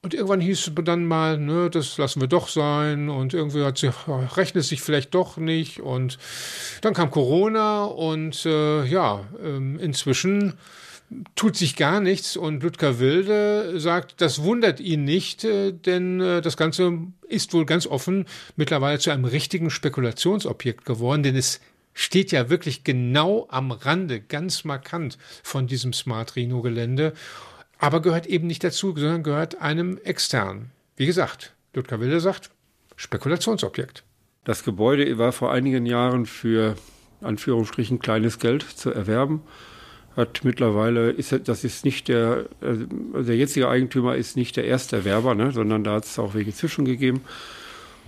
Und 0.00 0.14
irgendwann 0.14 0.40
hieß 0.40 0.68
es 0.68 0.84
dann 0.84 1.06
mal, 1.06 1.38
ne, 1.38 1.70
das 1.70 1.98
lassen 1.98 2.20
wir 2.20 2.28
doch 2.28 2.48
sein. 2.48 3.08
Und 3.08 3.34
irgendwie 3.34 3.64
hat 3.64 3.78
sich, 3.78 3.90
rechnet 4.36 4.62
es 4.62 4.68
sich 4.68 4.80
vielleicht 4.80 5.14
doch 5.14 5.36
nicht. 5.38 5.80
Und 5.80 6.18
dann 6.82 6.94
kam 6.94 7.10
Corona 7.10 7.84
und 7.84 8.46
äh, 8.46 8.84
ja, 8.84 9.24
ähm, 9.42 9.78
inzwischen 9.78 10.54
tut 11.34 11.56
sich 11.56 11.76
gar 11.76 12.00
nichts 12.00 12.36
und 12.36 12.62
Ludger 12.62 12.98
Wilde 12.98 13.80
sagt, 13.80 14.20
das 14.20 14.42
wundert 14.42 14.78
ihn 14.80 15.04
nicht, 15.04 15.44
äh, 15.44 15.72
denn 15.72 16.20
äh, 16.20 16.42
das 16.42 16.56
Ganze 16.56 16.98
ist 17.28 17.52
wohl 17.54 17.64
ganz 17.64 17.86
offen 17.86 18.26
mittlerweile 18.56 18.98
zu 18.98 19.10
einem 19.10 19.24
richtigen 19.24 19.70
Spekulationsobjekt 19.70 20.84
geworden, 20.84 21.22
denn 21.22 21.36
es 21.36 21.60
steht 21.98 22.30
ja 22.30 22.48
wirklich 22.48 22.84
genau 22.84 23.48
am 23.50 23.72
Rande, 23.72 24.20
ganz 24.20 24.64
markant 24.64 25.18
von 25.42 25.66
diesem 25.66 25.92
Smart 25.92 26.36
Rhino 26.36 26.62
Gelände, 26.62 27.12
aber 27.78 28.00
gehört 28.00 28.26
eben 28.26 28.46
nicht 28.46 28.62
dazu, 28.62 28.94
sondern 28.96 29.24
gehört 29.24 29.60
einem 29.60 29.98
externen. 30.04 30.70
Wie 30.96 31.06
gesagt, 31.06 31.54
Ludger 31.74 31.98
Wilde 31.98 32.20
sagt, 32.20 32.50
Spekulationsobjekt. 32.94 34.04
Das 34.44 34.62
Gebäude 34.64 35.18
war 35.18 35.32
vor 35.32 35.52
einigen 35.52 35.86
Jahren 35.86 36.26
für 36.26 36.76
Anführungsstrichen 37.20 37.98
kleines 37.98 38.38
Geld 38.38 38.62
zu 38.62 38.90
erwerben 38.90 39.42
hat 40.18 40.40
mittlerweile, 40.42 41.10
ist, 41.10 41.32
das 41.48 41.62
ist 41.62 41.84
nicht 41.84 42.08
der, 42.08 42.46
also 42.60 42.86
der 43.22 43.36
jetzige 43.36 43.68
Eigentümer 43.68 44.16
ist 44.16 44.36
nicht 44.36 44.56
der 44.56 44.64
erste 44.64 44.96
Erwerber, 44.96 45.36
ne, 45.36 45.52
sondern 45.52 45.84
da 45.84 45.92
hat 45.94 46.06
es 46.06 46.18
auch 46.18 46.34
welche 46.34 46.52
zwischen 46.52 46.84
gegeben. 46.84 47.20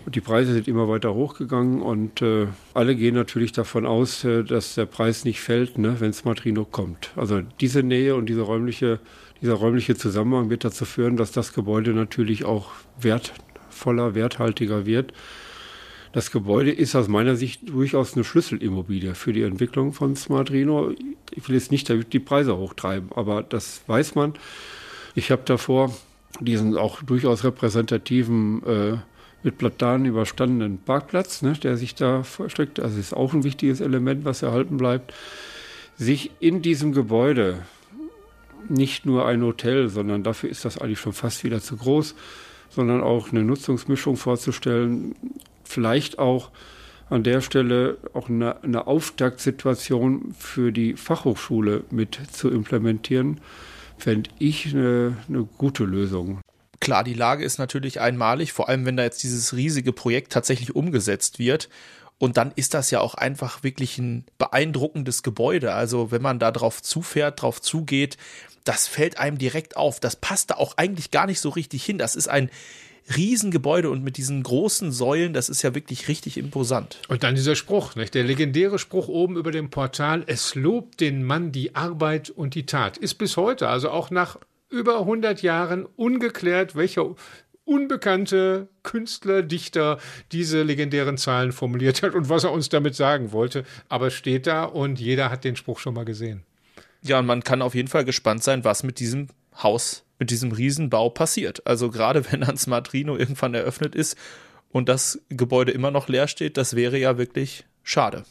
Die 0.07 0.21
Preise 0.21 0.53
sind 0.55 0.69
immer 0.69 0.89
weiter 0.89 1.15
hochgegangen 1.15 1.83
und 1.83 2.23
äh, 2.23 2.47
alle 2.75 2.97
gehen 2.97 3.15
natürlich 3.15 3.53
davon 3.53 3.87
aus, 3.87 4.25
äh, 4.25 4.45
dass 4.45 4.75
der 4.75 4.87
Preis 4.87 5.25
nicht 5.25 5.41
fällt, 5.41 5.79
ne, 5.79 5.97
wenn 5.99 6.13
Smartrino 6.13 6.65
kommt. 6.65 7.11
Also 7.17 7.43
diese 7.61 7.83
Nähe 7.83 8.15
und 8.15 8.27
diese 8.27 8.43
räumliche, 8.43 9.01
dieser 9.41 9.55
räumliche 9.55 9.95
Zusammenhang 9.97 10.51
wird 10.51 10.65
dazu 10.65 10.85
führen, 10.85 11.17
dass 11.17 11.33
das 11.33 11.53
Gebäude 11.53 11.93
natürlich 11.93 12.45
auch 12.45 12.71
wertvoller, 13.01 14.15
werthaltiger 14.15 14.87
wird. 14.87 15.13
Das 16.13 16.33
Gebäude 16.33 16.73
ist 16.73 16.97
aus 16.97 17.07
meiner 17.07 17.37
Sicht 17.37 17.69
durchaus 17.69 18.15
eine 18.15 18.25
Schlüsselimmobilie 18.25 19.15
für 19.15 19.33
die 19.33 19.43
Entwicklung 19.43 19.93
von 19.93 20.17
Smart 20.17 20.51
Rhino. 20.51 20.93
Ich 21.31 21.49
will 21.49 21.55
jetzt 21.55 21.71
nicht 21.71 21.89
die 22.13 22.19
Preise 22.19 22.57
hochtreiben, 22.57 23.11
aber 23.15 23.43
das 23.45 23.83
weiß 23.87 24.17
man. 24.17 24.35
Ich 25.15 25.31
habe 25.31 25.43
davor 25.45 25.95
diesen 26.41 26.77
auch 26.77 27.03
durchaus 27.03 27.45
repräsentativen, 27.45 28.63
äh, 28.65 28.97
mit 29.43 29.59
Platanen 29.59 30.07
überstandenen 30.07 30.79
Parkplatz, 30.79 31.43
ne, 31.43 31.53
der 31.53 31.77
sich 31.77 31.95
da 31.95 32.23
versteckt. 32.23 32.81
Also 32.81 32.99
ist 32.99 33.15
auch 33.15 33.33
ein 33.33 33.45
wichtiges 33.45 33.81
Element, 33.81 34.25
was 34.25 34.43
erhalten 34.43 34.77
bleibt. 34.77 35.15
Sich 35.97 36.31
in 36.41 36.63
diesem 36.63 36.93
Gebäude 36.93 37.61
nicht 38.69 39.07
nur 39.07 39.27
ein 39.27 39.43
Hotel, 39.43 39.89
sondern 39.89 40.23
dafür 40.23 40.51
ist 40.51 40.65
das 40.65 40.79
eigentlich 40.79 41.01
schon 41.01 41.13
fast 41.13 41.45
wieder 41.45 41.61
zu 41.61 41.77
groß, 41.77 42.15
sondern 42.69 43.03
auch 43.03 43.31
eine 43.31 43.43
Nutzungsmischung 43.43 44.17
vorzustellen, 44.17 45.15
vielleicht 45.65 46.19
auch 46.19 46.51
an 47.09 47.25
der 47.25 47.41
Stelle 47.41 47.99
auch 48.13 48.29
eine, 48.29 48.63
eine 48.63 48.87
Auftaktsituation 48.87 50.33
für 50.39 50.71
die 50.71 50.95
Fachhochschule 50.95 51.85
mit 51.91 52.21
zu 52.31 52.49
implementieren, 52.49 53.41
fände 53.99 54.31
ich 54.39 54.73
eine, 54.73 55.17
eine 55.29 55.49
gute 55.59 55.85
Lösung. 55.85 56.41
Klar, 56.81 57.05
die 57.05 57.15
Lage 57.15 57.45
ist 57.45 57.59
natürlich 57.59 58.01
einmalig, 58.01 58.53
vor 58.53 58.69
allem 58.69 58.87
wenn 58.87 58.97
da 58.97 59.03
jetzt 59.03 59.23
dieses 59.23 59.55
riesige 59.55 59.93
Projekt 59.93 60.33
tatsächlich 60.33 60.75
umgesetzt 60.75 61.39
wird. 61.39 61.69
Und 62.19 62.37
dann 62.37 62.53
ist 62.55 62.75
das 62.75 62.91
ja 62.91 63.01
auch 63.01 63.15
einfach 63.15 63.63
wirklich 63.63 63.99
ein 63.99 64.25
beeindruckendes 64.39 65.23
Gebäude. 65.23 65.73
Also 65.73 66.11
wenn 66.11 66.23
man 66.23 66.39
da 66.39 66.51
drauf 66.51 66.83
zufährt, 66.83 67.41
drauf 67.41 67.63
zugeht, 67.63 68.19
das 68.65 68.87
fällt 68.87 69.19
einem 69.19 69.39
direkt 69.39 69.77
auf. 69.77 70.01
Das 70.01 70.17
passt 70.17 70.51
da 70.51 70.57
auch 70.57 70.77
eigentlich 70.77 71.11
gar 71.11 71.27
nicht 71.27 71.41
so 71.41 71.49
richtig 71.49 71.85
hin. 71.85 71.99
Das 71.99 72.17
ist 72.17 72.29
ein 72.29 72.51
Riesengebäude 73.17 73.91
und 73.91 74.05
mit 74.05 74.17
diesen 74.17 74.43
großen 74.43 74.93
Säulen, 74.93 75.33
das 75.33 75.49
ist 75.49 75.63
ja 75.63 75.75
wirklich 75.75 76.09
richtig 76.09 76.37
imposant. 76.37 77.01
Und 77.09 77.23
dann 77.23 77.35
dieser 77.35 77.57
Spruch, 77.57 77.97
nicht? 77.97 78.15
der 78.15 78.25
legendäre 78.25 78.79
Spruch 78.79 79.09
oben 79.09 79.37
über 79.37 79.51
dem 79.51 79.71
Portal, 79.71 80.23
es 80.27 80.55
lobt 80.55 81.01
den 81.01 81.25
Mann 81.25 81.53
die 81.53 81.75
Arbeit 81.75 82.31
und 82.31 82.55
die 82.55 82.67
Tat, 82.67 82.99
ist 82.99 83.15
bis 83.15 83.37
heute, 83.37 83.69
also 83.69 83.91
auch 83.91 84.11
nach 84.11 84.39
über 84.71 85.01
100 85.01 85.43
Jahren 85.43 85.87
ungeklärt, 85.97 86.77
welcher 86.77 87.15
unbekannte 87.65 88.69
Künstler, 88.83 89.43
Dichter 89.43 89.99
diese 90.33 90.63
legendären 90.63 91.19
Zahlen 91.19 91.53
formuliert 91.53 92.03
hat 92.03 92.15
und 92.15 92.29
was 92.29 92.45
er 92.45 92.53
uns 92.53 92.69
damit 92.69 92.95
sagen 92.95 93.33
wollte. 93.33 93.65
Aber 93.89 94.09
es 94.09 94.15
steht 94.15 94.47
da 94.47 94.65
und 94.65 94.99
jeder 94.99 95.31
hat 95.31 95.45
den 95.45 95.57
Spruch 95.57 95.79
schon 95.79 95.95
mal 95.95 96.05
gesehen. 96.05 96.43
Ja, 97.03 97.19
und 97.19 97.27
man 97.27 97.45
kann 97.45 97.63
auf 97.63 97.75
jeden 97.75 97.89
Fall 97.89 98.05
gespannt 98.05 98.43
sein, 98.43 98.65
was 98.65 98.83
mit 98.83 98.99
diesem 98.99 99.29
Haus 99.63 100.05
mit 100.21 100.31
diesem 100.31 100.53
Riesenbau 100.53 101.09
passiert. 101.09 101.67
Also 101.67 101.91
gerade 101.91 102.25
wenn 102.31 102.43
dann 102.43 102.57
Smartrino 102.57 103.17
irgendwann 103.17 103.55
eröffnet 103.55 103.97
ist 103.97 104.17
und 104.71 104.89
das 104.89 105.21
Gebäude 105.31 105.73
immer 105.73 105.91
noch 105.91 106.09
leer 106.09 106.29
steht, 106.29 106.57
das 106.57 106.77
wäre 106.77 106.99
ja 106.99 107.19
wirklich 107.19 107.65
schade. 107.83 108.25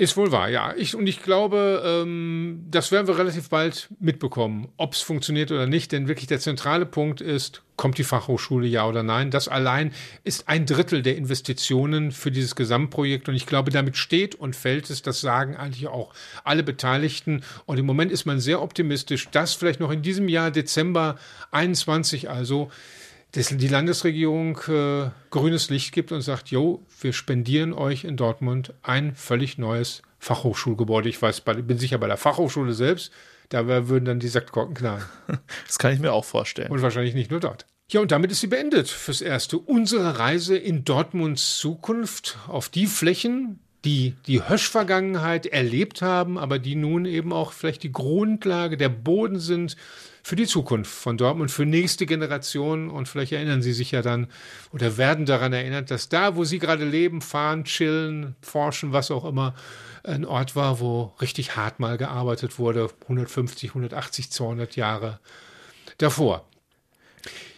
Ist 0.00 0.16
wohl 0.16 0.30
wahr, 0.30 0.48
ja. 0.48 0.74
Ich, 0.76 0.94
und 0.94 1.08
ich 1.08 1.24
glaube, 1.24 1.82
ähm, 1.84 2.64
das 2.70 2.92
werden 2.92 3.08
wir 3.08 3.18
relativ 3.18 3.48
bald 3.48 3.88
mitbekommen, 3.98 4.68
ob 4.76 4.92
es 4.92 5.00
funktioniert 5.00 5.50
oder 5.50 5.66
nicht. 5.66 5.90
Denn 5.90 6.06
wirklich 6.06 6.28
der 6.28 6.38
zentrale 6.38 6.86
Punkt 6.86 7.20
ist, 7.20 7.62
kommt 7.74 7.98
die 7.98 8.04
Fachhochschule 8.04 8.68
ja 8.68 8.86
oder 8.86 9.02
nein? 9.02 9.32
Das 9.32 9.48
allein 9.48 9.92
ist 10.22 10.48
ein 10.48 10.66
Drittel 10.66 11.02
der 11.02 11.16
Investitionen 11.16 12.12
für 12.12 12.30
dieses 12.30 12.54
Gesamtprojekt. 12.54 13.28
Und 13.28 13.34
ich 13.34 13.46
glaube, 13.46 13.72
damit 13.72 13.96
steht 13.96 14.36
und 14.36 14.54
fällt 14.54 14.88
es, 14.88 15.02
das 15.02 15.20
sagen 15.20 15.56
eigentlich 15.56 15.88
auch 15.88 16.14
alle 16.44 16.62
Beteiligten. 16.62 17.42
Und 17.66 17.78
im 17.78 17.86
Moment 17.86 18.12
ist 18.12 18.24
man 18.24 18.38
sehr 18.38 18.62
optimistisch, 18.62 19.28
dass 19.30 19.54
vielleicht 19.54 19.80
noch 19.80 19.90
in 19.90 20.02
diesem 20.02 20.28
Jahr, 20.28 20.52
Dezember 20.52 21.18
21 21.50 22.30
also, 22.30 22.70
die 23.46 23.68
Landesregierung 23.68 24.58
äh, 24.68 25.10
grünes 25.30 25.70
Licht 25.70 25.92
gibt 25.92 26.12
und 26.12 26.22
sagt, 26.22 26.48
jo, 26.48 26.84
wir 27.00 27.12
spendieren 27.12 27.72
euch 27.72 28.04
in 28.04 28.16
Dortmund 28.16 28.74
ein 28.82 29.14
völlig 29.14 29.58
neues 29.58 30.02
Fachhochschulgebäude. 30.18 31.08
Ich 31.08 31.20
weiß, 31.20 31.42
bei, 31.42 31.54
bin 31.54 31.78
sicher 31.78 31.98
bei 31.98 32.08
der 32.08 32.16
Fachhochschule 32.16 32.72
selbst, 32.72 33.12
da 33.48 33.66
würden 33.66 34.04
dann 34.04 34.20
die 34.20 34.28
Sackkorken 34.28 34.74
knallen. 34.74 35.04
Das 35.66 35.78
kann 35.78 35.92
ich 35.92 36.00
mir 36.00 36.12
auch 36.12 36.24
vorstellen. 36.24 36.70
Und 36.70 36.82
wahrscheinlich 36.82 37.14
nicht 37.14 37.30
nur 37.30 37.40
dort. 37.40 37.66
Ja, 37.90 38.00
und 38.00 38.10
damit 38.10 38.30
ist 38.30 38.40
sie 38.40 38.48
beendet 38.48 38.88
fürs 38.88 39.22
Erste. 39.22 39.58
Unsere 39.58 40.18
Reise 40.18 40.56
in 40.56 40.84
Dortmunds 40.84 41.58
Zukunft 41.58 42.36
auf 42.46 42.68
die 42.68 42.86
Flächen, 42.86 43.60
die 43.84 44.14
die 44.26 44.46
Hösch-Vergangenheit 44.46 45.46
erlebt 45.46 46.02
haben, 46.02 46.36
aber 46.36 46.58
die 46.58 46.74
nun 46.74 47.06
eben 47.06 47.32
auch 47.32 47.52
vielleicht 47.52 47.82
die 47.84 47.92
Grundlage, 47.92 48.76
der 48.76 48.90
Boden 48.90 49.38
sind 49.38 49.76
für 50.28 50.36
die 50.36 50.46
Zukunft 50.46 50.92
von 50.92 51.16
Dortmund, 51.16 51.50
für 51.50 51.64
nächste 51.64 52.04
Generationen. 52.04 52.90
Und 52.90 53.08
vielleicht 53.08 53.32
erinnern 53.32 53.62
Sie 53.62 53.72
sich 53.72 53.92
ja 53.92 54.02
dann 54.02 54.26
oder 54.72 54.98
werden 54.98 55.24
daran 55.24 55.54
erinnert, 55.54 55.90
dass 55.90 56.10
da, 56.10 56.36
wo 56.36 56.44
Sie 56.44 56.58
gerade 56.58 56.84
leben, 56.84 57.22
fahren, 57.22 57.64
chillen, 57.64 58.36
forschen, 58.42 58.92
was 58.92 59.10
auch 59.10 59.24
immer, 59.24 59.54
ein 60.04 60.26
Ort 60.26 60.54
war, 60.54 60.80
wo 60.80 61.14
richtig 61.22 61.56
hart 61.56 61.80
mal 61.80 61.96
gearbeitet 61.96 62.58
wurde, 62.58 62.90
150, 63.04 63.70
180, 63.70 64.30
200 64.30 64.76
Jahre 64.76 65.18
davor. 65.96 66.46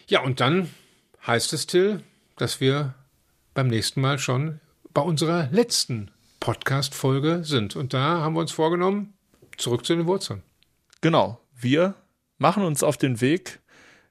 Ja, 0.06 0.20
und 0.20 0.38
dann 0.38 0.70
heißt 1.26 1.52
es, 1.52 1.66
Till, 1.66 2.04
dass 2.36 2.60
wir 2.60 2.94
beim 3.52 3.66
nächsten 3.66 4.00
Mal 4.00 4.20
schon 4.20 4.60
bei 4.94 5.02
unserer 5.02 5.48
letzten 5.50 6.12
Podcast-Folge 6.38 7.42
sind. 7.42 7.74
Und 7.74 7.94
da 7.94 8.20
haben 8.20 8.36
wir 8.36 8.40
uns 8.40 8.52
vorgenommen, 8.52 9.14
zurück 9.56 9.84
zu 9.84 9.96
den 9.96 10.06
Wurzeln. 10.06 10.44
Genau. 11.00 11.40
Wir 11.56 11.96
machen 12.40 12.64
uns 12.64 12.82
auf 12.82 12.96
den 12.96 13.20
Weg 13.20 13.60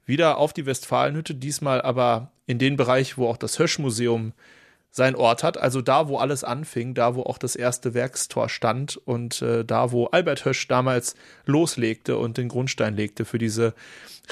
wieder 0.05 0.37
auf 0.37 0.53
die 0.53 0.65
Westfalenhütte, 0.65 1.35
diesmal 1.35 1.81
aber 1.81 2.31
in 2.45 2.59
den 2.59 2.77
Bereich, 2.77 3.17
wo 3.17 3.27
auch 3.27 3.37
das 3.37 3.59
Höschmuseum 3.59 4.33
seinen 4.91 5.15
Ort 5.15 5.43
hat, 5.43 5.57
also 5.57 5.81
da, 5.81 6.07
wo 6.07 6.17
alles 6.17 6.43
anfing, 6.43 6.95
da, 6.95 7.15
wo 7.15 7.21
auch 7.23 7.37
das 7.37 7.55
erste 7.55 7.93
Werkstor 7.93 8.49
stand 8.49 8.97
und 8.97 9.41
äh, 9.41 9.63
da, 9.63 9.91
wo 9.91 10.07
Albert 10.07 10.45
Hösch 10.45 10.67
damals 10.67 11.15
loslegte 11.45 12.17
und 12.17 12.37
den 12.37 12.47
Grundstein 12.47 12.95
legte 12.95 13.25
für 13.25 13.37
diese 13.37 13.75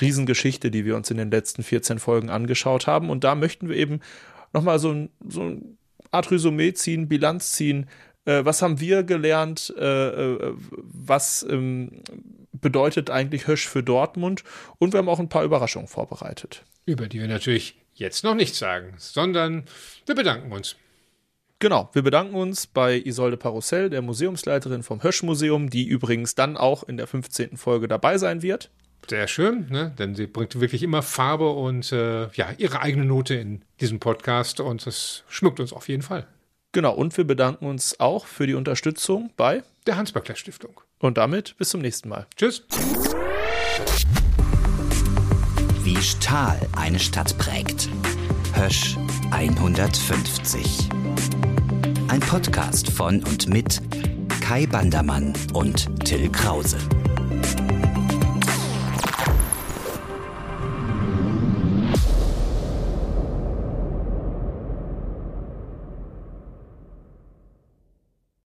Riesengeschichte, 0.02 0.72
die 0.72 0.84
wir 0.86 0.96
uns 0.96 1.12
in 1.12 1.18
den 1.18 1.30
letzten 1.30 1.62
14 1.62 2.00
Folgen 2.00 2.30
angeschaut 2.30 2.88
haben. 2.88 3.12
Und 3.12 3.24
da 3.24 3.36
möchten 3.36 3.70
wir 3.70 3.76
eben 3.76 4.00
nochmal 4.52 4.80
so 4.80 4.92
ein, 4.92 5.10
so 5.28 5.44
ein 5.44 5.78
Art 6.12 6.32
Resümee 6.32 6.74
ziehen, 6.74 7.08
Bilanz 7.08 7.52
ziehen. 7.52 7.88
Äh, 8.26 8.44
was 8.44 8.64
haben 8.64 8.80
wir 8.80 9.04
gelernt? 9.04 9.74
Äh, 9.78 10.08
äh, 10.08 10.54
was 10.72 11.46
ähm, 11.48 12.02
bedeutet 12.62 13.10
eigentlich 13.10 13.48
Hösch 13.48 13.68
für 13.68 13.84
Dortmund? 13.84 14.44
Und 14.80 14.94
wir 14.94 15.00
haben 15.00 15.10
auch 15.10 15.20
ein 15.20 15.30
paar 15.30 15.44
Überraschungen 15.44 15.88
vorbereitet. 15.88 16.64
Über 16.86 17.08
die 17.08 17.20
wir 17.20 17.28
natürlich 17.28 17.76
jetzt 17.94 18.24
noch 18.24 18.36
nichts 18.36 18.60
sagen, 18.60 18.94
sondern 18.98 19.64
wir 20.06 20.16
bedanken 20.16 20.52
uns. 20.52 20.76
Genau, 21.60 21.90
wir 21.94 22.04
bedanken 22.04 22.36
uns 22.36 22.68
bei 22.68 22.98
Isolde 23.00 23.36
Parussell, 23.36 23.90
der 23.90 24.04
Museumsleiterin 24.04 24.84
vom 24.84 25.02
Hösch-Museum, 25.02 25.72
die 25.72 25.88
übrigens 25.88 26.36
dann 26.36 26.56
auch 26.56 26.84
in 26.84 26.98
der 26.98 27.08
15. 27.08 27.58
Folge 27.58 27.88
dabei 27.88 28.20
sein 28.20 28.44
wird. 28.44 28.70
Sehr 29.10 29.28
schön, 29.28 29.68
ne? 29.70 29.94
denn 29.98 30.14
sie 30.14 30.28
bringt 30.28 30.60
wirklich 30.60 30.84
immer 30.84 31.02
Farbe 31.02 31.50
und 31.50 31.92
äh, 31.92 32.30
ja, 32.34 32.52
ihre 32.58 32.82
eigene 32.82 33.06
Note 33.06 33.36
in 33.36 33.64
diesem 33.80 34.00
Podcast 34.00 34.60
und 34.60 34.86
das 34.86 35.24
schmückt 35.30 35.60
uns 35.60 35.74
auf 35.74 35.88
jeden 35.88 36.04
Fall. 36.04 36.28
Genau, 36.74 36.94
und 36.94 37.16
wir 37.18 37.24
bedanken 37.24 37.66
uns 37.66 38.00
auch 38.00 38.26
für 38.26 38.46
die 38.46 38.54
Unterstützung 38.54 39.32
bei 39.36 39.64
der 39.88 39.98
Hans-Böckler 39.98 40.36
Stiftung. 40.36 40.82
Und 41.00 41.18
damit 41.18 41.56
bis 41.58 41.70
zum 41.70 41.82
nächsten 41.82 42.10
Mal. 42.10 42.26
Tschüss. 42.36 42.64
Wie 45.84 45.98
Stahl 45.98 46.60
eine 46.76 47.00
Stadt 47.00 47.38
prägt. 47.38 47.90
Hösch 48.54 48.98
150. 49.32 50.90
Ein 52.08 52.20
Podcast 52.22 52.90
von 52.90 53.24
und 53.24 53.48
mit 53.48 53.82
Kai 54.42 54.66
Bandermann 54.66 55.34
und 55.54 55.88
Till 56.04 56.30
Krause. 56.30 56.78